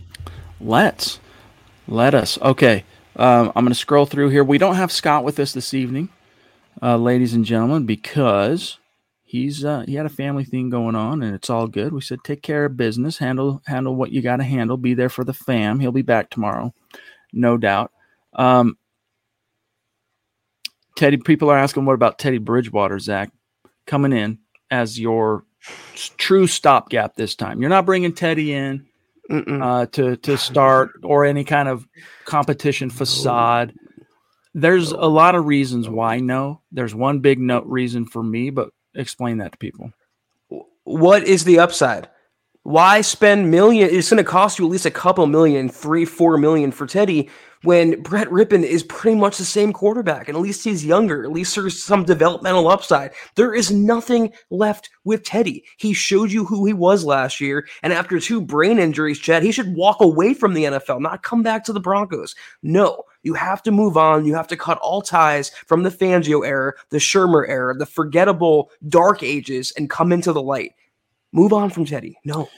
Let's. 0.62 1.20
Let 1.90 2.14
us. 2.14 2.40
Okay. 2.40 2.86
Um, 3.16 3.48
I'm 3.56 3.66
going 3.66 3.70
to 3.70 3.76
scroll 3.76 4.06
through 4.06 4.30
here. 4.30 4.44
We 4.44 4.60
don't 4.60 4.76
have 4.76 4.92
Scott 4.92 5.24
with 5.24 5.40
us 5.40 5.54
this 5.54 5.74
evening, 5.74 6.10
uh, 6.84 6.98
ladies 6.98 7.34
and 7.34 7.44
gentlemen, 7.44 7.88
because 7.88 8.78
he's 9.24 9.66
uh, 9.66 9.84
he 9.88 9.96
had 9.96 10.06
a 10.06 10.10
family 10.10 10.44
thing 10.44 10.70
going 10.70 10.96
on, 10.96 11.24
and 11.24 11.34
it's 11.34 11.50
all 11.50 11.68
good. 11.68 11.92
We 11.92 12.02
said 12.02 12.20
take 12.24 12.44
care 12.44 12.66
of 12.66 12.78
business, 12.78 13.18
handle 13.18 13.64
handle 13.66 13.96
what 13.96 14.12
you 14.12 14.22
got 14.22 14.38
to 14.38 14.44
handle, 14.44 14.78
be 14.78 14.94
there 14.94 15.10
for 15.10 15.24
the 15.24 15.34
fam. 15.34 15.80
He'll 15.80 15.92
be 15.92 16.04
back 16.04 16.30
tomorrow, 16.30 16.76
no 17.34 17.58
doubt. 17.58 17.92
Um, 18.34 18.78
Teddy, 20.96 21.18
people 21.18 21.50
are 21.50 21.58
asking 21.58 21.86
what 21.86 21.94
about 21.94 22.20
Teddy 22.20 22.38
Bridgewater, 22.38 23.00
Zach, 23.00 23.32
coming 23.88 24.14
in 24.14 24.38
as 24.70 25.00
your 25.00 25.44
true 26.18 26.46
stopgap 26.46 27.16
this 27.16 27.34
time. 27.34 27.60
You're 27.60 27.70
not 27.72 27.88
bringing 27.88 28.14
Teddy 28.14 28.54
in 28.54 28.86
uh, 29.30 29.86
to 29.88 30.18
to 30.18 30.38
start 30.50 30.92
or 31.04 31.26
any 31.26 31.44
kind 31.44 31.70
of 31.70 31.88
competition 32.26 32.90
facade. 32.90 33.74
There's 34.54 34.92
a 34.92 34.98
lot 35.06 35.36
of 35.36 35.46
reasons 35.46 35.88
why 35.88 36.20
no. 36.20 36.62
There's 36.72 36.96
one 36.96 37.20
big 37.20 37.40
note 37.40 37.66
reason 37.66 38.06
for 38.06 38.24
me, 38.24 38.50
but 38.50 38.70
explain 38.96 39.38
that 39.38 39.54
to 39.54 39.58
people. 39.58 39.94
What 40.84 41.24
is 41.24 41.44
the 41.44 41.60
upside? 41.60 42.10
Why 42.64 43.02
spend 43.02 43.50
million? 43.50 43.90
It's 43.90 44.10
going 44.10 44.24
to 44.24 44.30
cost 44.30 44.60
you 44.60 44.66
at 44.66 44.72
least 44.72 44.86
a 44.86 44.92
couple 44.92 45.26
million, 45.28 45.70
three, 45.70 46.06
four 46.06 46.38
million 46.38 46.72
for 46.72 46.86
Teddy 46.86 47.30
when 47.64 48.02
Brett 48.02 48.30
Rypien 48.30 48.64
is 48.64 48.84
pretty 48.84 49.18
much 49.18 49.38
the 49.38 49.46
same 49.46 49.74
quarterback, 49.74 50.28
and 50.28 50.38
at 50.38 50.42
least 50.42 50.64
he's 50.64 50.86
younger. 50.86 51.24
At 51.24 51.32
least 51.32 51.56
there's 51.56 51.82
some 51.82 52.04
developmental 52.04 52.68
upside. 52.68 53.12
There 53.36 53.54
is 53.54 53.72
nothing 53.72 54.32
left 54.50 54.90
with 55.04 55.24
Teddy. 55.24 55.66
He 55.78 55.94
showed 55.94 56.32
you 56.32 56.46
who 56.46 56.66
he 56.66 56.74
was 56.74 57.04
last 57.04 57.42
year, 57.42 57.68
and 57.82 57.92
after 57.92 58.20
two 58.20 58.42
brain 58.42 58.80
injuries, 58.80 59.20
Chad, 59.20 59.44
he 59.44 59.52
should 59.52 59.76
walk 59.76 60.02
away 60.02 60.34
from 60.34 60.54
the 60.54 60.66
NFL, 60.66 61.02
not 61.02 61.24
come 61.24 61.44
back 61.44 61.64
to 61.66 61.74
the 61.74 61.82
Broncos. 61.82 62.36
No, 62.64 63.04
you 63.24 63.34
have 63.34 63.62
to 63.64 63.72
move 63.72 63.98
on. 63.98 64.26
You 64.26 64.36
have 64.36 64.48
to 64.48 64.58
cut 64.58 64.78
all 64.80 65.02
ties 65.02 65.50
from 65.50 65.84
the 65.84 65.90
Fangio 65.90 66.46
era, 66.46 66.74
the 66.90 66.98
Shurmur 66.98 67.48
era, 67.48 67.76
the 67.76 67.86
forgettable 67.86 68.72
dark 68.88 69.24
ages, 69.24 69.74
and 69.78 69.90
come 69.90 70.12
into 70.12 70.32
the 70.32 70.42
light. 70.42 70.74
Move 71.32 71.54
on 71.54 71.70
from 71.70 71.86
Teddy. 71.86 72.18
No. 72.26 72.50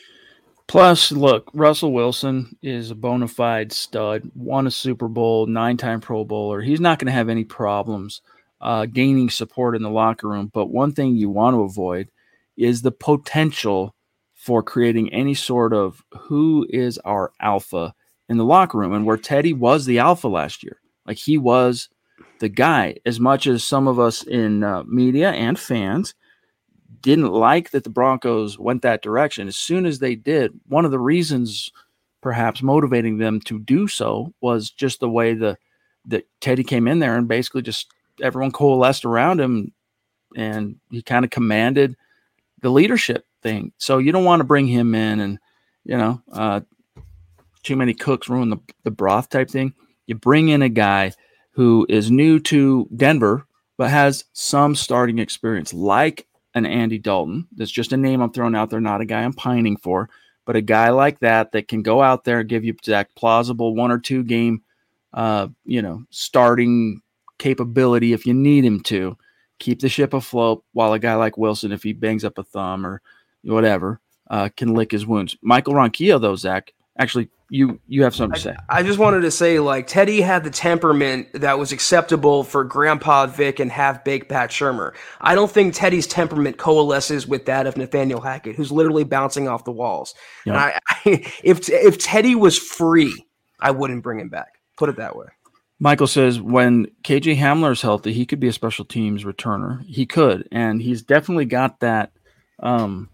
Plus, 0.68 1.12
look, 1.12 1.52
Russell 1.54 1.92
Wilson 1.92 2.56
is 2.62 2.92
a 2.92 2.96
bona 2.96 3.28
fide 3.28 3.74
stud, 3.74 4.32
won 4.36 4.68
a 4.68 4.72
Super 4.72 5.10
Bowl, 5.10 5.46
nine 5.46 5.76
time 5.76 6.00
Pro 6.00 6.24
Bowler. 6.24 6.62
He's 6.62 6.80
not 6.80 6.98
going 6.98 7.08
to 7.08 7.12
have 7.12 7.28
any 7.28 7.44
problems 7.44 8.22
uh, 8.62 8.86
gaining 8.86 9.30
support 9.30 9.76
in 9.76 9.82
the 9.82 9.90
locker 9.90 10.30
room. 10.30 10.50
But 10.54 10.68
one 10.68 10.94
thing 10.94 11.16
you 11.16 11.30
want 11.30 11.56
to 11.56 11.64
avoid 11.64 12.10
is 12.56 12.82
the 12.82 12.92
potential 12.92 13.96
for 14.34 14.64
creating 14.64 15.12
any 15.14 15.34
sort 15.34 15.74
of 15.74 16.04
who 16.18 16.66
is 16.70 16.98
our 17.00 17.34
alpha 17.42 17.94
in 18.30 18.38
the 18.38 18.46
locker 18.46 18.78
room. 18.78 18.94
And 18.94 19.06
where 19.06 19.18
Teddy 19.18 19.54
was 19.54 19.86
the 19.86 20.00
alpha 20.00 20.28
last 20.28 20.64
year, 20.64 20.80
like 21.06 21.18
he 21.18 21.38
was 21.38 21.90
the 22.40 22.50
guy, 22.50 22.96
as 23.06 23.20
much 23.20 23.46
as 23.46 23.64
some 23.64 23.88
of 23.88 24.00
us 24.00 24.24
in 24.24 24.64
uh, 24.64 24.84
media 24.84 25.32
and 25.32 25.60
fans 25.60 26.16
didn't 27.00 27.32
like 27.32 27.72
that 27.72 27.84
the 27.84 27.90
Broncos 27.90 28.60
went 28.60 28.82
that 28.82 29.02
direction. 29.02 29.48
As 29.48 29.58
soon 29.58 29.86
as 29.86 30.00
they 30.00 30.16
did, 30.16 30.60
one 30.68 30.86
of 30.86 30.92
the 30.92 31.00
reasons 31.00 31.72
perhaps 32.22 32.62
motivating 32.62 33.18
them 33.18 33.40
to 33.42 33.60
do 33.60 33.88
so 33.88 34.34
was 34.42 34.70
just 34.70 35.00
the 35.00 35.10
way 35.10 35.34
the 35.34 35.58
that 36.06 36.28
Teddy 36.40 36.64
came 36.64 36.88
in 36.88 37.00
there 37.00 37.16
and 37.16 37.28
basically 37.28 37.62
just 37.62 37.92
everyone 38.22 38.52
coalesced 38.52 39.06
around 39.06 39.40
him 39.40 39.72
and 40.36 40.78
he 40.90 41.02
kind 41.02 41.24
of 41.24 41.32
commanded 41.32 41.96
the 42.62 42.70
leadership 42.70 43.26
thing. 43.44 43.72
So 43.78 43.98
you 43.98 44.12
don't 44.12 44.26
want 44.26 44.40
to 44.40 44.46
bring 44.46 44.68
him 44.68 44.96
in 44.96 45.20
and 45.20 45.40
you 45.84 45.98
know 45.98 46.22
uh, 46.32 46.62
too 47.64 47.76
many 47.76 47.94
cooks 47.94 48.30
ruin 48.30 48.50
the, 48.50 48.58
the 48.84 48.92
broth 48.92 49.30
type 49.30 49.50
thing. 49.50 49.74
You 50.08 50.16
bring 50.16 50.50
in 50.50 50.62
a 50.62 50.70
guy 50.70 51.14
who 51.52 51.86
is 51.90 52.12
new 52.12 52.40
to 52.40 52.88
Denver 52.96 53.46
but 53.78 53.90
has 53.90 54.26
some 54.34 54.76
starting 54.76 55.18
experience, 55.18 55.74
like 55.74 56.28
an 56.54 56.66
Andy 56.66 56.98
Dalton. 56.98 57.48
That's 57.56 57.72
just 57.72 57.94
a 57.94 57.98
name 57.98 58.22
I'm 58.22 58.32
throwing 58.32 58.56
out 58.56 58.70
there, 58.70 58.82
not 58.82 59.02
a 59.02 59.06
guy 59.06 59.24
I'm 59.24 59.34
pining 59.34 59.78
for, 59.78 60.10
but 60.46 60.56
a 60.56 60.62
guy 60.62 60.90
like 60.90 61.20
that 61.20 61.52
that 61.52 61.68
can 61.68 61.82
go 61.82 62.02
out 62.02 62.24
there 62.24 62.40
and 62.40 62.50
give 62.50 62.64
you 62.64 62.76
that 62.86 63.14
plausible 63.16 63.76
one 63.76 63.92
or 63.92 64.00
two 64.00 64.24
game, 64.24 64.62
uh, 65.14 65.48
you 65.66 65.82
know, 65.82 66.04
starting 66.10 67.02
capability 67.38 68.14
if 68.14 68.26
you 68.26 68.34
need 68.34 68.66
him 68.66 68.82
to 68.82 69.18
keep 69.60 69.80
the 69.80 69.90
ship 69.90 70.14
afloat. 70.14 70.64
While 70.74 70.94
a 70.94 71.00
guy 71.00 71.16
like 71.16 71.38
Wilson, 71.38 71.72
if 71.72 71.84
he 71.84 71.94
bangs 71.94 72.24
up 72.24 72.38
a 72.38 72.44
thumb 72.44 72.86
or 72.86 73.02
whatever, 73.44 74.00
uh, 74.30 74.50
can 74.56 74.74
lick 74.74 74.92
his 74.92 75.06
wounds. 75.06 75.38
Michael 75.42 75.74
Ronquillo, 75.74 76.20
though, 76.20 76.36
Zach, 76.36 76.74
actually 77.02 77.30
you 77.50 77.80
you 77.88 78.04
have 78.04 78.16
something 78.16 78.36
to 78.36 78.42
say. 78.42 78.56
I, 78.70 78.80
I, 78.80 78.84
just 78.84 78.98
wanted 78.98 79.22
to 79.22 79.32
say, 79.32 79.60
like 79.60 79.86
Teddy 79.86 80.22
had 80.22 80.46
the 80.46 80.50
temperament 80.50 81.28
that 81.34 81.60
was 81.60 81.74
acceptable 81.74 82.46
for 82.46 82.64
Grandpa 82.64 83.28
Vic 83.28 83.60
and 83.60 83.70
half 83.70 84.06
baked 84.06 84.30
Pat 84.30 84.52
Shurmur. 84.52 84.96
I 85.20 85.36
don't 85.36 85.52
think 85.52 85.74
Teddy's 85.74 86.08
temperament 86.08 86.58
coalesces 86.58 87.28
with 87.28 87.46
that 87.48 87.68
of 87.68 87.76
Nathaniel 87.76 88.22
Hackett, 88.22 88.56
who's 88.56 88.72
literally 88.72 89.04
bouncing 89.04 89.50
off 89.50 89.66
the 89.66 89.72
walls. 89.72 90.16
Yep. 90.46 90.56
And 90.56 90.64
I, 90.64 90.80
I, 90.90 91.32
if 91.44 91.70
if 91.70 91.98
Teddy 91.98 92.36
was 92.36 92.58
free, 92.58 93.26
I 93.60 93.72
wouldn't 93.72 94.02
bring 94.02 94.20
him 94.20 94.30
back. 94.30 94.60
Put 94.78 94.88
it 94.88 94.96
that 94.96 95.18
way. 95.18 95.28
Michael 95.78 96.08
says 96.08 96.40
when 96.40 96.86
KJ 97.04 97.38
Hamler 97.38 97.72
is 97.72 97.82
healthy, 97.82 98.14
he 98.14 98.26
could 98.26 98.40
be 98.40 98.48
a 98.48 98.54
special 98.54 98.86
teams 98.86 99.26
returner. 99.26 99.84
He 99.86 100.06
could, 100.06 100.48
and 100.52 100.82
he's 100.82 101.02
definitely 101.02 101.46
got 101.46 101.82
that. 101.82 102.12
Um, 102.62 103.10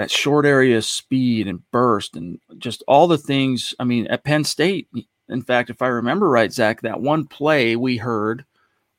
that 0.00 0.10
short 0.10 0.46
area 0.46 0.80
speed 0.80 1.46
and 1.46 1.70
burst 1.72 2.16
and 2.16 2.40
just 2.56 2.82
all 2.88 3.06
the 3.06 3.18
things. 3.18 3.74
I 3.78 3.84
mean, 3.84 4.06
at 4.06 4.24
Penn 4.24 4.44
State, 4.44 4.88
in 5.28 5.42
fact, 5.42 5.68
if 5.68 5.82
I 5.82 5.88
remember 5.88 6.26
right, 6.26 6.50
Zach, 6.50 6.80
that 6.80 7.02
one 7.02 7.26
play 7.26 7.76
we 7.76 7.98
heard 7.98 8.46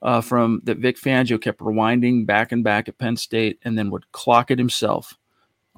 uh, 0.04 0.22
from 0.22 0.62
that 0.66 0.78
Vic 0.78 0.98
Fangio 0.98 1.42
kept 1.42 1.60
rewinding 1.60 2.28
back 2.28 2.52
and 2.52 2.64
back 2.64 2.88
at 2.88 3.00
Penn 3.00 3.18
State 3.18 3.58
and 3.64 3.76
then 3.76 3.90
would 3.90 4.12
clock 4.12 4.52
it 4.52 4.60
himself 4.60 5.18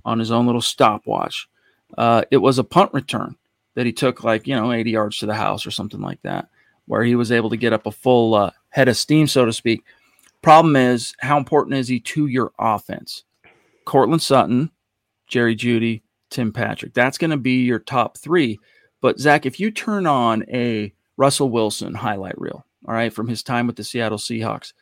on 0.03 0.19
his 0.19 0.29
own 0.29 0.45
little 0.45 0.59
stopwatch. 0.59 1.47
Uh, 1.97 2.23
it 2.29 2.37
was 2.39 2.59
a 2.59 2.63
punt 2.65 2.93
return 2.93 3.37
that 3.75 3.85
he 3.85 3.93
took 3.93 4.25
like, 4.25 4.45
you 4.45 4.57
know, 4.57 4.73
80 4.73 4.91
yards 4.91 5.17
to 5.19 5.25
the 5.25 5.35
house 5.35 5.65
or 5.65 5.71
something 5.71 6.01
like 6.01 6.21
that, 6.23 6.49
where 6.85 7.05
he 7.05 7.15
was 7.15 7.31
able 7.31 7.49
to 7.49 7.55
get 7.55 7.71
up 7.71 7.85
a 7.85 7.91
full 7.91 8.35
uh, 8.35 8.51
head 8.71 8.89
of 8.89 8.97
steam, 8.97 9.27
so 9.27 9.45
to 9.45 9.53
speak. 9.53 9.85
Problem 10.41 10.75
is, 10.75 11.15
how 11.19 11.37
important 11.37 11.77
is 11.77 11.87
he 11.87 12.01
to 12.01 12.27
your 12.27 12.51
offense? 12.59 13.23
Courtland 13.85 14.21
Sutton, 14.21 14.69
Jerry 15.33 15.55
Jeudy, 15.55 16.03
Tim 16.29 16.53
Patrick. 16.53 16.93
That's 16.93 17.17
going 17.17 17.31
to 17.31 17.37
be 17.37 17.63
your 17.63 17.79
top 17.79 18.19
three. 18.19 18.59
But 19.01 19.19
Zach, 19.19 19.47
if 19.47 19.59
you 19.59 19.71
turn 19.71 20.05
on 20.05 20.45
a 20.47 20.93
Russell 21.17 21.49
Wilson 21.49 21.95
highlight 21.95 22.39
reel, 22.39 22.63
all 22.87 22.93
right, 22.93 23.11
from 23.11 23.27
his 23.27 23.41
time 23.41 23.65
with 23.65 23.75
the 23.75 23.83
Seattle 23.83 24.19
Seahawks, 24.19 24.73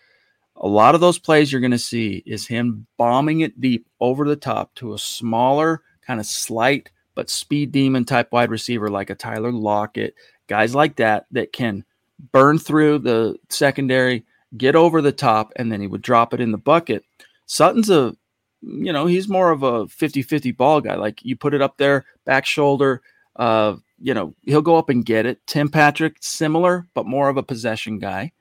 a 0.58 0.68
lot 0.68 0.94
of 0.94 1.00
those 1.00 1.18
plays 1.18 1.52
you're 1.54 1.62
going 1.62 1.72
to 1.72 1.80
see 1.80 2.22
is 2.26 2.46
him 2.46 2.86
bombing 2.98 3.40
it 3.40 3.62
deep 3.62 3.88
over 4.02 4.28
the 4.28 4.36
top 4.36 4.76
to 4.76 4.94
a 4.94 5.00
smaller, 5.00 5.84
kind 6.06 6.20
of 6.20 6.26
slight 6.26 6.92
but 7.16 7.30
speed 7.30 7.72
demon 7.72 8.04
type 8.04 8.34
wide 8.34 8.52
receiver 8.52 8.90
like 8.90 9.10
a 9.10 9.16
Tyler 9.16 9.54
Lockett, 9.54 10.16
guys 10.48 10.76
like 10.76 10.98
that 10.98 11.28
that 11.32 11.54
can 11.54 11.86
burn 12.34 12.60
through 12.60 13.00
the 13.00 13.38
secondary, 13.48 14.26
get 14.58 14.76
over 14.76 15.02
the 15.02 15.14
top, 15.14 15.54
and 15.56 15.72
then 15.72 15.80
he 15.80 15.88
would 15.88 16.02
drop 16.02 16.34
it 16.34 16.42
in 16.42 16.52
the 16.52 16.58
bucket. 16.58 17.06
Sutton's 17.46 17.90
a, 17.90 18.16
you 18.62 18.94
know, 18.94 19.06
he's 19.06 19.28
more 19.28 19.52
of 19.52 19.64
a 19.64 19.88
50 19.88 20.22
50 20.22 20.52
ball 20.52 20.82
guy. 20.82 20.96
Like 20.96 21.24
you 21.24 21.36
put 21.36 21.54
it 21.54 21.62
up 21.62 21.78
there, 21.78 22.06
back 22.26 22.46
shoulder, 22.46 23.02
uh, 23.36 23.76
you 24.00 24.14
know, 24.14 24.34
he'll 24.44 24.62
go 24.62 24.78
up 24.78 24.90
and 24.90 25.06
get 25.06 25.26
it. 25.26 25.46
Tim 25.48 25.70
Patrick, 25.70 26.18
similar, 26.22 26.88
but 26.94 27.06
more 27.06 27.30
of 27.30 27.38
a 27.38 27.44
possession 27.44 28.00
guy. 28.00 28.32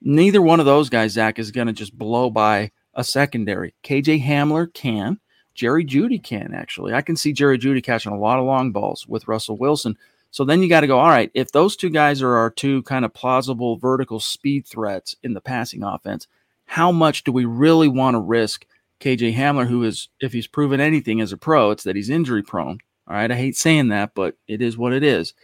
Neither 0.00 0.42
one 0.42 0.60
of 0.60 0.66
those 0.66 0.88
guys, 0.88 1.12
Zach, 1.12 1.38
is 1.38 1.50
going 1.50 1.66
to 1.66 1.72
just 1.72 1.96
blow 1.96 2.30
by 2.30 2.70
a 2.94 3.04
secondary. 3.04 3.74
KJ 3.82 4.24
Hamler 4.24 4.72
can. 4.72 5.20
Jerry 5.54 5.84
Jeudy 5.84 6.22
can 6.22 6.52
actually. 6.54 6.92
I 6.92 7.00
can 7.00 7.16
see 7.16 7.32
Jerry 7.32 7.58
Jeudy 7.58 7.82
catching 7.82 8.12
a 8.12 8.18
lot 8.18 8.38
of 8.38 8.44
long 8.44 8.72
balls 8.72 9.06
with 9.06 9.26
Russell 9.26 9.56
Wilson. 9.56 9.96
So 10.30 10.44
then 10.44 10.62
you 10.62 10.68
got 10.68 10.80
to 10.80 10.86
go, 10.86 10.98
all 10.98 11.08
right, 11.08 11.30
if 11.32 11.52
those 11.52 11.76
two 11.76 11.88
guys 11.88 12.20
are 12.20 12.36
our 12.36 12.50
two 12.50 12.82
kind 12.82 13.06
of 13.06 13.14
plausible 13.14 13.76
vertical 13.76 14.20
speed 14.20 14.66
threats 14.66 15.16
in 15.22 15.32
the 15.32 15.40
passing 15.40 15.82
offense, 15.82 16.26
how 16.66 16.92
much 16.92 17.24
do 17.24 17.32
we 17.32 17.46
really 17.46 17.88
want 17.88 18.14
to 18.14 18.20
risk 18.20 18.66
KJ 19.00 19.34
Hamler, 19.34 19.66
who 19.66 19.82
is, 19.82 20.08
if 20.20 20.32
he's 20.32 20.46
proven 20.46 20.80
anything 20.80 21.20
as 21.20 21.32
a 21.32 21.36
pro, 21.36 21.70
it's 21.70 21.84
that 21.84 21.96
he's 21.96 22.10
injury 22.10 22.42
prone. 22.42 22.78
All 23.08 23.14
right. 23.14 23.30
I 23.30 23.36
hate 23.36 23.56
saying 23.56 23.88
that, 23.88 24.12
but 24.14 24.36
it 24.48 24.60
is 24.60 24.76
what 24.76 24.92
it 24.92 25.02
is. 25.02 25.34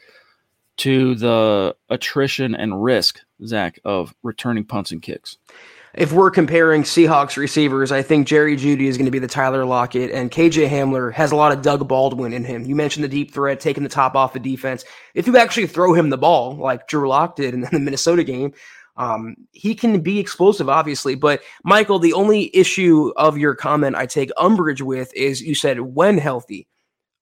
To 0.78 1.14
the 1.14 1.76
attrition 1.90 2.55
and 2.55 2.82
risk, 2.82 3.20
Zach, 3.44 3.78
of 3.84 4.14
returning 4.22 4.64
punts 4.64 4.90
and 4.90 5.03
kicks 5.03 5.36
if 5.94 6.12
we're 6.12 6.30
comparing 6.30 6.84
Seahawks 6.84 7.36
receivers, 7.36 7.92
I 7.92 8.00
think 8.00 8.26
Jerry 8.26 8.57
Jeudy 8.57 8.86
is 8.86 8.96
going 8.96 9.05
to 9.05 9.11
be 9.11 9.18
the 9.18 9.26
Tyler 9.26 9.64
Lockett, 9.64 10.11
and 10.11 10.30
KJ 10.30 10.68
Hamler 10.68 11.12
has 11.12 11.32
a 11.32 11.36
lot 11.36 11.53
of 11.53 11.61
Doug 11.61 11.86
Baldwin 11.86 12.32
in 12.32 12.44
him. 12.44 12.64
You 12.64 12.74
mentioned 12.74 13.05
the 13.05 13.09
deep 13.09 13.32
threat, 13.32 13.61
taking 13.61 13.82
the 13.82 13.90
top 13.90 14.14
off 14.14 14.32
the 14.32 14.40
defense. 14.40 14.84
If 15.14 15.26
you 15.26 15.36
actually 15.36 15.66
throw 15.66 15.92
him 15.92 16.09
the 16.09 16.16
ball, 16.16 16.57
like 16.57 16.88
Drew 16.88 17.09
Lock 17.09 17.36
did 17.36 17.53
in 17.53 17.61
the 17.61 17.78
Minnesota 17.78 18.24
game, 18.24 18.55
um, 18.97 19.36
he 19.53 19.74
can 19.74 20.01
be 20.01 20.18
explosive, 20.18 20.68
obviously. 20.68 21.14
But 21.14 21.43
Michael, 21.64 21.99
the 21.99 22.12
only 22.12 22.55
issue 22.55 23.12
of 23.16 23.38
your 23.38 23.55
comment 23.55 23.97
I 23.97 24.07
take 24.07 24.30
umbrage 24.36 24.82
with 24.82 25.14
is 25.14 25.40
you 25.40 25.55
said 25.55 25.80
when 25.80 26.18
healthy. 26.18 26.68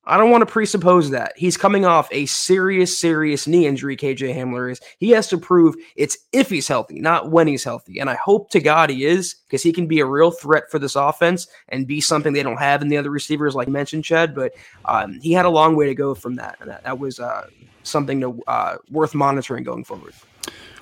I 0.04 0.16
don't 0.16 0.30
want 0.30 0.42
to 0.42 0.52
presuppose 0.52 1.10
that. 1.10 1.34
He's 1.36 1.58
coming 1.58 1.84
off 1.84 2.08
a 2.10 2.24
serious, 2.26 2.96
serious 2.96 3.46
knee 3.46 3.66
injury, 3.66 3.96
KJ 3.96 4.34
Hamler 4.34 4.72
is. 4.72 4.80
He 4.98 5.10
has 5.10 5.28
to 5.28 5.38
prove 5.38 5.76
it's 5.94 6.16
if 6.32 6.48
he's 6.48 6.66
healthy, 6.66 7.00
not 7.00 7.30
when 7.30 7.46
he's 7.46 7.62
healthy. 7.62 8.00
And 8.00 8.08
I 8.08 8.14
hope 8.14 8.50
to 8.50 8.60
God 8.60 8.88
he 8.88 9.04
is, 9.04 9.36
because 9.46 9.62
he 9.62 9.72
can 9.72 9.86
be 9.86 10.00
a 10.00 10.06
real 10.06 10.30
threat 10.30 10.70
for 10.70 10.78
this 10.78 10.96
offense 10.96 11.46
and 11.68 11.86
be 11.86 12.00
something 12.00 12.32
they 12.32 12.42
don't 12.42 12.56
have 12.56 12.80
in 12.80 12.88
the 12.88 12.96
other 12.96 13.10
receivers, 13.10 13.54
like 13.54 13.68
mentioned, 13.68 14.04
Chad. 14.04 14.34
But 14.34 14.54
um, 14.86 15.20
he 15.20 15.32
had 15.32 15.44
a 15.44 15.50
long 15.50 15.76
way 15.76 15.86
to 15.86 15.94
go 15.94 16.14
from 16.14 16.34
that. 16.36 16.56
And 16.60 16.70
that, 16.70 16.82
that 16.84 16.98
was 16.98 17.20
uh, 17.20 17.46
something 17.82 18.20
to, 18.22 18.42
uh, 18.46 18.76
worth 18.90 19.14
monitoring 19.14 19.64
going 19.64 19.84
forward. 19.84 20.14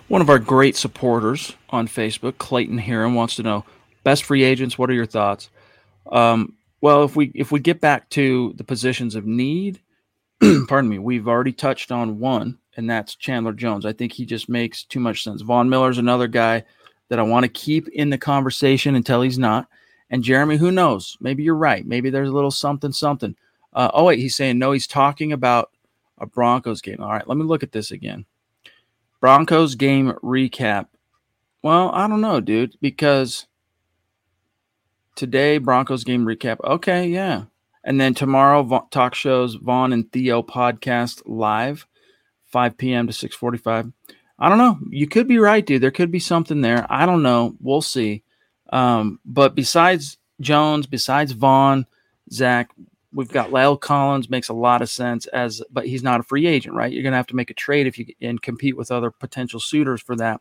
One 0.08 0.22
of 0.22 0.30
our 0.30 0.38
great 0.38 0.74
supporters 0.74 1.54
on 1.68 1.86
Facebook, 1.86 2.38
Clayton 2.38 2.78
Heron, 2.78 3.14
wants 3.14 3.36
to 3.36 3.42
know 3.42 3.66
best 4.04 4.24
free 4.24 4.42
agents. 4.42 4.78
What 4.78 4.88
are 4.88 4.94
your 4.94 5.04
thoughts? 5.04 5.50
Um, 6.10 6.54
well, 6.80 7.04
if 7.04 7.14
we 7.14 7.30
if 7.34 7.52
we 7.52 7.60
get 7.60 7.82
back 7.82 8.08
to 8.10 8.54
the 8.56 8.64
positions 8.64 9.14
of 9.14 9.26
need, 9.26 9.80
pardon 10.68 10.88
me, 10.88 10.98
we've 10.98 11.28
already 11.28 11.52
touched 11.52 11.92
on 11.92 12.18
one, 12.18 12.56
and 12.74 12.88
that's 12.88 13.16
Chandler 13.16 13.52
Jones. 13.52 13.84
I 13.84 13.92
think 13.92 14.12
he 14.12 14.24
just 14.24 14.48
makes 14.48 14.84
too 14.84 14.98
much 14.98 15.22
sense. 15.22 15.42
Von 15.42 15.68
Miller's 15.68 15.98
another 15.98 16.26
guy 16.26 16.64
that 17.10 17.18
I 17.18 17.22
want 17.22 17.44
to 17.44 17.48
keep 17.48 17.88
in 17.88 18.08
the 18.08 18.18
conversation 18.18 18.94
until 18.94 19.20
he's 19.20 19.38
not. 19.38 19.68
And 20.08 20.24
Jeremy, 20.24 20.56
who 20.56 20.72
knows? 20.72 21.18
Maybe 21.20 21.42
you're 21.42 21.54
right. 21.54 21.86
Maybe 21.86 22.08
there's 22.08 22.30
a 22.30 22.34
little 22.34 22.50
something, 22.50 22.92
something. 22.92 23.36
Uh, 23.74 23.90
oh 23.92 24.04
wait, 24.04 24.20
he's 24.20 24.36
saying 24.36 24.58
no. 24.58 24.72
He's 24.72 24.86
talking 24.86 25.32
about 25.32 25.70
a 26.16 26.24
Broncos 26.24 26.80
game. 26.80 27.00
All 27.00 27.10
right, 27.10 27.28
let 27.28 27.36
me 27.36 27.44
look 27.44 27.62
at 27.62 27.72
this 27.72 27.90
again. 27.90 28.24
Broncos 29.20 29.74
game 29.74 30.12
recap. 30.22 30.86
Well, 31.62 31.90
I 31.92 32.06
don't 32.06 32.20
know, 32.20 32.40
dude, 32.40 32.76
because 32.80 33.46
today 35.16 35.58
Broncos 35.58 36.04
game 36.04 36.24
recap. 36.24 36.58
Okay, 36.62 37.08
yeah. 37.08 37.44
And 37.84 38.00
then 38.00 38.14
tomorrow 38.14 38.86
talk 38.90 39.14
shows 39.14 39.54
Vaughn 39.54 39.92
and 39.92 40.10
Theo 40.12 40.42
podcast 40.42 41.22
live 41.26 41.86
5 42.46 42.76
p.m. 42.76 43.06
to 43.06 43.12
6:45. 43.12 43.92
I 44.38 44.48
don't 44.48 44.58
know. 44.58 44.78
You 44.90 45.08
could 45.08 45.26
be 45.26 45.38
right, 45.38 45.64
dude. 45.64 45.82
There 45.82 45.90
could 45.90 46.12
be 46.12 46.20
something 46.20 46.60
there. 46.60 46.86
I 46.88 47.06
don't 47.06 47.22
know. 47.22 47.56
We'll 47.60 47.82
see. 47.82 48.22
Um, 48.70 49.18
but 49.24 49.54
besides 49.54 50.18
Jones, 50.40 50.86
besides 50.86 51.32
Von, 51.32 51.86
Zach, 52.32 52.70
we've 53.12 53.28
got 53.28 53.50
La'el 53.50 53.80
Collins. 53.80 54.30
Makes 54.30 54.48
a 54.48 54.54
lot 54.54 54.82
of 54.82 54.90
sense 54.90 55.26
as, 55.28 55.62
but 55.70 55.86
he's 55.86 56.02
not 56.02 56.20
a 56.20 56.24
free 56.24 56.46
agent, 56.46 56.74
right? 56.74 56.92
You're 56.92 57.02
gonna 57.02 57.16
have 57.16 57.26
to 57.28 57.36
make 57.36 57.50
a 57.50 57.54
trade 57.54 57.86
if 57.86 57.98
you 57.98 58.06
and 58.20 58.40
compete 58.40 58.76
with 58.76 58.90
other 58.90 59.10
potential 59.10 59.60
suitors 59.60 60.00
for 60.00 60.16
that. 60.16 60.40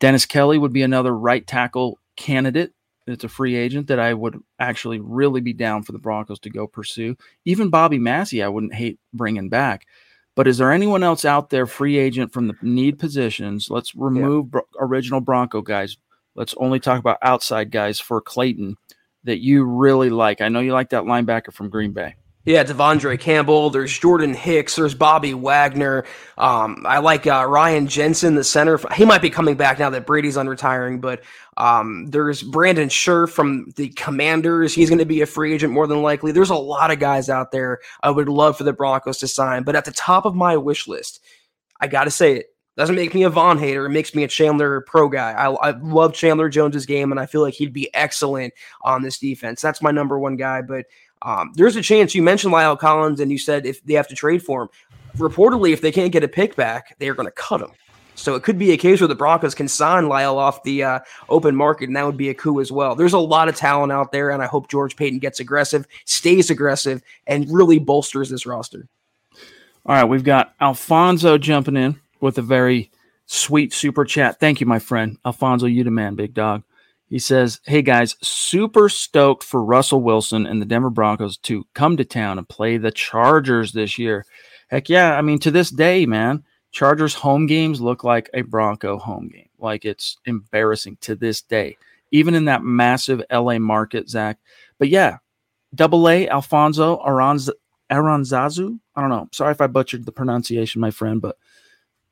Dennis 0.00 0.26
Kelly 0.26 0.58
would 0.58 0.72
be 0.72 0.82
another 0.82 1.16
right 1.16 1.46
tackle 1.46 1.98
candidate 2.16 2.72
it's 3.08 3.24
a 3.24 3.28
free 3.28 3.56
agent 3.56 3.86
that 3.88 3.98
I 3.98 4.12
would 4.12 4.38
actually 4.58 5.00
really 5.00 5.40
be 5.40 5.52
down 5.52 5.82
for 5.82 5.92
the 5.92 5.98
Broncos 5.98 6.38
to 6.40 6.50
go 6.50 6.66
pursue. 6.66 7.16
Even 7.44 7.70
Bobby 7.70 7.98
Massie, 7.98 8.42
I 8.42 8.48
wouldn't 8.48 8.74
hate 8.74 8.98
bringing 9.12 9.48
back. 9.48 9.86
But 10.34 10.46
is 10.46 10.58
there 10.58 10.70
anyone 10.70 11.02
else 11.02 11.24
out 11.24 11.50
there, 11.50 11.66
free 11.66 11.98
agent 11.98 12.32
from 12.32 12.46
the 12.46 12.54
need 12.62 12.98
positions? 12.98 13.70
Let's 13.70 13.94
remove 13.94 14.46
yeah. 14.46 14.50
bro- 14.50 14.68
original 14.78 15.20
Bronco 15.20 15.62
guys. 15.62 15.96
Let's 16.34 16.54
only 16.58 16.78
talk 16.78 17.00
about 17.00 17.18
outside 17.22 17.70
guys 17.70 17.98
for 17.98 18.20
Clayton 18.20 18.76
that 19.24 19.40
you 19.40 19.64
really 19.64 20.10
like. 20.10 20.40
I 20.40 20.48
know 20.48 20.60
you 20.60 20.72
like 20.72 20.90
that 20.90 21.04
linebacker 21.04 21.52
from 21.52 21.70
Green 21.70 21.92
Bay. 21.92 22.14
Yeah, 22.48 22.64
De'Vondre 22.64 23.20
Campbell. 23.20 23.68
There's 23.68 23.98
Jordan 23.98 24.32
Hicks. 24.32 24.76
There's 24.76 24.94
Bobby 24.94 25.34
Wagner. 25.34 26.06
Um, 26.38 26.82
I 26.88 27.00
like 27.00 27.26
uh, 27.26 27.44
Ryan 27.46 27.88
Jensen, 27.88 28.36
the 28.36 28.44
center. 28.44 28.80
He 28.94 29.04
might 29.04 29.20
be 29.20 29.28
coming 29.28 29.54
back 29.54 29.78
now 29.78 29.90
that 29.90 30.06
Brady's 30.06 30.38
unretiring, 30.38 31.02
but 31.02 31.22
um, 31.58 32.06
there's 32.06 32.42
Brandon 32.42 32.88
Scherff 32.88 33.32
from 33.32 33.70
the 33.76 33.90
Commanders. 33.90 34.72
He's 34.72 34.88
going 34.88 35.00
to 35.00 35.04
be 35.04 35.20
a 35.20 35.26
free 35.26 35.52
agent 35.52 35.74
more 35.74 35.86
than 35.86 36.00
likely. 36.00 36.32
There's 36.32 36.48
a 36.48 36.54
lot 36.54 36.90
of 36.90 36.98
guys 36.98 37.28
out 37.28 37.52
there 37.52 37.80
I 38.02 38.08
would 38.08 38.30
love 38.30 38.56
for 38.56 38.64
the 38.64 38.72
Broncos 38.72 39.18
to 39.18 39.28
sign, 39.28 39.64
but 39.64 39.76
at 39.76 39.84
the 39.84 39.92
top 39.92 40.24
of 40.24 40.34
my 40.34 40.56
wish 40.56 40.88
list, 40.88 41.22
I 41.80 41.86
got 41.86 42.04
to 42.04 42.10
say 42.10 42.36
it. 42.36 42.46
Doesn't 42.78 42.94
make 42.94 43.12
me 43.12 43.24
a 43.24 43.28
Von 43.28 43.58
hater. 43.58 43.86
It 43.86 43.90
makes 43.90 44.14
me 44.14 44.22
a 44.22 44.28
Chandler 44.28 44.82
pro 44.82 45.08
guy. 45.08 45.32
I, 45.32 45.50
I 45.50 45.70
love 45.78 46.14
Chandler 46.14 46.48
Jones's 46.48 46.86
game, 46.86 47.10
and 47.10 47.18
I 47.18 47.26
feel 47.26 47.40
like 47.40 47.54
he'd 47.54 47.72
be 47.72 47.92
excellent 47.92 48.54
on 48.82 49.02
this 49.02 49.18
defense. 49.18 49.60
That's 49.60 49.82
my 49.82 49.90
number 49.90 50.16
one 50.16 50.36
guy. 50.36 50.62
But 50.62 50.86
um, 51.22 51.52
there's 51.56 51.74
a 51.74 51.82
chance 51.82 52.14
you 52.14 52.22
mentioned 52.22 52.54
La'el 52.54 52.78
Collins 52.78 53.18
and 53.18 53.32
you 53.32 53.38
said 53.38 53.66
if 53.66 53.82
they 53.82 53.94
have 53.94 54.06
to 54.06 54.14
trade 54.14 54.44
for 54.44 54.62
him. 54.62 54.68
Reportedly, 55.16 55.72
if 55.72 55.80
they 55.80 55.90
can't 55.90 56.12
get 56.12 56.22
a 56.22 56.28
pick 56.28 56.54
back, 56.54 56.96
they 57.00 57.08
are 57.08 57.14
going 57.14 57.26
to 57.26 57.32
cut 57.32 57.60
him. 57.60 57.70
So 58.14 58.36
it 58.36 58.44
could 58.44 58.60
be 58.60 58.70
a 58.70 58.76
case 58.76 59.00
where 59.00 59.08
the 59.08 59.16
Broncos 59.16 59.56
can 59.56 59.66
sign 59.66 60.04
La'el 60.04 60.36
off 60.36 60.62
the 60.62 60.84
uh, 60.84 61.00
open 61.28 61.56
market, 61.56 61.88
and 61.88 61.96
that 61.96 62.06
would 62.06 62.16
be 62.16 62.28
a 62.28 62.34
coup 62.34 62.60
as 62.60 62.70
well. 62.70 62.94
There's 62.94 63.12
a 63.12 63.18
lot 63.18 63.48
of 63.48 63.56
talent 63.56 63.90
out 63.90 64.12
there, 64.12 64.30
and 64.30 64.40
I 64.40 64.46
hope 64.46 64.68
George 64.68 64.94
Paton 64.94 65.18
gets 65.18 65.40
aggressive, 65.40 65.84
stays 66.04 66.48
aggressive, 66.48 67.02
and 67.26 67.52
really 67.52 67.80
bolsters 67.80 68.30
this 68.30 68.46
roster. 68.46 68.86
All 69.34 69.96
right, 69.96 70.04
we've 70.04 70.22
got 70.22 70.54
Alfonso 70.60 71.38
jumping 71.38 71.76
in 71.76 71.98
with 72.20 72.38
a 72.38 72.42
very 72.42 72.90
sweet 73.26 73.72
super 73.72 74.04
chat. 74.04 74.40
Thank 74.40 74.60
you, 74.60 74.66
my 74.66 74.78
friend. 74.78 75.18
Alfonso, 75.24 75.66
you 75.66 75.84
the 75.84 75.90
man, 75.90 76.14
big 76.14 76.34
dog. 76.34 76.62
He 77.08 77.18
says, 77.18 77.60
Hey 77.64 77.82
guys, 77.82 78.16
super 78.22 78.88
stoked 78.88 79.42
for 79.42 79.64
Russell 79.64 80.02
Wilson 80.02 80.46
and 80.46 80.60
the 80.60 80.66
Denver 80.66 80.90
Broncos 80.90 81.38
to 81.38 81.66
come 81.74 81.96
to 81.96 82.04
town 82.04 82.38
and 82.38 82.48
play 82.48 82.76
the 82.76 82.90
Chargers 82.90 83.72
this 83.72 83.98
year. 83.98 84.26
Heck 84.68 84.88
yeah. 84.88 85.16
I 85.16 85.22
mean, 85.22 85.38
to 85.40 85.50
this 85.50 85.70
day, 85.70 86.04
man, 86.04 86.44
Chargers 86.70 87.14
home 87.14 87.46
games 87.46 87.80
look 87.80 88.04
like 88.04 88.28
a 88.34 88.42
Bronco 88.42 88.98
home 88.98 89.28
game. 89.28 89.48
Like 89.58 89.84
it's 89.84 90.18
embarrassing 90.26 90.98
to 91.02 91.14
this 91.14 91.40
day, 91.40 91.78
even 92.10 92.34
in 92.34 92.44
that 92.44 92.62
massive 92.62 93.22
LA 93.32 93.58
market, 93.58 94.08
Zach. 94.08 94.38
But 94.78 94.88
yeah, 94.88 95.18
double 95.74 96.08
A, 96.08 96.28
Alfonso 96.28 96.98
Aranz- 96.98 97.50
Aranzazu. 97.90 98.78
I 98.94 99.00
don't 99.00 99.10
know. 99.10 99.28
Sorry 99.32 99.52
if 99.52 99.60
I 99.62 99.66
butchered 99.66 100.04
the 100.04 100.12
pronunciation, 100.12 100.80
my 100.80 100.90
friend, 100.90 101.22
but 101.22 101.36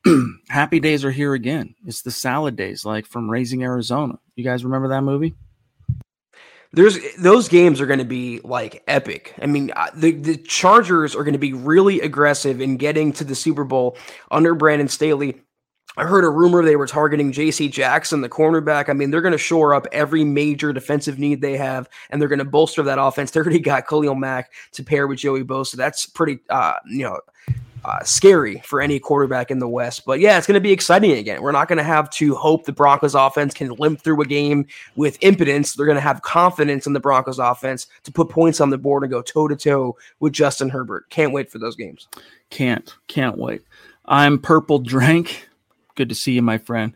happy 0.49 0.81
days 0.81 1.05
are 1.05 1.11
here 1.11 1.35
again. 1.35 1.75
It's 1.85 2.03
the 2.03 2.11
salad 2.11 2.57
days, 2.57 2.85
like 2.85 3.07
from 3.07 3.31
Raising 3.31 3.63
Arizona. 3.63 4.19
You 4.35 4.45
guys 4.45 4.65
remember 4.65 4.89
that 4.89 5.03
movie? 5.03 5.35
There's 6.73 6.99
those 7.17 7.49
games 7.49 7.81
are 7.81 7.87
going 7.87 8.01
to 8.01 8.05
be 8.05 8.41
like 8.45 8.83
epic. 8.87 9.35
I 9.41 9.47
mean, 9.47 9.73
uh, 9.75 9.91
the 9.95 10.13
the 10.13 10.37
Chargers 10.37 11.15
are 11.15 11.25
going 11.25 11.33
to 11.33 11.39
be 11.39 11.53
really 11.53 12.01
aggressive 12.01 12.61
in 12.61 12.77
getting 12.77 13.13
to 13.15 13.25
the 13.25 13.35
Super 13.35 13.65
Bowl 13.65 13.97
under 14.31 14.55
Brandon 14.55 14.89
Staley. 14.89 15.41
I 15.99 16.05
heard 16.05 16.25
a 16.25 16.29
rumor 16.29 16.63
they 16.63 16.77
were 16.77 16.87
targeting 16.87 17.33
J.C. 17.33 17.69
Jackson, 17.69 18.21
the 18.21 18.29
cornerback. 18.29 18.91
I 18.91 18.93
mean, 18.93 19.11
they're 19.11 19.23
going 19.23 19.33
to 19.33 19.39
shore 19.39 19.73
up 19.73 19.87
every 19.93 20.25
major 20.25 20.71
defensive 20.75 21.19
need 21.19 21.41
they 21.41 21.57
have, 21.57 21.89
and 22.11 22.21
they're 22.21 22.29
going 22.29 22.41
to 22.41 22.45
bolster 22.45 22.83
that 22.83 23.01
offense. 23.01 23.31
They 23.31 23.41
already 23.41 23.61
got 23.61 23.87
Khalil 23.87 24.15
Mack 24.15 24.53
to 24.73 24.85
pair 24.85 25.07
with 25.07 25.21
Joey 25.21 25.43
Bosa. 25.43 25.77
That's 25.77 26.05
pretty, 26.05 26.41
uh, 26.51 26.75
you 26.87 27.05
know, 27.05 27.19
uh, 27.87 28.03
scary 28.03 28.61
for 28.65 28.81
any 28.81 28.99
quarterback 28.99 29.53
in 29.53 29.61
the 29.61 29.69
West. 29.69 30.05
But 30.05 30.19
yeah, 30.19 30.37
it's 30.37 30.47
going 30.47 30.55
to 30.55 30.61
be 30.61 30.73
exciting 30.73 31.13
again. 31.13 31.41
We're 31.41 31.53
not 31.53 31.69
going 31.69 31.79
to 31.79 31.85
have 31.85 32.11
to 32.11 32.35
hope 32.35 32.65
the 32.65 32.73
Broncos 32.73 33.15
offense 33.15 33.55
can 33.55 33.71
limp 33.75 34.01
through 34.01 34.21
a 34.21 34.27
game 34.27 34.67
with 34.97 35.17
impotence. 35.21 35.75
They're 35.75 35.87
going 35.87 35.95
to 35.95 36.01
have 36.01 36.23
confidence 36.23 36.89
in 36.89 36.95
the 36.95 37.01
Broncos 37.01 37.39
offense 37.39 37.87
to 38.03 38.11
put 38.11 38.29
points 38.29 38.61
on 38.61 38.71
the 38.71 38.79
board 38.79 39.05
and 39.05 39.13
go 39.13 39.23
toe 39.23 39.47
to 39.47 39.55
toe 39.55 39.97
with 40.19 40.33
Justin 40.33 40.69
Herbert. 40.69 41.09
Can't 41.11 41.33
wait 41.33 41.49
for 41.49 41.61
those 41.61 41.77
games. 41.77 42.09
Can't, 42.51 42.93
can't 43.07 43.39
wait. 43.39 43.63
I'm 44.05 44.41
Purple 44.41 44.81
Drink. 44.81 45.49
Good 45.95 46.09
to 46.09 46.15
see 46.17 46.33
you, 46.33 46.43
my 46.43 46.59
friend. 46.59 46.93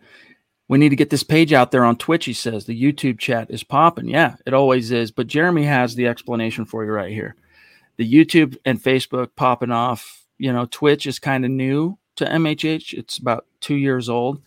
We 0.67 0.79
need 0.79 0.91
to 0.91 0.97
get 0.97 1.11
this 1.11 1.23
page 1.23 1.53
out 1.53 1.71
there 1.71 1.85
on 1.85 1.97
Twitch, 1.97 2.25
he 2.25 2.33
says. 2.33 2.65
The 2.65 2.81
YouTube 2.81 3.19
chat 3.21 3.49
is 3.51 3.63
popping. 3.63 4.09
Yeah, 4.09 4.37
it 4.45 4.55
always 4.55 4.91
is. 4.91 5.13
But 5.13 5.29
Jeremy 5.29 5.65
has 5.65 5.95
the 5.95 6.09
explanation 6.09 6.65
for 6.65 6.85
you 6.85 6.91
right 6.91 7.13
here. 7.13 7.37
The 7.97 8.13
YouTube 8.13 8.57
and 8.65 8.83
Facebook 8.83 9.31
popping 9.37 9.71
off. 9.73 10.20
You 10.41 10.53
know, 10.53 10.67
Twitch 10.71 11.07
is 11.07 11.19
kind 11.19 11.45
of 11.45 11.51
new 11.51 11.99
to 12.17 12.25
MHH. 12.25 12.95
It's 12.95 13.19
about 13.19 13.45
two 13.61 13.77
years 13.77 14.09
old. 14.09 14.41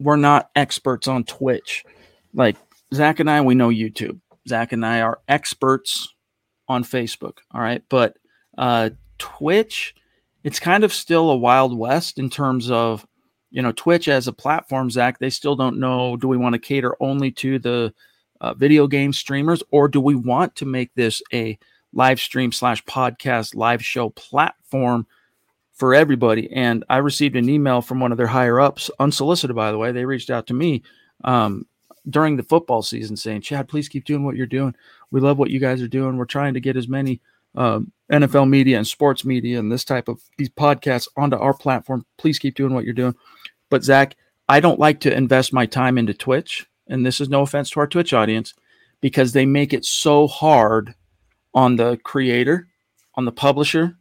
We're 0.00 0.16
not 0.16 0.50
experts 0.56 1.06
on 1.06 1.22
Twitch. 1.22 1.84
Like 2.34 2.56
Zach 2.92 3.20
and 3.20 3.30
I, 3.30 3.40
we 3.40 3.54
know 3.54 3.68
YouTube. 3.68 4.18
Zach 4.48 4.72
and 4.72 4.84
I 4.84 5.02
are 5.02 5.20
experts 5.28 6.12
on 6.68 6.82
Facebook. 6.82 7.38
All 7.52 7.60
right. 7.60 7.82
But 7.88 8.16
uh, 8.58 8.90
Twitch, 9.18 9.94
it's 10.42 10.58
kind 10.58 10.82
of 10.82 10.92
still 10.92 11.30
a 11.30 11.36
wild 11.36 11.78
west 11.78 12.18
in 12.18 12.28
terms 12.28 12.68
of 12.68 13.06
you 13.50 13.62
know 13.62 13.72
twitch 13.72 14.08
as 14.08 14.26
a 14.26 14.32
platform 14.32 14.90
zach 14.90 15.20
they 15.20 15.30
still 15.30 15.54
don't 15.54 15.78
know 15.78 16.16
do 16.16 16.26
we 16.26 16.36
want 16.36 16.54
to 16.54 16.58
cater 16.58 16.96
only 16.98 17.30
to 17.30 17.60
the 17.60 17.94
uh, 18.40 18.52
video 18.52 18.88
game 18.88 19.12
streamers 19.12 19.62
or 19.70 19.86
do 19.86 20.00
we 20.00 20.16
want 20.16 20.56
to 20.56 20.66
make 20.66 20.92
this 20.96 21.22
a 21.32 21.56
live 21.94 22.20
stream 22.20 22.52
slash 22.52 22.84
podcast 22.84 23.54
live 23.54 23.84
show 23.84 24.10
platform 24.10 25.06
for 25.72 25.94
everybody. 25.94 26.52
And 26.52 26.84
i 26.88 26.98
received 26.98 27.36
an 27.36 27.48
email 27.48 27.80
from 27.80 28.00
one 28.00 28.12
of 28.12 28.18
their 28.18 28.26
higher 28.26 28.60
ups 28.60 28.90
unsolicited 28.98 29.56
by 29.56 29.70
the 29.70 29.78
way. 29.78 29.92
They 29.92 30.04
reached 30.04 30.30
out 30.30 30.46
to 30.48 30.54
me 30.54 30.82
um, 31.24 31.66
during 32.08 32.36
the 32.36 32.42
football 32.42 32.82
season 32.82 33.16
saying 33.16 33.40
chad 33.42 33.68
please 33.68 33.88
keep 33.88 34.04
doing 34.04 34.24
what 34.24 34.36
you're 34.36 34.46
doing. 34.46 34.74
We 35.10 35.20
love 35.20 35.38
what 35.38 35.50
you 35.50 35.60
guys 35.60 35.80
are 35.80 35.88
doing. 35.88 36.16
We're 36.16 36.26
trying 36.26 36.54
to 36.54 36.60
get 36.60 36.76
as 36.76 36.88
many 36.88 37.20
um, 37.56 37.92
nfl 38.10 38.48
media 38.48 38.76
and 38.76 38.86
sports 38.86 39.24
media 39.24 39.58
and 39.60 39.70
this 39.70 39.84
type 39.84 40.08
of 40.08 40.20
these 40.36 40.50
podcasts 40.50 41.08
onto 41.16 41.36
our 41.36 41.54
platform. 41.54 42.04
Please 42.18 42.38
keep 42.38 42.56
doing 42.56 42.74
what 42.74 42.84
you're 42.84 42.92
doing. 42.92 43.14
But 43.70 43.84
Zach, 43.84 44.16
I 44.48 44.60
don't 44.60 44.78
like 44.78 45.00
to 45.00 45.14
invest 45.14 45.52
my 45.52 45.66
time 45.66 45.96
into 45.96 46.12
Twitch, 46.12 46.66
and 46.86 47.04
this 47.04 47.20
is 47.20 47.28
no 47.28 47.42
offense 47.42 47.70
to 47.70 47.80
our 47.80 47.86
Twitch 47.86 48.12
audience, 48.12 48.54
because 49.00 49.32
they 49.32 49.46
make 49.46 49.72
it 49.72 49.84
so 49.84 50.26
hard 50.26 50.94
on 51.54 51.76
the 51.76 51.98
creator, 52.04 52.68
on 53.14 53.24
the 53.24 53.32
publisher, 53.32 53.96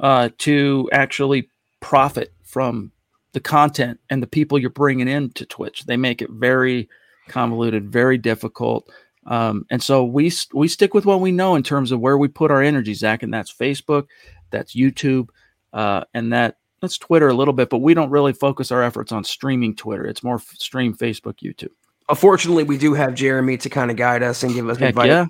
uh, 0.00 0.28
to 0.38 0.88
actually 0.92 1.48
profit 1.80 2.32
from 2.42 2.92
the 3.32 3.40
content 3.40 4.00
and 4.10 4.22
the 4.22 4.26
people 4.26 4.58
you're 4.58 4.70
bringing 4.70 5.08
into 5.08 5.44
Twitch. 5.44 5.84
They 5.84 5.96
make 5.96 6.22
it 6.22 6.30
very 6.30 6.88
convoluted, 7.28 7.90
very 7.90 8.18
difficult. 8.18 8.90
Um, 9.26 9.66
and 9.70 9.82
so 9.82 10.04
we 10.04 10.32
we 10.54 10.68
stick 10.68 10.94
with 10.94 11.04
what 11.04 11.20
we 11.20 11.32
know 11.32 11.56
in 11.56 11.62
terms 11.62 11.92
of 11.92 12.00
where 12.00 12.16
we 12.16 12.28
put 12.28 12.50
our 12.50 12.62
energy, 12.62 12.94
Zach, 12.94 13.22
and 13.22 13.34
that's 13.34 13.52
Facebook, 13.52 14.06
that's 14.50 14.74
YouTube, 14.74 15.28
uh, 15.72 16.04
and 16.14 16.32
that 16.32 16.58
that's 16.80 16.98
Twitter 16.98 17.28
a 17.28 17.34
little 17.34 17.54
bit, 17.54 17.70
but 17.70 17.78
we 17.78 17.94
don't 17.94 18.10
really 18.10 18.32
focus 18.32 18.70
our 18.70 18.82
efforts 18.82 19.10
on 19.12 19.24
streaming 19.24 19.74
Twitter. 19.74 20.06
It's 20.06 20.22
more 20.22 20.36
f- 20.36 20.54
stream 20.58 20.94
Facebook, 20.94 21.38
YouTube. 21.42 21.70
Unfortunately, 22.08 22.62
we 22.62 22.78
do 22.78 22.94
have 22.94 23.14
Jeremy 23.14 23.56
to 23.58 23.68
kind 23.68 23.90
of 23.90 23.96
guide 23.96 24.22
us 24.22 24.42
and 24.42 24.54
give 24.54 24.68
us 24.68 24.76
Heck 24.78 24.90
advice. 24.90 25.08
yeah. 25.08 25.26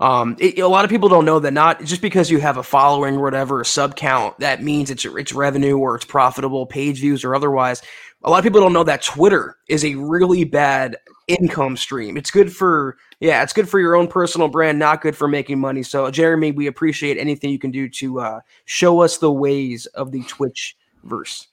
Um, 0.00 0.36
it, 0.40 0.58
a 0.58 0.68
lot 0.68 0.84
of 0.84 0.90
people 0.90 1.08
don't 1.08 1.24
know 1.24 1.38
that 1.40 1.52
not 1.52 1.84
just 1.84 2.02
because 2.02 2.30
you 2.30 2.38
have 2.40 2.56
a 2.56 2.62
following 2.62 3.16
or 3.16 3.22
whatever, 3.22 3.60
a 3.60 3.64
sub 3.64 3.96
count, 3.96 4.38
that 4.40 4.62
means 4.62 4.90
it's 4.90 5.04
it's 5.04 5.32
revenue 5.32 5.78
or 5.78 5.96
it's 5.96 6.04
profitable, 6.04 6.66
page 6.66 7.00
views 7.00 7.24
or 7.24 7.34
otherwise. 7.34 7.82
A 8.24 8.30
lot 8.30 8.38
of 8.38 8.44
people 8.44 8.60
don't 8.60 8.72
know 8.72 8.84
that 8.84 9.02
Twitter 9.02 9.56
is 9.68 9.84
a 9.84 9.94
really 9.94 10.44
bad 10.44 10.96
income 11.28 11.76
stream. 11.76 12.16
It's 12.16 12.30
good 12.30 12.52
for 12.54 12.96
yeah, 13.20 13.42
it's 13.42 13.52
good 13.52 13.68
for 13.68 13.78
your 13.80 13.94
own 13.96 14.08
personal 14.08 14.48
brand, 14.48 14.78
not 14.78 15.00
good 15.00 15.16
for 15.16 15.28
making 15.28 15.60
money. 15.60 15.82
So, 15.82 16.10
Jeremy, 16.10 16.52
we 16.52 16.66
appreciate 16.66 17.16
anything 17.18 17.50
you 17.50 17.58
can 17.58 17.70
do 17.70 17.88
to 17.88 18.20
uh, 18.20 18.40
show 18.64 19.00
us 19.00 19.18
the 19.18 19.32
ways 19.32 19.86
of 19.86 20.10
the 20.12 20.22
Twitch 20.24 20.76
verse. 21.04 21.46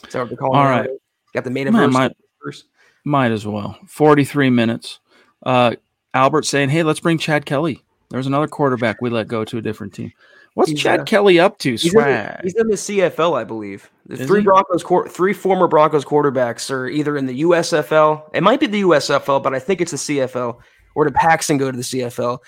What 0.00 0.10
they're 0.12 0.36
calling 0.36 0.58
All 0.58 0.64
right. 0.64 0.88
Got 1.34 1.44
the 1.44 1.50
Man, 1.50 1.66
metaverse. 1.66 1.92
might- 1.92 2.16
verse. 2.42 2.64
Might 3.04 3.32
as 3.32 3.46
well. 3.46 3.78
43 3.86 4.50
minutes. 4.50 5.00
Uh, 5.42 5.74
Albert 6.14 6.46
saying, 6.46 6.70
hey, 6.70 6.82
let's 6.82 7.00
bring 7.00 7.18
Chad 7.18 7.46
Kelly. 7.46 7.82
There's 8.10 8.26
another 8.26 8.48
quarterback 8.48 9.00
we 9.00 9.10
let 9.10 9.28
go 9.28 9.44
to 9.44 9.58
a 9.58 9.62
different 9.62 9.94
team. 9.94 10.12
What's 10.54 10.70
He's, 10.70 10.80
Chad 10.80 11.00
uh, 11.00 11.04
Kelly 11.04 11.38
up 11.38 11.58
to? 11.58 11.70
He's 11.70 11.94
in, 11.94 12.00
the, 12.00 12.40
he's 12.42 12.54
in 12.54 12.66
the 12.66 12.74
CFL, 12.74 13.38
I 13.38 13.44
believe. 13.44 13.88
The 14.06 14.14
Is 14.14 14.26
three 14.26 14.40
he? 14.40 14.44
Broncos, 14.44 14.84
three 15.08 15.32
former 15.32 15.68
Broncos 15.68 16.04
quarterbacks 16.04 16.70
are 16.72 16.88
either 16.88 17.16
in 17.16 17.26
the 17.26 17.42
USFL. 17.42 18.28
It 18.34 18.42
might 18.42 18.58
be 18.58 18.66
the 18.66 18.82
USFL, 18.82 19.42
but 19.42 19.54
I 19.54 19.60
think 19.60 19.80
it's 19.80 19.92
the 19.92 19.96
CFL. 19.96 20.58
Or 20.96 21.04
did 21.04 21.14
Paxton 21.14 21.56
go 21.56 21.70
to 21.70 21.76
the 21.76 21.84
CFL? 21.84 22.38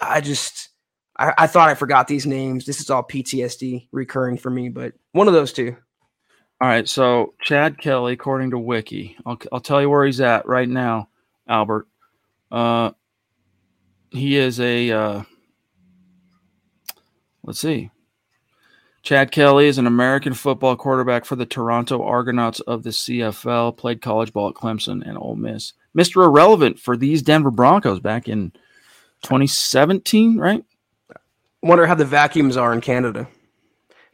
I 0.00 0.20
just, 0.20 0.70
I, 1.16 1.32
I 1.38 1.46
thought 1.46 1.68
I 1.68 1.74
forgot 1.74 2.08
these 2.08 2.26
names. 2.26 2.66
This 2.66 2.80
is 2.80 2.90
all 2.90 3.04
PTSD 3.04 3.86
recurring 3.92 4.36
for 4.36 4.50
me, 4.50 4.68
but 4.68 4.94
one 5.12 5.28
of 5.28 5.34
those 5.34 5.52
two. 5.52 5.76
All 6.60 6.68
right, 6.68 6.88
so 6.88 7.34
Chad 7.40 7.78
Kelly, 7.78 8.14
according 8.14 8.50
to 8.50 8.58
Wiki, 8.58 9.16
I'll, 9.24 9.38
I'll 9.52 9.60
tell 9.60 9.80
you 9.80 9.90
where 9.90 10.04
he's 10.04 10.20
at 10.20 10.46
right 10.46 10.68
now, 10.68 11.08
Albert. 11.48 11.86
Uh, 12.50 12.90
he 14.14 14.36
is 14.36 14.60
a, 14.60 14.90
uh, 14.90 15.22
let's 17.42 17.60
see. 17.60 17.90
Chad 19.02 19.32
Kelly 19.32 19.66
is 19.66 19.76
an 19.76 19.86
American 19.86 20.32
football 20.32 20.76
quarterback 20.76 21.26
for 21.26 21.36
the 21.36 21.44
Toronto 21.44 22.02
Argonauts 22.02 22.60
of 22.60 22.82
the 22.82 22.90
CFL, 22.90 23.76
played 23.76 24.00
college 24.00 24.32
ball 24.32 24.48
at 24.48 24.54
Clemson 24.54 25.06
and 25.06 25.18
Ole 25.18 25.36
Miss. 25.36 25.74
Mr. 25.96 26.24
Irrelevant 26.24 26.78
for 26.78 26.96
these 26.96 27.22
Denver 27.22 27.50
Broncos 27.50 28.00
back 28.00 28.28
in 28.28 28.50
2017, 29.22 30.38
right? 30.38 30.64
Wonder 31.62 31.86
how 31.86 31.94
the 31.94 32.06
vacuums 32.06 32.56
are 32.56 32.72
in 32.72 32.80
Canada. 32.80 33.28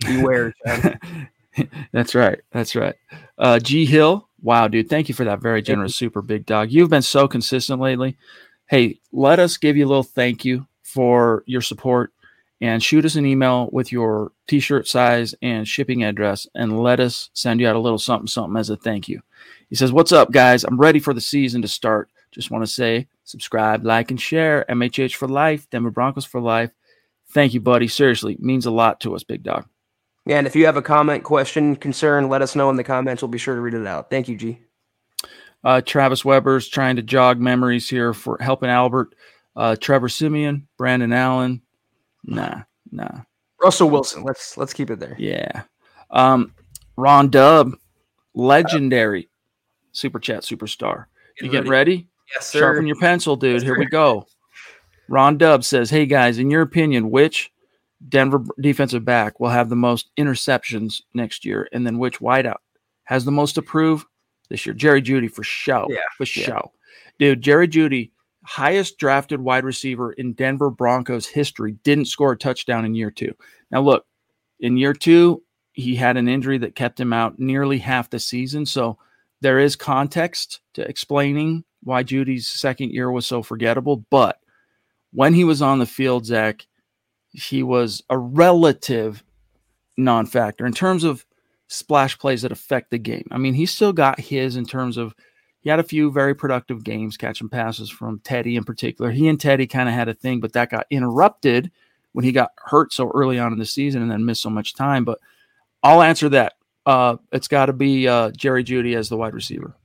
Beware. 0.00 0.54
That's 1.92 2.14
right. 2.14 2.40
That's 2.50 2.74
right. 2.74 2.94
Uh, 3.38 3.58
G 3.58 3.86
Hill. 3.86 4.28
Wow, 4.42 4.68
dude. 4.68 4.88
Thank 4.88 5.08
you 5.08 5.14
for 5.14 5.24
that 5.24 5.40
very 5.40 5.62
generous 5.62 5.94
super 5.94 6.22
big 6.22 6.46
dog. 6.46 6.72
You've 6.72 6.90
been 6.90 7.02
so 7.02 7.28
consistent 7.28 7.80
lately. 7.80 8.16
Hey, 8.70 9.00
let 9.10 9.40
us 9.40 9.56
give 9.56 9.76
you 9.76 9.84
a 9.84 9.88
little 9.88 10.04
thank 10.04 10.44
you 10.44 10.64
for 10.84 11.42
your 11.44 11.60
support 11.60 12.12
and 12.60 12.80
shoot 12.80 13.04
us 13.04 13.16
an 13.16 13.26
email 13.26 13.68
with 13.72 13.90
your 13.90 14.30
t 14.46 14.60
shirt 14.60 14.86
size 14.86 15.34
and 15.42 15.66
shipping 15.66 16.04
address 16.04 16.46
and 16.54 16.80
let 16.80 17.00
us 17.00 17.30
send 17.32 17.58
you 17.58 17.66
out 17.66 17.74
a 17.74 17.80
little 17.80 17.98
something, 17.98 18.28
something 18.28 18.56
as 18.56 18.70
a 18.70 18.76
thank 18.76 19.08
you. 19.08 19.22
He 19.70 19.74
says, 19.74 19.90
What's 19.90 20.12
up, 20.12 20.30
guys? 20.30 20.62
I'm 20.62 20.78
ready 20.78 21.00
for 21.00 21.12
the 21.12 21.20
season 21.20 21.62
to 21.62 21.68
start. 21.68 22.10
Just 22.30 22.52
want 22.52 22.62
to 22.62 22.70
say 22.70 23.08
subscribe, 23.24 23.84
like, 23.84 24.12
and 24.12 24.20
share. 24.20 24.64
MHH 24.68 25.16
for 25.16 25.26
life, 25.26 25.68
Denver 25.70 25.90
Broncos 25.90 26.24
for 26.24 26.40
life. 26.40 26.70
Thank 27.32 27.54
you, 27.54 27.60
buddy. 27.60 27.88
Seriously, 27.88 28.36
means 28.38 28.66
a 28.66 28.70
lot 28.70 29.00
to 29.00 29.16
us, 29.16 29.24
big 29.24 29.42
dog. 29.42 29.66
Yeah, 30.26 30.38
and 30.38 30.46
if 30.46 30.54
you 30.54 30.66
have 30.66 30.76
a 30.76 30.82
comment, 30.82 31.24
question, 31.24 31.74
concern, 31.74 32.28
let 32.28 32.40
us 32.40 32.54
know 32.54 32.70
in 32.70 32.76
the 32.76 32.84
comments. 32.84 33.20
We'll 33.20 33.30
be 33.30 33.38
sure 33.38 33.56
to 33.56 33.60
read 33.60 33.74
it 33.74 33.84
out. 33.84 34.10
Thank 34.10 34.28
you, 34.28 34.36
G. 34.36 34.60
Uh, 35.62 35.80
Travis 35.80 36.24
Weber's 36.24 36.68
trying 36.68 36.96
to 36.96 37.02
jog 37.02 37.38
memories 37.38 37.88
here 37.88 38.14
for 38.14 38.38
helping 38.40 38.70
Albert. 38.70 39.14
Uh, 39.56 39.76
Trevor 39.76 40.08
Siemian, 40.08 40.66
Brandon 40.78 41.12
Allen. 41.12 41.60
Nah, 42.24 42.62
nah. 42.90 43.22
Russell 43.62 43.90
Wilson. 43.90 44.22
Let's 44.22 44.56
let's 44.56 44.72
keep 44.72 44.90
it 44.90 45.00
there. 45.00 45.16
Yeah. 45.18 45.64
Um, 46.10 46.54
Ron 46.96 47.30
Dub, 47.30 47.72
legendary 48.34 49.28
super 49.92 50.18
chat 50.18 50.42
superstar. 50.42 51.06
You 51.40 51.50
get 51.50 51.68
ready? 51.68 52.08
Yes, 52.34 52.48
sir. 52.48 52.60
Sharpen 52.60 52.86
your 52.86 52.96
pencil, 52.96 53.36
dude. 53.36 53.62
Here 53.62 53.78
we 53.78 53.86
go. 53.86 54.26
Ron 55.08 55.38
Dub 55.38 55.64
says, 55.64 55.90
Hey 55.90 56.06
guys, 56.06 56.38
in 56.38 56.50
your 56.50 56.62
opinion, 56.62 57.10
which 57.10 57.50
Denver 58.08 58.44
defensive 58.60 59.04
back 59.04 59.40
will 59.40 59.48
have 59.48 59.68
the 59.68 59.76
most 59.76 60.10
interceptions 60.18 61.02
next 61.14 61.44
year? 61.44 61.68
And 61.72 61.86
then 61.86 61.98
which 61.98 62.20
wideout 62.20 62.58
has 63.04 63.24
the 63.24 63.32
most 63.32 63.54
to 63.54 63.62
prove 63.62 64.06
this 64.50 64.66
year? 64.66 64.74
Jerry 64.74 65.00
Jeudy 65.00 65.30
for 65.30 65.42
show. 65.42 65.86
Yeah, 65.88 65.98
For 66.18 66.24
yeah. 66.24 66.46
show. 66.46 66.72
Dude, 67.18 67.40
Jerry 67.40 67.68
Jeudy, 67.68 68.10
highest 68.44 68.98
drafted 68.98 69.40
wide 69.40 69.64
receiver 69.64 70.12
in 70.12 70.34
Denver 70.34 70.70
Broncos 70.70 71.26
history, 71.26 71.72
didn't 71.84 72.06
score 72.06 72.32
a 72.32 72.36
touchdown 72.36 72.84
in 72.84 72.94
year 72.94 73.10
two. 73.10 73.34
Now, 73.70 73.80
look, 73.80 74.06
in 74.58 74.76
year 74.76 74.92
two, 74.92 75.42
he 75.72 75.94
had 75.94 76.16
an 76.16 76.28
injury 76.28 76.58
that 76.58 76.74
kept 76.74 77.00
him 77.00 77.12
out 77.12 77.38
nearly 77.38 77.78
half 77.78 78.10
the 78.10 78.18
season. 78.18 78.66
So 78.66 78.98
there 79.40 79.58
is 79.58 79.76
context 79.76 80.60
to 80.74 80.82
explaining 80.82 81.64
why 81.82 82.02
Jeudy's 82.02 82.46
second 82.46 82.90
year 82.90 83.10
was 83.10 83.26
so 83.26 83.42
forgettable. 83.42 84.04
But 84.10 84.38
when 85.12 85.34
he 85.34 85.44
was 85.44 85.62
on 85.62 85.78
the 85.78 85.86
field, 85.86 86.26
Zach, 86.26 86.66
he 87.30 87.62
was 87.62 88.02
a 88.10 88.18
relative 88.18 89.22
non 89.96 90.26
factor 90.26 90.66
in 90.66 90.72
terms 90.72 91.04
of 91.04 91.24
splash 91.70 92.18
plays 92.18 92.42
that 92.42 92.52
affect 92.52 92.90
the 92.90 92.98
game. 92.98 93.26
I 93.30 93.38
mean, 93.38 93.54
he 93.54 93.64
still 93.64 93.92
got 93.92 94.18
his 94.18 94.56
in 94.56 94.66
terms 94.66 94.96
of 94.96 95.14
he 95.60 95.70
had 95.70 95.78
a 95.78 95.84
few 95.84 96.10
very 96.10 96.34
productive 96.34 96.82
games 96.82 97.16
catching 97.16 97.48
passes 97.48 97.88
from 97.88 98.20
Teddy 98.20 98.56
in 98.56 98.64
particular. 98.64 99.10
He 99.10 99.28
and 99.28 99.38
Teddy 99.40 99.66
kind 99.66 99.88
of 99.88 99.94
had 99.94 100.08
a 100.08 100.14
thing, 100.14 100.40
but 100.40 100.52
that 100.54 100.70
got 100.70 100.86
interrupted 100.90 101.70
when 102.12 102.24
he 102.24 102.32
got 102.32 102.50
hurt 102.56 102.92
so 102.92 103.10
early 103.14 103.38
on 103.38 103.52
in 103.52 103.58
the 103.58 103.66
season 103.66 104.02
and 104.02 104.10
then 104.10 104.24
missed 104.24 104.42
so 104.42 104.50
much 104.50 104.74
time. 104.74 105.04
But 105.04 105.20
I'll 105.82 106.02
answer 106.02 106.28
that. 106.30 106.54
Uh, 106.84 107.18
it's 107.30 107.46
got 107.46 107.66
to 107.66 107.72
be 107.72 108.08
uh, 108.08 108.30
Jerry 108.32 108.64
Jeudy 108.64 108.96
as 108.96 109.08
the 109.08 109.16
wide 109.16 109.34
receiver. 109.34 109.76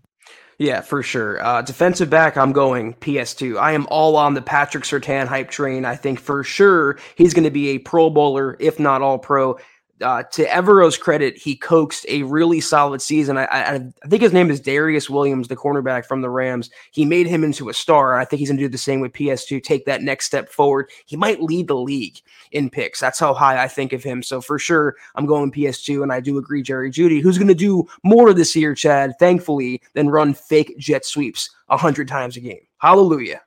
Yeah, 0.58 0.80
for 0.82 1.04
sure. 1.04 1.44
Uh, 1.44 1.62
defensive 1.62 2.10
back, 2.10 2.38
I'm 2.38 2.54
going 2.54 2.94
PS2. 2.96 3.60
I 3.60 3.74
am 3.74 3.86
all 3.92 4.16
on 4.16 4.34
the 4.34 4.42
Patrick 4.42 4.86
Surtain 4.86 5.28
hype 5.28 5.52
train. 5.52 5.84
I 5.84 5.98
think 5.98 6.20
for 6.20 6.44
sure 6.44 6.98
he's 7.16 7.34
going 7.34 7.44
to 7.44 7.52
be 7.52 7.70
a 7.70 7.78
Pro 7.80 8.10
Bowler, 8.10 8.56
if 8.60 8.80
not 8.80 9.02
all 9.02 9.20
pro 9.20 9.58
uh, 10.02 10.24
to 10.24 10.46
Evero's 10.46 10.98
credit, 10.98 11.38
he 11.38 11.56
coaxed 11.56 12.06
a 12.10 12.24
really 12.24 12.60
solid 12.60 13.02
season. 13.02 13.38
I, 13.38 13.46
I, 13.46 13.76
I, 13.76 14.08
think 14.10 14.22
his 14.22 14.34
name 14.34 14.50
is 14.50 14.60
Darious 14.60 15.10
Williams, 15.10 15.48
the 15.48 15.56
cornerback 15.56 16.06
from 16.06 16.22
the 16.22 16.30
Rams. 16.30 16.70
He 16.92 17.06
made 17.06 17.28
him 17.28 17.44
into 17.44 17.70
a 17.70 17.74
star. 17.74 18.18
I 18.20 18.26
think 18.26 18.40
he's 18.40 18.50
going 18.50 18.58
to 18.58 18.64
do 18.64 18.70
the 18.70 18.78
same 18.78 19.00
with 19.00 19.14
PS2, 19.14 19.64
take 19.64 19.86
that 19.86 20.02
next 20.02 20.26
step 20.26 20.50
forward. 20.50 20.90
He 21.06 21.16
might 21.16 21.42
lead 21.42 21.68
the 21.68 21.78
league 21.78 22.18
in 22.52 22.70
picks. 22.70 23.00
That's 23.00 23.20
how 23.20 23.34
high 23.34 23.64
I 23.64 23.68
think 23.68 23.94
of 23.94 24.04
him. 24.04 24.22
So 24.22 24.42
for 24.42 24.60
sure, 24.60 24.96
I'm 25.16 25.26
going 25.26 25.52
PS2, 25.52 26.04
and 26.04 26.12
I 26.12 26.20
do 26.20 26.38
agree, 26.38 26.62
Jerry 26.62 26.92
Jeudy, 26.92 27.22
who's 27.22 27.38
going 27.38 27.48
to 27.48 27.56
do 27.56 27.88
more 28.04 28.34
this 28.34 28.56
year, 28.56 28.76
Chad, 28.76 29.14
thankfully, 29.18 29.82
than 29.94 30.10
run 30.10 30.34
fake 30.34 30.78
jet 30.78 31.06
sweeps 31.06 31.50
a 31.70 31.78
hundred 31.78 32.08
times 32.08 32.36
a 32.36 32.42
game. 32.42 32.62
Hallelujah. 32.80 33.42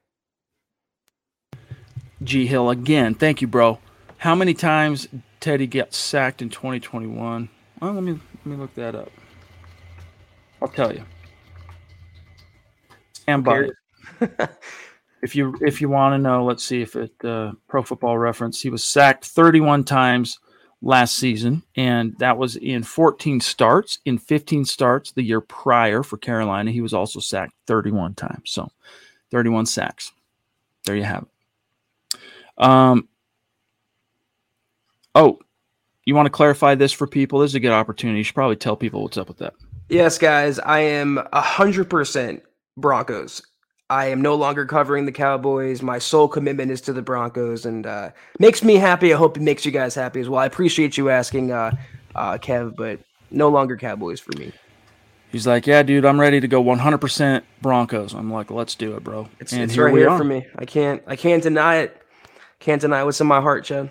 G 2.22 2.46
Hill 2.46 2.70
again. 2.70 3.14
Thank 3.14 3.40
you, 3.42 3.46
bro. 3.46 3.78
How 4.16 4.34
many 4.34 4.54
times 4.54 5.06
Teddy 5.40 5.66
got 5.66 5.94
sacked 5.94 6.42
in 6.42 6.48
2021. 6.48 7.48
Well, 7.80 7.92
let 7.92 8.02
me 8.02 8.12
let 8.12 8.46
me 8.46 8.56
look 8.56 8.74
that 8.74 8.94
up. 8.94 9.10
I'll 10.60 10.68
tell 10.68 10.92
you. 10.92 11.04
Stand 13.12 13.44
by. 13.44 13.68
if 15.22 15.36
you 15.36 15.56
if 15.60 15.80
you 15.80 15.88
want 15.88 16.14
to 16.14 16.18
know, 16.18 16.44
let's 16.44 16.64
see 16.64 16.82
if 16.82 16.96
it 16.96 17.12
uh, 17.24 17.52
Pro 17.68 17.82
Football 17.82 18.18
Reference. 18.18 18.60
He 18.60 18.70
was 18.70 18.82
sacked 18.82 19.24
31 19.26 19.84
times 19.84 20.40
last 20.82 21.16
season, 21.16 21.62
and 21.76 22.16
that 22.18 22.36
was 22.36 22.56
in 22.56 22.82
14 22.82 23.40
starts. 23.40 23.98
In 24.04 24.18
15 24.18 24.64
starts 24.64 25.12
the 25.12 25.22
year 25.22 25.40
prior 25.40 26.02
for 26.02 26.16
Carolina, 26.16 26.70
he 26.70 26.80
was 26.80 26.94
also 26.94 27.20
sacked 27.20 27.54
31 27.66 28.14
times. 28.14 28.50
So, 28.50 28.70
31 29.30 29.66
sacks. 29.66 30.12
There 30.84 30.96
you 30.96 31.04
have 31.04 31.24
it. 31.24 32.18
Um, 32.58 33.08
Oh, 35.18 35.40
you 36.04 36.14
want 36.14 36.26
to 36.26 36.30
clarify 36.30 36.76
this 36.76 36.92
for 36.92 37.08
people? 37.08 37.40
This 37.40 37.50
is 37.50 37.56
a 37.56 37.60
good 37.60 37.72
opportunity. 37.72 38.18
You 38.18 38.24
should 38.24 38.36
probably 38.36 38.54
tell 38.54 38.76
people 38.76 39.02
what's 39.02 39.18
up 39.18 39.26
with 39.26 39.38
that. 39.38 39.52
Yes, 39.88 40.16
guys, 40.16 40.60
I 40.60 40.78
am 40.78 41.18
100% 41.32 42.40
Broncos. 42.76 43.42
I 43.90 44.06
am 44.06 44.22
no 44.22 44.36
longer 44.36 44.64
covering 44.64 45.06
the 45.06 45.12
Cowboys. 45.12 45.82
My 45.82 45.98
sole 45.98 46.28
commitment 46.28 46.70
is 46.70 46.80
to 46.82 46.92
the 46.92 47.02
Broncos 47.02 47.66
and 47.66 47.84
uh, 47.84 48.10
makes 48.38 48.62
me 48.62 48.76
happy. 48.76 49.12
I 49.12 49.16
hope 49.16 49.36
it 49.36 49.42
makes 49.42 49.66
you 49.66 49.72
guys 49.72 49.94
happy 49.94 50.20
as 50.20 50.28
well. 50.28 50.40
I 50.40 50.46
appreciate 50.46 50.96
you 50.96 51.10
asking, 51.10 51.50
uh, 51.50 51.72
uh, 52.14 52.38
Kev, 52.38 52.76
but 52.76 53.00
no 53.32 53.48
longer 53.48 53.76
Cowboys 53.76 54.20
for 54.20 54.38
me. 54.38 54.52
He's 55.32 55.48
like, 55.48 55.66
yeah, 55.66 55.82
dude, 55.82 56.04
I'm 56.04 56.20
ready 56.20 56.38
to 56.38 56.46
go 56.46 56.62
100% 56.62 57.42
Broncos. 57.60 58.14
I'm 58.14 58.32
like, 58.32 58.52
let's 58.52 58.76
do 58.76 58.94
it, 58.94 59.02
bro. 59.02 59.28
It's, 59.40 59.52
and 59.52 59.62
it's 59.62 59.74
here 59.74 59.86
right 59.86 59.96
here 59.96 60.10
are. 60.10 60.18
for 60.18 60.24
me. 60.24 60.46
I 60.56 60.64
can't, 60.64 61.02
I 61.08 61.16
can't 61.16 61.42
deny 61.42 61.78
it. 61.78 62.00
Can't 62.60 62.80
deny 62.80 63.02
what's 63.02 63.20
in 63.20 63.26
my 63.26 63.40
heart, 63.40 63.64
Chad. 63.64 63.90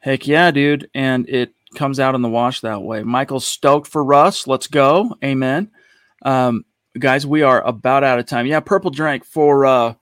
Heck 0.00 0.26
yeah, 0.26 0.50
dude. 0.50 0.90
And 0.94 1.28
it 1.28 1.54
comes 1.74 2.00
out 2.00 2.14
in 2.14 2.22
the 2.22 2.28
wash 2.28 2.60
that 2.60 2.82
way. 2.82 3.02
Michael's 3.02 3.46
stoked 3.46 3.88
for 3.88 4.02
Russ. 4.02 4.46
Let's 4.46 4.66
go. 4.66 5.16
Amen. 5.22 5.70
Um, 6.22 6.64
guys, 6.98 7.26
we 7.26 7.42
are 7.42 7.62
about 7.62 8.04
out 8.04 8.18
of 8.18 8.26
time. 8.26 8.46
Yeah, 8.46 8.60
Purple 8.60 8.90
Drank 8.90 9.24
for 9.24 9.66
uh 9.66 9.94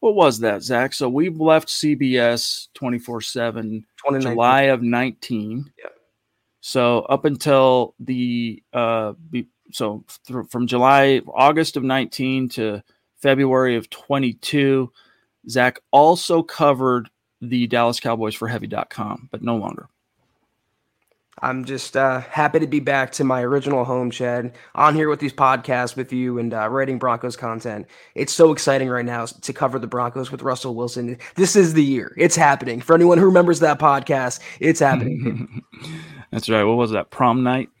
what 0.00 0.16
was 0.16 0.40
that, 0.40 0.62
Zach? 0.62 0.94
So 0.94 1.08
we've 1.08 1.38
left 1.38 1.68
CBS 1.68 2.66
24 2.74 3.20
7 3.20 3.86
July 4.20 4.62
of 4.62 4.82
19. 4.82 5.72
Yeah. 5.78 5.84
So 6.60 7.00
up 7.02 7.24
until 7.24 7.94
the 8.00 8.62
uh 8.72 9.12
be, 9.30 9.46
so 9.70 10.04
th- 10.26 10.46
from 10.50 10.66
July, 10.66 11.20
August 11.32 11.76
of 11.76 11.84
19 11.84 12.48
to 12.50 12.82
February 13.20 13.76
of 13.76 13.88
22, 13.90 14.90
Zach 15.48 15.78
also 15.92 16.42
covered 16.42 17.08
the 17.42 17.66
Dallas 17.66 18.00
Cowboys 18.00 18.34
for 18.34 18.48
heavy.com, 18.48 19.28
but 19.30 19.42
no 19.42 19.56
longer. 19.56 19.88
I'm 21.40 21.64
just 21.64 21.96
uh, 21.96 22.20
happy 22.20 22.60
to 22.60 22.68
be 22.68 22.78
back 22.78 23.10
to 23.12 23.24
my 23.24 23.42
original 23.42 23.84
home, 23.84 24.12
Chad, 24.12 24.54
on 24.76 24.94
here 24.94 25.08
with 25.08 25.18
these 25.18 25.32
podcasts 25.32 25.96
with 25.96 26.12
you 26.12 26.38
and 26.38 26.54
uh, 26.54 26.68
writing 26.68 26.98
Broncos 26.98 27.36
content. 27.36 27.86
It's 28.14 28.32
so 28.32 28.52
exciting 28.52 28.88
right 28.88 29.04
now 29.04 29.26
to 29.26 29.52
cover 29.52 29.80
the 29.80 29.88
Broncos 29.88 30.30
with 30.30 30.42
Russell 30.42 30.76
Wilson. 30.76 31.18
This 31.34 31.56
is 31.56 31.74
the 31.74 31.82
year. 31.82 32.14
It's 32.16 32.36
happening. 32.36 32.80
For 32.80 32.94
anyone 32.94 33.18
who 33.18 33.24
remembers 33.24 33.58
that 33.58 33.80
podcast, 33.80 34.38
it's 34.60 34.78
happening. 34.78 35.62
That's 36.30 36.48
right. 36.48 36.62
What 36.62 36.76
was 36.76 36.92
that? 36.92 37.10
Prom 37.10 37.42
night? 37.42 37.70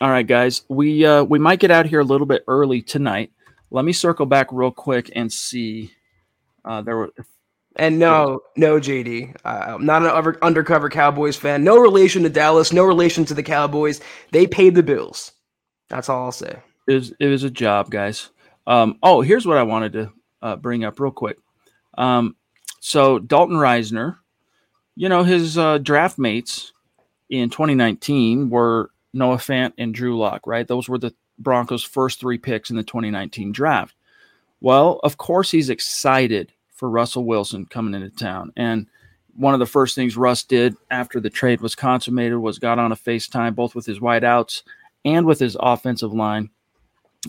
All 0.00 0.10
right, 0.10 0.26
guys. 0.26 0.62
We 0.68 1.04
uh, 1.04 1.24
we 1.24 1.38
might 1.38 1.58
get 1.58 1.70
out 1.72 1.86
here 1.86 2.00
a 2.00 2.04
little 2.04 2.26
bit 2.26 2.44
early 2.46 2.80
tonight. 2.80 3.32
Let 3.70 3.84
me 3.84 3.92
circle 3.92 4.26
back 4.26 4.48
real 4.52 4.70
quick 4.70 5.10
and 5.16 5.32
see 5.32 5.90
uh, 6.64 6.82
there 6.82 6.96
were 6.96 7.12
and 7.76 7.98
no, 7.98 8.40
no, 8.56 8.78
JD. 8.78 9.36
Uh, 9.44 9.48
I'm 9.66 9.84
not 9.84 10.02
an 10.02 10.36
undercover 10.42 10.88
Cowboys 10.88 11.36
fan. 11.36 11.64
No 11.64 11.78
relation 11.78 12.22
to 12.22 12.28
Dallas. 12.28 12.72
No 12.72 12.84
relation 12.84 13.24
to 13.24 13.34
the 13.34 13.42
Cowboys. 13.42 14.00
They 14.30 14.46
paid 14.46 14.76
the 14.76 14.82
bills. 14.82 15.32
That's 15.88 16.08
all 16.08 16.26
I'll 16.26 16.32
say. 16.32 16.60
It 16.86 16.94
was, 16.94 17.12
it 17.18 17.26
was 17.26 17.42
a 17.42 17.50
job, 17.50 17.90
guys. 17.90 18.30
Um, 18.66 18.98
oh, 19.02 19.22
here's 19.22 19.46
what 19.46 19.58
I 19.58 19.64
wanted 19.64 19.92
to 19.94 20.12
uh, 20.40 20.56
bring 20.56 20.84
up 20.84 21.00
real 21.00 21.10
quick. 21.10 21.38
Um, 21.98 22.36
so 22.80 23.18
Dalton 23.18 23.56
Risner, 23.56 24.18
you 24.94 25.08
know, 25.08 25.24
his 25.24 25.58
uh, 25.58 25.78
draft 25.78 26.18
mates 26.18 26.72
in 27.28 27.50
2019 27.50 28.50
were 28.50 28.90
Noah 29.12 29.36
Fant 29.36 29.72
and 29.78 29.92
Drew 29.92 30.16
Lock, 30.16 30.46
right? 30.46 30.66
Those 30.66 30.88
were 30.88 30.98
the 30.98 31.14
Broncos' 31.38 31.82
first 31.82 32.20
three 32.20 32.38
picks 32.38 32.70
in 32.70 32.76
the 32.76 32.84
2019 32.84 33.50
draft. 33.50 33.96
Well, 34.64 34.98
of 35.02 35.18
course, 35.18 35.50
he's 35.50 35.68
excited 35.68 36.50
for 36.72 36.88
Russell 36.88 37.26
Wilson 37.26 37.66
coming 37.66 37.92
into 37.92 38.08
town. 38.08 38.50
And 38.56 38.86
one 39.36 39.52
of 39.52 39.60
the 39.60 39.66
first 39.66 39.94
things 39.94 40.16
Russ 40.16 40.42
did 40.42 40.74
after 40.90 41.20
the 41.20 41.28
trade 41.28 41.60
was 41.60 41.74
consummated 41.74 42.38
was 42.38 42.58
got 42.58 42.78
on 42.78 42.90
a 42.90 42.96
FaceTime 42.96 43.54
both 43.54 43.74
with 43.74 43.84
his 43.84 44.00
wideouts 44.00 44.62
and 45.04 45.26
with 45.26 45.38
his 45.38 45.54
offensive 45.60 46.14
line. 46.14 46.48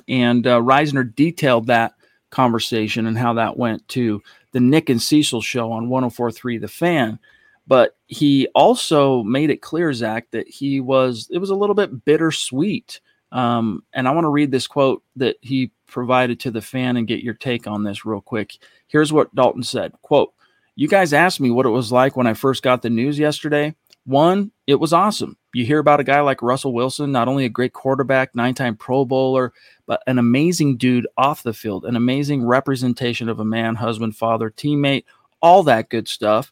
And 0.07 0.47
uh, 0.47 0.61
Risner 0.61 1.13
detailed 1.13 1.67
that 1.67 1.95
conversation 2.29 3.05
and 3.05 3.17
how 3.17 3.33
that 3.33 3.57
went 3.57 3.85
to 3.89 4.23
the 4.53 4.61
Nick 4.61 4.89
and 4.89 5.01
Cecil 5.01 5.41
show 5.41 5.73
on 5.73 5.89
1043 5.89 6.59
The 6.59 6.69
Fan. 6.69 7.19
But 7.67 7.97
he 8.07 8.47
also 8.55 9.23
made 9.23 9.49
it 9.49 9.61
clear, 9.61 9.91
Zach, 9.91 10.31
that 10.31 10.47
he 10.47 10.79
was, 10.79 11.27
it 11.29 11.39
was 11.39 11.49
a 11.49 11.55
little 11.55 11.75
bit 11.75 12.05
bittersweet. 12.05 13.01
Um, 13.33 13.83
and 13.91 14.07
I 14.07 14.11
want 14.11 14.23
to 14.23 14.29
read 14.29 14.51
this 14.51 14.67
quote 14.67 15.03
that 15.17 15.35
he 15.41 15.73
provided 15.87 16.39
to 16.39 16.51
the 16.51 16.61
fan 16.61 16.97
and 16.97 17.07
get 17.07 17.23
your 17.23 17.33
take 17.33 17.67
on 17.67 17.83
this 17.83 18.05
real 18.05 18.21
quick. 18.21 18.57
Here's 18.87 19.13
what 19.13 19.33
Dalton 19.35 19.63
said 19.63 19.93
quote, 20.01 20.33
You 20.75 20.87
guys 20.87 21.13
asked 21.13 21.39
me 21.39 21.51
what 21.51 21.65
it 21.65 21.69
was 21.69 21.91
like 21.91 22.15
when 22.15 22.27
I 22.27 22.33
first 22.33 22.63
got 22.63 22.81
the 22.81 22.89
news 22.89 23.19
yesterday. 23.19 23.75
One, 24.05 24.51
it 24.67 24.75
was 24.75 24.93
awesome. 24.93 25.35
You 25.53 25.65
hear 25.65 25.79
about 25.79 25.99
a 25.99 26.03
guy 26.03 26.19
like 26.21 26.43
Russell 26.43 26.73
Wilson, 26.73 27.11
not 27.11 27.27
only 27.27 27.45
a 27.45 27.49
great 27.49 27.73
quarterback, 27.73 28.35
nine 28.35 28.53
time 28.53 28.75
Pro 28.75 29.03
Bowler, 29.03 29.51
but 29.87 30.03
an 30.05 30.19
amazing 30.19 30.77
dude 30.77 31.07
off 31.17 31.41
the 31.41 31.53
field, 31.53 31.85
an 31.85 31.95
amazing 31.95 32.45
representation 32.45 33.29
of 33.29 33.39
a 33.39 33.45
man, 33.45 33.75
husband, 33.75 34.15
father, 34.15 34.51
teammate, 34.51 35.05
all 35.41 35.63
that 35.63 35.89
good 35.89 36.07
stuff. 36.07 36.51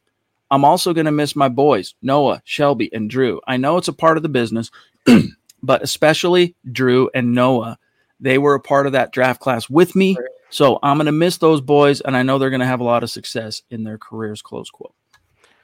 I'm 0.50 0.66
also 0.66 0.94
going 0.94 1.06
to 1.06 1.12
miss 1.12 1.36
my 1.36 1.50
boys, 1.50 1.96
Noah, 2.02 2.42
Shelby, 2.44 2.92
and 2.94 3.10
Drew. 3.10 3.42
I 3.48 3.58
know 3.58 3.78
it's 3.78 3.88
a 3.88 3.94
part 3.94 4.18
of 4.18 4.24
the 4.24 4.30
business, 4.30 4.72
but 5.64 5.82
especially 5.84 6.56
Drew 6.72 7.10
and 7.14 7.34
Noah. 7.34 7.78
They 8.20 8.38
were 8.38 8.56
a 8.56 8.60
part 8.60 8.86
of 8.86 8.94
that 8.94 9.12
draft 9.12 9.42
class 9.42 9.70
with 9.70 9.96
me. 9.96 10.18
So 10.50 10.78
I'm 10.84 10.98
going 10.98 11.08
to 11.08 11.12
miss 11.12 11.38
those 11.38 11.62
boys, 11.62 12.00
and 12.02 12.16
I 12.16 12.24
know 12.24 12.38
they're 12.38 12.52
going 12.52 12.60
to 12.60 12.66
have 12.66 12.80
a 12.80 12.86
lot 12.86 13.04
of 13.04 13.10
success 13.10 13.64
in 13.70 13.84
their 13.84 13.98
careers. 13.98 14.42
Close 14.42 14.70
quote. 14.70 14.94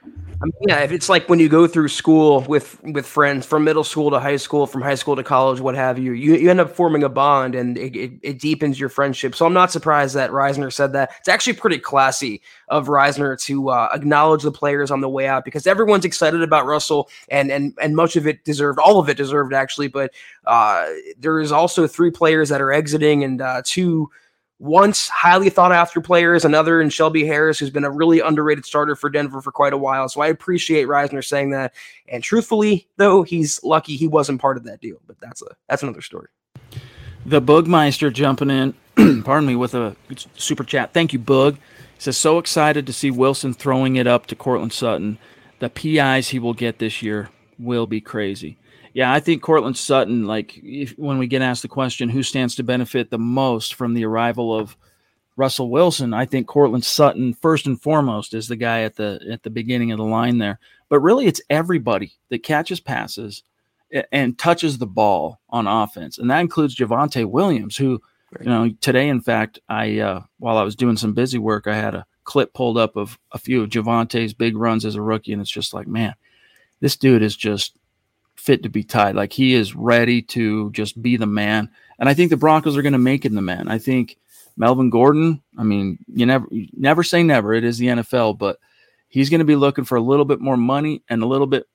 I 0.02 0.46
mean, 0.46 0.52
yeah, 0.68 0.80
if 0.80 0.90
it's 0.90 1.10
like 1.10 1.28
when 1.28 1.38
you 1.38 1.50
go 1.50 1.66
through 1.66 1.88
school 1.88 2.40
with 2.48 2.82
with 2.82 3.06
friends 3.06 3.44
from 3.44 3.62
middle 3.62 3.84
school 3.84 4.10
to 4.10 4.18
high 4.18 4.36
school, 4.36 4.66
from 4.66 4.80
high 4.80 4.94
school 4.94 5.14
to 5.16 5.22
college, 5.22 5.60
what 5.60 5.74
have 5.74 5.98
you, 5.98 6.12
you, 6.12 6.34
you 6.34 6.50
end 6.50 6.60
up 6.60 6.74
forming 6.74 7.02
a 7.02 7.10
bond 7.10 7.54
and 7.54 7.76
it, 7.76 7.94
it, 7.94 8.12
it 8.22 8.38
deepens 8.38 8.80
your 8.80 8.88
friendship. 8.88 9.34
So 9.34 9.44
I'm 9.44 9.52
not 9.52 9.70
surprised 9.70 10.14
that 10.14 10.30
Risner 10.30 10.72
said 10.72 10.94
that. 10.94 11.12
It's 11.18 11.28
actually 11.28 11.52
pretty 11.54 11.78
classy 11.78 12.40
of 12.68 12.86
Risner 12.86 13.38
to 13.42 13.68
uh, 13.68 13.90
acknowledge 13.92 14.42
the 14.42 14.52
players 14.52 14.90
on 14.90 15.02
the 15.02 15.10
way 15.10 15.26
out 15.26 15.44
because 15.44 15.66
everyone's 15.66 16.06
excited 16.06 16.42
about 16.42 16.64
Russell 16.64 17.10
and 17.28 17.50
and 17.50 17.74
and 17.80 17.94
much 17.94 18.16
of 18.16 18.26
it 18.26 18.42
deserved, 18.42 18.78
all 18.78 18.98
of 18.98 19.10
it 19.10 19.18
deserved 19.18 19.52
actually. 19.52 19.88
But 19.88 20.14
uh, 20.46 20.86
there 21.18 21.38
is 21.40 21.52
also 21.52 21.86
three 21.86 22.10
players 22.10 22.48
that 22.48 22.62
are 22.62 22.72
exiting 22.72 23.24
and 23.24 23.42
uh, 23.42 23.60
two 23.66 24.10
once 24.60 25.08
highly 25.08 25.48
thought 25.48 25.72
after 25.72 26.02
player 26.02 26.34
is 26.34 26.44
another 26.44 26.82
and 26.82 26.92
Shelby 26.92 27.24
Harris, 27.24 27.58
who's 27.58 27.70
been 27.70 27.84
a 27.84 27.90
really 27.90 28.20
underrated 28.20 28.66
starter 28.66 28.94
for 28.94 29.08
Denver 29.08 29.40
for 29.40 29.50
quite 29.50 29.72
a 29.72 29.78
while. 29.78 30.06
So 30.08 30.20
I 30.20 30.26
appreciate 30.26 30.86
Risner 30.86 31.24
saying 31.24 31.50
that. 31.50 31.74
And 32.08 32.22
truthfully, 32.22 32.86
though, 32.98 33.22
he's 33.22 33.64
lucky 33.64 33.96
he 33.96 34.06
wasn't 34.06 34.40
part 34.40 34.58
of 34.58 34.64
that 34.64 34.82
deal. 34.82 34.98
But 35.06 35.18
that's 35.18 35.40
a 35.40 35.56
that's 35.68 35.82
another 35.82 36.02
story. 36.02 36.28
The 37.24 37.40
Bugmeister 37.40 38.12
jumping 38.12 38.50
in, 38.50 38.74
pardon 39.24 39.46
me, 39.46 39.56
with 39.56 39.74
a 39.74 39.96
super 40.36 40.64
chat. 40.64 40.92
Thank 40.92 41.14
you, 41.14 41.18
Bug. 41.18 41.56
He 41.56 42.02
says, 42.04 42.18
so 42.18 42.38
excited 42.38 42.86
to 42.86 42.92
see 42.92 43.10
Wilson 43.10 43.54
throwing 43.54 43.96
it 43.96 44.06
up 44.06 44.26
to 44.26 44.36
Courtland 44.36 44.72
Sutton. 44.72 45.18
the 45.58 45.70
PIs 45.70 46.28
he 46.28 46.38
will 46.38 46.54
get 46.54 46.78
this 46.78 47.02
year 47.02 47.30
will 47.58 47.86
be 47.86 48.00
crazy. 48.00 48.56
Yeah, 48.92 49.12
I 49.12 49.20
think 49.20 49.42
Courtland 49.42 49.76
Sutton, 49.76 50.24
like 50.24 50.58
if, 50.62 50.92
when 50.98 51.18
we 51.18 51.26
get 51.26 51.42
asked 51.42 51.62
the 51.62 51.68
question, 51.68 52.08
who 52.08 52.22
stands 52.22 52.56
to 52.56 52.62
benefit 52.62 53.10
the 53.10 53.18
most 53.18 53.74
from 53.74 53.94
the 53.94 54.04
arrival 54.04 54.56
of 54.56 54.76
Russell 55.36 55.70
Wilson, 55.70 56.12
I 56.12 56.26
think 56.26 56.48
Courtland 56.48 56.84
Sutton, 56.84 57.34
first 57.34 57.66
and 57.66 57.80
foremost, 57.80 58.34
is 58.34 58.48
the 58.48 58.56
guy 58.56 58.82
at 58.82 58.96
the 58.96 59.20
at 59.30 59.42
the 59.42 59.50
beginning 59.50 59.92
of 59.92 59.98
the 59.98 60.04
line 60.04 60.38
there. 60.38 60.58
But 60.88 61.00
really, 61.00 61.26
it's 61.26 61.40
everybody 61.48 62.12
that 62.28 62.42
catches 62.42 62.80
passes 62.80 63.42
and 64.12 64.38
touches 64.38 64.78
the 64.78 64.86
ball 64.86 65.40
on 65.48 65.66
offense, 65.66 66.18
and 66.18 66.30
that 66.30 66.40
includes 66.40 66.76
Javonte 66.76 67.24
Williams, 67.24 67.76
who, 67.76 68.02
you 68.40 68.46
know, 68.46 68.70
today, 68.80 69.08
in 69.08 69.20
fact, 69.20 69.60
I 69.68 70.00
uh, 70.00 70.22
while 70.38 70.58
I 70.58 70.62
was 70.62 70.76
doing 70.76 70.96
some 70.96 71.14
busy 71.14 71.38
work, 71.38 71.66
I 71.66 71.76
had 71.76 71.94
a 71.94 72.06
clip 72.24 72.52
pulled 72.52 72.76
up 72.76 72.96
of 72.96 73.18
a 73.32 73.38
few 73.38 73.62
of 73.62 73.70
Javonte's 73.70 74.34
big 74.34 74.56
runs 74.56 74.84
as 74.84 74.96
a 74.96 75.02
rookie, 75.02 75.32
and 75.32 75.40
it's 75.40 75.50
just 75.50 75.72
like, 75.72 75.86
man, 75.86 76.14
this 76.80 76.96
dude 76.96 77.22
is 77.22 77.36
just 77.36 77.76
fit 78.40 78.62
to 78.62 78.68
be 78.68 78.82
tied. 78.82 79.14
Like 79.14 79.32
he 79.32 79.54
is 79.54 79.76
ready 79.76 80.22
to 80.22 80.70
just 80.72 81.00
be 81.00 81.16
the 81.16 81.26
man. 81.26 81.70
And 81.98 82.08
I 82.08 82.14
think 82.14 82.30
the 82.30 82.36
Broncos 82.36 82.76
are 82.76 82.82
going 82.82 82.94
to 82.94 82.98
make 82.98 83.24
him 83.24 83.34
the 83.34 83.42
man. 83.42 83.68
I 83.68 83.78
think 83.78 84.16
Melvin 84.56 84.90
Gordon, 84.90 85.42
I 85.58 85.62
mean, 85.62 85.98
you 86.12 86.26
never 86.26 86.46
never 86.72 87.02
say 87.02 87.22
never. 87.22 87.52
It 87.52 87.64
is 87.64 87.78
the 87.78 87.88
NFL, 87.88 88.38
but 88.38 88.58
he's 89.08 89.30
going 89.30 89.40
to 89.40 89.44
be 89.44 89.56
looking 89.56 89.84
for 89.84 89.96
a 89.96 90.02
little 90.02 90.24
bit 90.24 90.40
more 90.40 90.56
money 90.56 91.02
and 91.08 91.22
a 91.22 91.26
little 91.26 91.46
bit 91.46 91.66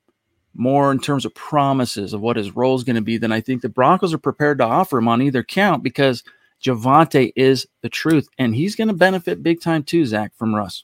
more 0.55 0.91
in 0.91 0.99
terms 0.99 1.25
of 1.25 1.35
promises 1.35 2.13
of 2.13 2.21
what 2.21 2.37
his 2.37 2.55
role 2.55 2.75
is 2.75 2.83
going 2.83 2.95
to 2.95 3.01
be 3.01 3.17
than 3.17 3.31
I 3.31 3.41
think 3.41 3.61
the 3.61 3.69
Broncos 3.69 4.13
are 4.13 4.17
prepared 4.17 4.57
to 4.59 4.65
offer 4.65 4.97
him 4.97 5.07
on 5.07 5.21
either 5.21 5.43
count 5.43 5.83
because 5.83 6.23
Javonte 6.63 7.31
is 7.35 7.67
the 7.81 7.89
truth. 7.89 8.27
And 8.39 8.55
he's 8.55 8.75
going 8.75 8.87
to 8.87 8.93
benefit 8.93 9.43
big 9.43 9.61
time 9.61 9.83
too, 9.83 10.05
Zach, 10.05 10.33
from 10.35 10.55
Russ. 10.55 10.83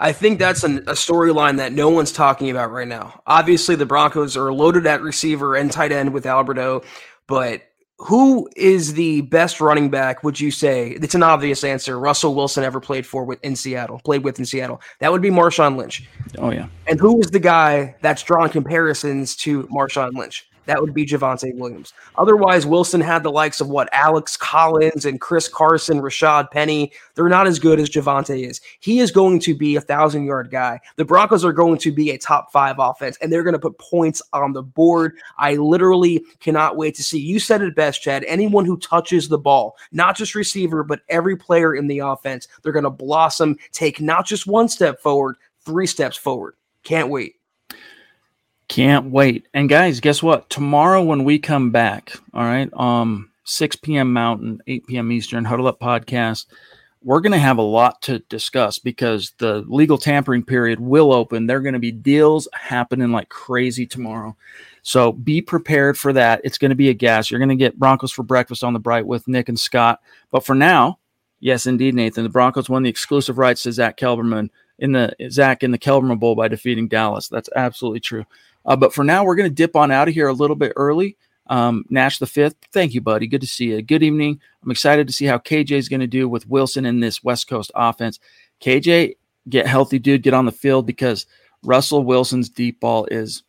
I 0.00 0.12
think 0.12 0.38
that's 0.38 0.64
an, 0.64 0.78
a 0.78 0.92
storyline 0.92 1.58
that 1.58 1.72
no 1.72 1.90
one's 1.90 2.10
talking 2.10 2.48
about 2.48 2.72
right 2.72 2.88
now. 2.88 3.20
Obviously, 3.26 3.76
the 3.76 3.84
Broncos 3.84 4.34
are 4.34 4.50
loaded 4.52 4.86
at 4.86 5.02
receiver 5.02 5.54
and 5.54 5.70
tight 5.70 5.92
end 5.92 6.14
with 6.14 6.24
Albert 6.24 6.58
O, 6.58 6.82
but 7.26 7.62
who 7.98 8.48
is 8.56 8.94
the 8.94 9.20
best 9.20 9.60
running 9.60 9.90
back? 9.90 10.24
Would 10.24 10.40
you 10.40 10.50
say 10.50 10.92
it's 10.92 11.14
an 11.14 11.22
obvious 11.22 11.62
answer? 11.62 12.00
Russell 12.00 12.34
Wilson 12.34 12.64
ever 12.64 12.80
played 12.80 13.06
for 13.06 13.26
with 13.26 13.44
in 13.44 13.54
Seattle, 13.54 14.00
played 14.02 14.24
with 14.24 14.38
in 14.38 14.46
Seattle. 14.46 14.80
That 15.00 15.12
would 15.12 15.20
be 15.20 15.28
Marshawn 15.28 15.76
Lynch. 15.76 16.08
Oh 16.38 16.50
yeah. 16.50 16.68
And 16.86 16.98
who 16.98 17.20
is 17.20 17.30
the 17.30 17.38
guy 17.38 17.94
that's 18.00 18.22
drawing 18.22 18.50
comparisons 18.50 19.36
to 19.36 19.64
Marshawn 19.64 20.14
Lynch? 20.14 20.49
That 20.66 20.80
would 20.80 20.94
be 20.94 21.06
Javonte 21.06 21.54
Williams. 21.56 21.92
Otherwise, 22.16 22.66
Wilson 22.66 23.00
had 23.00 23.22
the 23.22 23.30
likes 23.30 23.60
of 23.60 23.68
what 23.68 23.88
Alex 23.92 24.36
Collins 24.36 25.04
and 25.04 25.20
Chris 25.20 25.48
Carson, 25.48 26.00
Rashad 26.00 26.50
Penny. 26.50 26.92
They're 27.14 27.28
not 27.28 27.46
as 27.46 27.58
good 27.58 27.80
as 27.80 27.90
Javonte 27.90 28.48
is. 28.48 28.60
He 28.80 29.00
is 29.00 29.10
going 29.10 29.40
to 29.40 29.54
be 29.54 29.76
a 29.76 29.80
thousand 29.80 30.24
yard 30.24 30.50
guy. 30.50 30.80
The 30.96 31.04
Broncos 31.04 31.44
are 31.44 31.52
going 31.52 31.78
to 31.78 31.92
be 31.92 32.10
a 32.10 32.18
top 32.18 32.52
five 32.52 32.76
offense, 32.78 33.16
and 33.20 33.32
they're 33.32 33.42
going 33.42 33.54
to 33.54 33.58
put 33.58 33.78
points 33.78 34.22
on 34.32 34.52
the 34.52 34.62
board. 34.62 35.16
I 35.38 35.56
literally 35.56 36.24
cannot 36.40 36.76
wait 36.76 36.94
to 36.96 37.02
see. 37.02 37.18
You 37.18 37.40
said 37.40 37.62
it 37.62 37.74
best, 37.74 38.02
Chad. 38.02 38.24
Anyone 38.28 38.64
who 38.64 38.76
touches 38.78 39.28
the 39.28 39.38
ball, 39.38 39.76
not 39.92 40.16
just 40.16 40.34
receiver, 40.34 40.84
but 40.84 41.00
every 41.08 41.36
player 41.36 41.74
in 41.74 41.86
the 41.86 42.00
offense, 42.00 42.48
they're 42.62 42.72
going 42.72 42.84
to 42.84 42.90
blossom, 42.90 43.56
take 43.72 44.00
not 44.00 44.26
just 44.26 44.46
one 44.46 44.68
step 44.68 45.00
forward, 45.00 45.36
three 45.64 45.86
steps 45.86 46.16
forward. 46.16 46.54
Can't 46.82 47.08
wait. 47.08 47.39
Can't 48.70 49.10
wait. 49.10 49.48
And 49.52 49.68
guys, 49.68 49.98
guess 49.98 50.22
what? 50.22 50.48
Tomorrow 50.48 51.02
when 51.02 51.24
we 51.24 51.40
come 51.40 51.72
back, 51.72 52.12
all 52.32 52.44
right, 52.44 52.72
um 52.72 53.32
6 53.42 53.74
p.m. 53.76 54.12
Mountain, 54.12 54.62
8 54.68 54.86
p.m. 54.86 55.10
Eastern, 55.10 55.44
Huddle 55.44 55.66
Up 55.66 55.80
podcast, 55.80 56.46
we're 57.02 57.20
going 57.20 57.32
to 57.32 57.38
have 57.38 57.58
a 57.58 57.62
lot 57.62 58.00
to 58.02 58.20
discuss 58.20 58.78
because 58.78 59.32
the 59.38 59.64
legal 59.66 59.98
tampering 59.98 60.44
period 60.44 60.78
will 60.78 61.12
open. 61.12 61.48
There 61.48 61.56
are 61.56 61.62
going 61.62 61.72
to 61.72 61.80
be 61.80 61.90
deals 61.90 62.46
happening 62.52 63.10
like 63.10 63.28
crazy 63.28 63.86
tomorrow. 63.86 64.36
So 64.82 65.10
be 65.10 65.42
prepared 65.42 65.98
for 65.98 66.12
that. 66.12 66.40
It's 66.44 66.58
going 66.58 66.68
to 66.68 66.76
be 66.76 66.90
a 66.90 66.94
gas. 66.94 67.28
You're 67.28 67.40
going 67.40 67.48
to 67.48 67.56
get 67.56 67.76
Broncos 67.76 68.12
for 68.12 68.22
breakfast 68.22 68.62
on 68.62 68.72
the 68.72 68.78
bright 68.78 69.04
with 69.04 69.26
Nick 69.26 69.48
and 69.48 69.58
Scott. 69.58 69.98
But 70.30 70.46
for 70.46 70.54
now, 70.54 71.00
yes, 71.40 71.66
indeed, 71.66 71.96
Nathan, 71.96 72.22
the 72.22 72.30
Broncos 72.30 72.70
won 72.70 72.84
the 72.84 72.90
exclusive 72.90 73.36
rights 73.36 73.64
to 73.64 73.72
Zach 73.72 73.96
Kelberman 73.96 74.50
in 74.80 74.92
the 74.92 75.14
Zach 75.30 75.62
in 75.62 75.70
the 75.70 75.78
Kelberman 75.78 76.18
Bowl 76.18 76.34
by 76.34 76.48
defeating 76.48 76.88
Dallas. 76.88 77.28
That's 77.28 77.48
absolutely 77.54 78.00
true. 78.00 78.24
Uh, 78.64 78.76
but 78.76 78.92
for 78.92 79.04
now, 79.04 79.24
we're 79.24 79.36
going 79.36 79.48
to 79.48 79.54
dip 79.54 79.76
on 79.76 79.90
out 79.90 80.08
of 80.08 80.14
here 80.14 80.28
a 80.28 80.32
little 80.32 80.56
bit 80.56 80.72
early. 80.76 81.16
Um, 81.46 81.84
Nash 81.88 82.18
the 82.18 82.26
fifth, 82.26 82.56
thank 82.72 82.94
you, 82.94 83.00
buddy. 83.00 83.26
Good 83.26 83.40
to 83.40 83.46
see 83.46 83.66
you. 83.66 83.82
Good 83.82 84.02
evening. 84.02 84.40
I'm 84.62 84.70
excited 84.70 85.06
to 85.06 85.12
see 85.12 85.24
how 85.26 85.38
KJ 85.38 85.72
is 85.72 85.88
going 85.88 86.00
to 86.00 86.06
do 86.06 86.28
with 86.28 86.48
Wilson 86.48 86.86
in 86.86 87.00
this 87.00 87.24
West 87.24 87.48
Coast 87.48 87.72
offense. 87.74 88.20
KJ, 88.60 89.16
get 89.48 89.66
healthy, 89.66 89.98
dude. 89.98 90.22
Get 90.22 90.34
on 90.34 90.44
the 90.44 90.52
field 90.52 90.86
because 90.86 91.26
Russell 91.64 92.04
Wilson's 92.04 92.48
deep 92.48 92.80
ball 92.80 93.06
is 93.10 93.42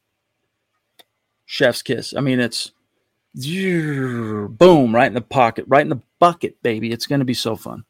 chef's 1.45 1.82
kiss. 1.82 2.15
I 2.15 2.21
mean, 2.21 2.39
it's 2.39 2.71
boom 3.36 4.95
right 4.95 5.07
in 5.07 5.13
the 5.13 5.21
pocket, 5.21 5.65
right 5.67 5.82
in 5.82 5.89
the 5.89 6.01
bucket, 6.19 6.61
baby. 6.63 6.91
It's 6.91 7.07
going 7.07 7.19
to 7.19 7.25
be 7.25 7.34
so 7.34 7.55
fun. 7.55 7.86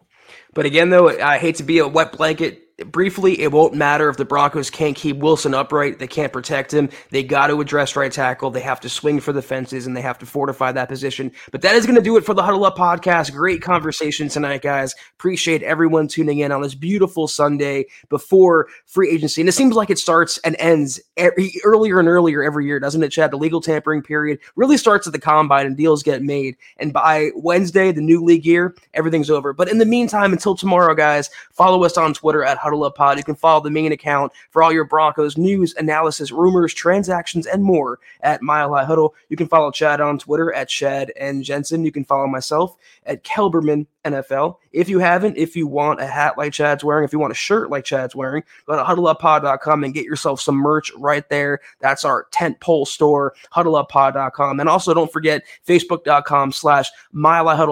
But 0.54 0.66
again, 0.66 0.90
though, 0.90 1.10
I 1.20 1.38
hate 1.38 1.56
to 1.56 1.64
be 1.64 1.80
a 1.80 1.88
wet 1.88 2.12
blanket 2.12 2.71
briefly, 2.86 3.40
it 3.42 3.52
won't 3.52 3.74
matter 3.74 4.10
if 4.10 4.18
the 4.18 4.26
Broncos 4.26 4.70
can't 4.70 4.96
keep 4.96 5.18
Wilson 5.18 5.54
upright. 5.54 6.00
They 6.00 6.08
can't 6.08 6.32
protect 6.32 6.74
him. 6.74 6.90
They 7.10 7.24
got 7.24 7.48
to 7.48 7.60
address 7.62 7.96
right 7.96 8.12
tackle. 8.12 8.50
They 8.50 8.62
have 8.62 8.80
to 8.82 8.90
swing 8.90 9.20
for 9.20 9.34
the 9.34 9.42
fences 9.42 9.88
and 9.88 9.96
they 9.96 10.02
have 10.02 10.18
to 10.20 10.26
fortify 10.26 10.72
that 10.72 10.90
position. 10.90 11.32
But 11.52 11.62
that 11.62 11.76
is 11.76 11.86
going 11.86 11.96
to 11.96 12.02
do 12.02 12.18
it 12.18 12.26
for 12.26 12.34
the 12.34 12.44
Huddle 12.44 12.66
Up 12.66 12.78
podcast. 12.78 13.32
Great 13.32 13.62
conversation 13.62 14.30
tonight, 14.30 14.62
guys. 14.62 14.96
Appreciate 15.18 15.64
everyone 15.64 16.08
tuning 16.08 16.40
in 16.40 16.52
on 16.52 16.62
this 16.62 16.76
beautiful 16.76 17.28
Sunday 17.28 17.86
before 18.10 18.68
free 18.86 19.10
agency. 19.12 19.42
And 19.42 19.50
it 19.50 19.54
seems 19.54 19.76
like 19.76 19.90
it 19.90 20.00
starts 20.00 20.38
and 20.40 20.56
ends 20.60 21.00
every, 21.18 21.54
earlier 21.64 22.00
and 22.00 22.08
earlier 22.08 22.44
every 22.44 22.66
year, 22.66 22.80
doesn't 22.80 23.04
it, 23.04 23.10
Chad? 23.10 23.32
The 23.32 23.38
legal 23.38 23.62
tampering 23.62 24.02
period 24.02 24.40
really 24.56 24.78
starts 24.78 25.08
at 25.08 25.14
the 25.14 25.20
combine 25.20 25.66
and 25.66 25.78
deals 25.78 26.04
get 26.04 26.24
made. 26.24 26.56
And 26.78 26.94
by 26.94 27.32
Wednesday, 27.36 27.92
the 27.92 28.02
new 28.02 28.24
league 28.24 28.46
year, 28.46 28.76
everything's 28.94 29.30
over. 29.30 29.54
But 29.54 29.70
in 29.70 29.78
the 29.78 29.86
meantime, 29.86 30.32
until 30.32 30.56
tomorrow, 30.56 30.96
guys, 30.96 31.30
follow 31.52 31.84
us 31.84 31.98
on 31.98 32.14
Twitter 32.14 32.44
at 32.44 32.58
Huddle 32.58 32.71
Huddle 32.72 32.86
Up 32.86 32.96
Pod. 32.96 33.18
You 33.18 33.24
can 33.26 33.36
follow 33.36 33.62
the 33.62 33.70
main 33.70 33.92
account 33.92 34.32
for 34.50 34.64
all 34.64 34.72
your 34.72 34.86
Broncos 34.86 35.38
news, 35.38 35.76
analysis, 35.76 36.32
rumors, 36.32 36.74
transactions, 36.74 37.46
and 37.46 37.62
more 37.64 38.00
at 38.22 38.42
Mile 38.42 38.74
High 38.74 38.86
Huddle. 38.86 39.14
You 39.28 39.36
can 39.36 39.48
follow 39.48 39.72
Chad 39.72 40.00
on 40.00 40.18
Twitter 40.18 40.54
at 40.54 40.70
Chad 40.70 41.12
and 41.20 41.44
Jensen. 41.44 41.84
You 41.84 41.92
can 41.92 42.06
follow 42.06 42.28
myself 42.28 42.78
at 43.06 43.26
Kelberman 43.26 43.88
NFL. 44.06 44.56
If 44.72 44.90
you 44.90 45.00
haven't, 45.00 45.38
if 45.38 45.56
you 45.56 45.68
want 45.68 46.02
a 46.02 46.08
hat 46.08 46.38
like 46.38 46.54
Chad's 46.54 46.84
wearing, 46.84 47.04
if 47.04 47.12
you 47.12 47.20
want 47.20 47.32
a 47.32 47.36
shirt 47.36 47.70
like 47.70 47.84
Chad's 47.84 48.16
wearing, 48.16 48.44
go 48.66 48.76
to 48.76 48.84
huddleuppod.com 48.84 49.84
and 49.84 49.94
get 49.94 50.06
yourself 50.06 50.40
some 50.40 50.56
merch 50.56 50.92
right 50.98 51.28
there. 51.30 51.60
That's 51.80 52.06
our 52.06 52.28
tent 52.32 52.60
pole 52.60 52.86
store, 52.86 53.34
huddleuppod.com. 53.54 54.60
And 54.60 54.70
also 54.70 54.94
don't 54.94 55.12
forget 55.12 55.44
facebook.com 55.68 56.52
slash 56.52 56.90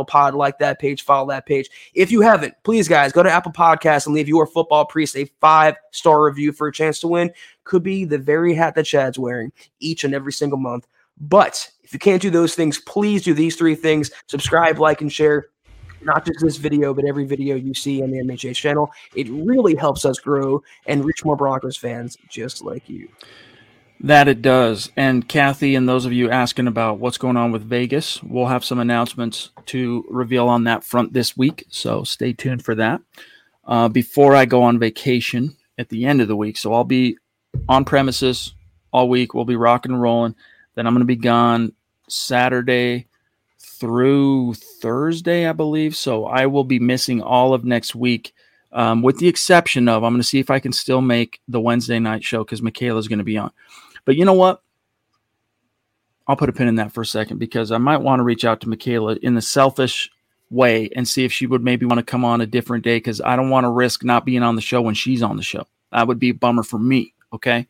pod. 0.07 0.33
Like 0.33 0.59
that 0.59 0.79
page, 0.79 1.03
follow 1.03 1.29
that 1.29 1.45
page. 1.45 1.69
If 1.93 2.11
you 2.11 2.21
haven't, 2.21 2.55
please 2.63 2.87
guys, 2.87 3.11
go 3.11 3.23
to 3.23 3.31
Apple 3.31 3.51
Podcasts 3.51 4.05
and 4.05 4.15
leave 4.15 4.27
your 4.27 4.45
football 4.45 4.85
priest 4.85 5.15
a 5.15 5.25
five 5.39 5.75
star 5.91 6.23
review 6.23 6.51
for 6.51 6.67
a 6.67 6.73
chance 6.73 6.99
to 6.99 7.07
win. 7.07 7.31
Could 7.63 7.83
be 7.83 8.05
the 8.05 8.17
very 8.17 8.53
hat 8.53 8.75
that 8.75 8.85
Chad's 8.85 9.19
wearing 9.19 9.51
each 9.79 10.03
and 10.03 10.13
every 10.13 10.33
single 10.33 10.57
month. 10.57 10.87
But 11.19 11.69
if 11.83 11.93
you 11.93 11.99
can't 11.99 12.21
do 12.21 12.29
those 12.29 12.55
things, 12.55 12.79
please 12.79 13.23
do 13.23 13.33
these 13.33 13.55
three 13.55 13.75
things 13.75 14.11
subscribe, 14.27 14.79
like, 14.79 15.01
and 15.01 15.11
share 15.11 15.49
not 16.01 16.25
just 16.25 16.39
this 16.41 16.57
video, 16.57 16.93
but 16.93 17.05
every 17.05 17.25
video 17.25 17.55
you 17.55 17.73
see 17.73 18.01
on 18.01 18.11
the 18.11 18.17
MHH 18.19 18.55
channel. 18.55 18.91
It 19.15 19.27
really 19.29 19.75
helps 19.75 20.05
us 20.05 20.19
grow 20.19 20.63
and 20.85 21.05
reach 21.05 21.25
more 21.25 21.35
Broncos 21.35 21.77
fans 21.77 22.17
just 22.29 22.61
like 22.61 22.89
you. 22.89 23.09
That 24.01 24.29
it 24.29 24.41
does. 24.41 24.91
And 24.95 25.27
Kathy, 25.27 25.75
and 25.75 25.87
those 25.87 26.05
of 26.05 26.13
you 26.13 26.29
asking 26.29 26.67
about 26.67 26.99
what's 26.99 27.17
going 27.17 27.35
on 27.35 27.51
with 27.51 27.63
Vegas, 27.63 28.23
we'll 28.23 28.45
have 28.45 28.63
some 28.63 28.79
announcements 28.79 29.49
to 29.67 30.05
reveal 30.09 30.47
on 30.47 30.63
that 30.63 30.85
front 30.85 31.11
this 31.11 31.35
week. 31.35 31.65
So 31.69 32.03
stay 32.03 32.31
tuned 32.31 32.63
for 32.63 32.75
that. 32.75 33.01
Uh, 33.65 33.89
before 33.89 34.35
I 34.35 34.45
go 34.45 34.63
on 34.63 34.79
vacation 34.79 35.57
at 35.77 35.89
the 35.89 36.05
end 36.05 36.21
of 36.21 36.29
the 36.29 36.35
week, 36.35 36.57
so 36.57 36.73
I'll 36.73 36.85
be 36.85 37.17
on 37.67 37.83
premises 37.83 38.55
all 38.93 39.09
week. 39.09 39.33
We'll 39.33 39.45
be 39.45 39.57
rocking 39.57 39.91
and 39.91 40.01
rolling. 40.01 40.35
Then 40.75 40.87
I'm 40.87 40.93
going 40.93 41.01
to 41.01 41.05
be 41.05 41.17
gone 41.17 41.73
Saturday 42.07 43.07
through 43.59 44.55
Thursday, 44.81 45.47
I 45.47 45.53
believe. 45.53 45.95
So 45.95 46.25
I 46.25 46.45
will 46.45 46.63
be 46.63 46.79
missing 46.79 47.21
all 47.21 47.53
of 47.53 47.63
next 47.63 47.95
week, 47.95 48.33
um, 48.71 49.01
with 49.01 49.17
the 49.19 49.27
exception 49.27 49.87
of 49.87 50.03
I'm 50.03 50.13
going 50.13 50.21
to 50.21 50.27
see 50.27 50.39
if 50.39 50.49
I 50.49 50.59
can 50.59 50.73
still 50.73 51.01
make 51.01 51.41
the 51.47 51.59
Wednesday 51.59 51.99
night 51.99 52.23
show 52.23 52.43
because 52.43 52.61
Michaela's 52.61 53.07
going 53.07 53.19
to 53.19 53.25
be 53.25 53.37
on. 53.37 53.51
But 54.05 54.15
you 54.15 54.25
know 54.25 54.33
what? 54.33 54.61
I'll 56.27 56.35
put 56.35 56.49
a 56.49 56.53
pin 56.53 56.67
in 56.67 56.75
that 56.75 56.91
for 56.91 57.01
a 57.01 57.05
second 57.05 57.39
because 57.39 57.71
I 57.71 57.79
might 57.79 57.97
want 57.97 58.19
to 58.19 58.23
reach 58.23 58.45
out 58.45 58.61
to 58.61 58.69
Michaela 58.69 59.15
in 59.21 59.33
the 59.33 59.41
selfish 59.41 60.11
way 60.51 60.89
and 60.95 61.07
see 61.07 61.25
if 61.25 61.31
she 61.31 61.47
would 61.47 61.63
maybe 61.63 61.85
want 61.85 61.99
to 61.99 62.03
come 62.03 62.23
on 62.23 62.41
a 62.41 62.45
different 62.45 62.83
day 62.83 62.97
because 62.97 63.19
I 63.21 63.35
don't 63.35 63.49
want 63.49 63.65
to 63.65 63.69
risk 63.69 64.03
not 64.03 64.25
being 64.25 64.43
on 64.43 64.55
the 64.55 64.61
show 64.61 64.81
when 64.81 64.95
she's 64.95 65.23
on 65.23 65.37
the 65.37 65.43
show. 65.43 65.65
That 65.91 66.07
would 66.07 66.19
be 66.19 66.29
a 66.29 66.33
bummer 66.33 66.63
for 66.63 66.77
me. 66.77 67.13
Okay. 67.33 67.67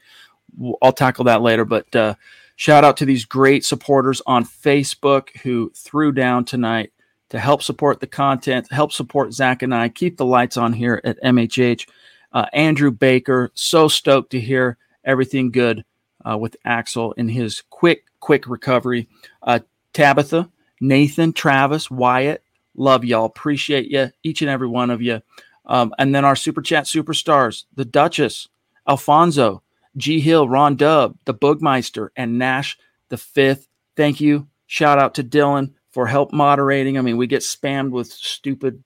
I'll 0.82 0.92
tackle 0.92 1.26
that 1.26 1.42
later. 1.42 1.64
But 1.64 1.96
uh, 1.96 2.16
Shout 2.60 2.84
out 2.84 2.98
to 2.98 3.06
these 3.06 3.24
great 3.24 3.64
supporters 3.64 4.22
on 4.26 4.44
Facebook 4.44 5.30
who 5.44 5.72
threw 5.74 6.12
down 6.12 6.44
tonight 6.44 6.92
to 7.30 7.40
help 7.40 7.64
support 7.64 8.00
the 8.00 8.08
content, 8.08 8.72
help 8.72 8.92
support 8.92 9.34
Zach 9.34 9.62
and 9.62 9.74
I, 9.74 9.90
keep 9.90 10.18
the 10.18 10.26
lights 10.26 10.58
on 10.58 10.74
here 10.74 11.02
at 11.04 11.22
MHH. 11.24 11.88
Uh, 12.32 12.46
Andrew 12.54 12.92
Baker, 12.92 13.52
so 13.54 13.88
stoked 13.88 14.32
to 14.32 14.40
hear 14.40 14.78
everything 15.04 15.52
good 15.52 15.84
uh, 16.28 16.38
with 16.38 16.58
Axel 16.64 17.14
in 17.14 17.30
his 17.30 17.64
quick, 17.70 18.06
quick 18.20 18.48
recovery. 18.48 19.08
Uh, 19.42 19.60
Tabitha, 19.94 20.50
Nathan, 20.80 21.34
Travis, 21.34 21.90
Wyatt, 21.90 22.44
love 22.76 23.04
y'all. 23.04 23.26
Appreciate 23.26 23.88
you, 23.88 24.12
each 24.24 24.42
and 24.42 24.50
every 24.50 24.68
one 24.68 24.90
of 24.90 25.02
you. 25.02 25.22
Um, 25.66 25.94
and 25.98 26.14
then 26.14 26.26
our 26.26 26.36
super 26.36 26.62
chat 26.62 26.86
superstars, 26.86 27.66
the 27.76 27.86
Duchess, 27.86 28.48
Alfonso, 28.88 29.64
G 29.98 30.20
Hill, 30.20 30.48
Ron 30.48 30.76
Dub, 30.76 31.18
the 31.26 31.34
Bugmeister, 31.34 32.10
and 32.16 32.38
Nash 32.38 32.78
the 33.10 33.18
fifth. 33.18 33.68
Thank 33.96 34.22
you. 34.22 34.48
Shout 34.68 35.00
out 35.00 35.16
to 35.16 35.24
Dylan 35.24 35.74
for 36.00 36.08
help 36.08 36.32
moderating. 36.32 36.98
I 36.98 37.02
mean, 37.02 37.18
we 37.18 37.28
get 37.28 37.42
spammed 37.42 37.90
with 37.90 38.08
stupid 38.08 38.82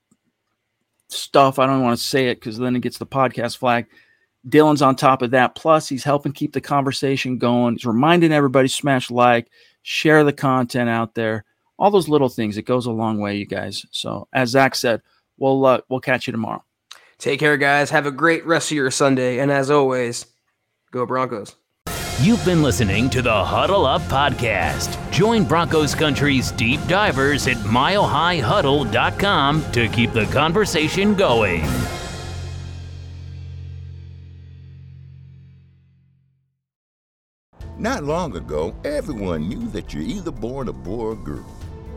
stuff. 1.10 1.60
I 1.60 1.68
don't 1.68 1.84
want 1.84 1.96
to 1.96 2.04
say 2.04 2.30
it 2.30 2.40
because 2.40 2.58
then 2.58 2.76
it 2.76 2.80
gets 2.80 2.98
the 2.98 3.06
podcast 3.06 3.58
flag. 3.58 3.86
Dylan's 4.50 4.82
on 4.82 4.96
top 4.96 5.22
of 5.22 5.30
that. 5.30 5.54
Plus, 5.54 5.88
he's 5.88 6.04
helping 6.04 6.32
keep 6.32 6.54
the 6.54 6.60
conversation 6.60 7.38
going. 7.38 7.76
He's 7.76 7.86
reminding 7.86 8.32
everybody 8.32 8.68
smash 8.68 9.12
like, 9.12 9.52
share 9.84 10.24
the 10.24 10.34
content 10.34 10.90
out 10.90 11.14
there. 11.14 11.46
All 11.78 11.92
those 11.92 12.10
little 12.10 12.30
things. 12.30 12.58
It 12.58 12.64
goes 12.64 12.88
a 12.88 12.92
long 12.92 13.20
way, 13.20 13.38
you 13.38 13.46
guys. 13.46 13.86
So, 13.92 14.28
as 14.34 14.50
Zach 14.50 14.74
said, 14.74 15.04
we'll 15.38 15.64
uh, 15.68 15.82
we'll 15.90 16.00
catch 16.00 16.26
you 16.26 16.32
tomorrow. 16.32 16.64
Take 17.20 17.40
care, 17.40 17.58
guys. 17.58 17.92
Have 17.92 18.08
a 18.08 18.12
great 18.12 18.44
rest 18.44 18.72
of 18.72 18.76
your 18.76 18.90
Sunday. 18.90 19.38
And 19.38 19.52
as 19.52 19.70
always, 19.70 20.26
go 20.90 21.06
Broncos. 21.06 21.56
You've 22.22 22.46
been 22.46 22.62
listening 22.62 23.10
to 23.10 23.24
the 23.24 23.44
Huddle 23.44 23.88
Up 23.88 24.04
Podcast. 24.04 25.12
Join 25.12 25.46
Broncos 25.46 25.96
Country's 25.96 26.52
deep 26.52 26.80
divers 26.88 27.48
at 27.48 27.58
milehighhuddle.com 27.58 29.72
to 29.72 29.88
keep 29.90 30.14
the 30.14 30.26
conversation 30.28 31.16
going. 31.16 31.66
Not 37.80 38.04
long 38.04 38.38
ago, 38.38 38.76
everyone 38.86 39.50
knew 39.50 39.68
that 39.70 39.92
you're 39.92 40.04
either 40.04 40.32
born 40.32 40.68
a 40.70 40.74
boy 40.74 41.06
or 41.06 41.16
girl. 41.16 41.44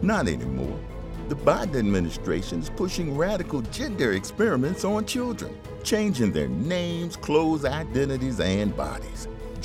Not 0.01 0.29
anymore. 0.29 0.81
The 1.29 1.37
Biden 1.37 1.77
administration 1.77 2.61
is 2.61 2.71
pushing 2.71 3.14
radical 3.17 3.61
gender 3.61 4.12
experiments 4.12 4.83
on 4.83 5.05
children, 5.05 5.55
changing 5.85 6.33
their 6.33 6.49
names, 6.49 7.17
clothes, 7.17 7.67
identities, 7.67 8.41
and 8.41 8.75
bodies. 8.75 9.29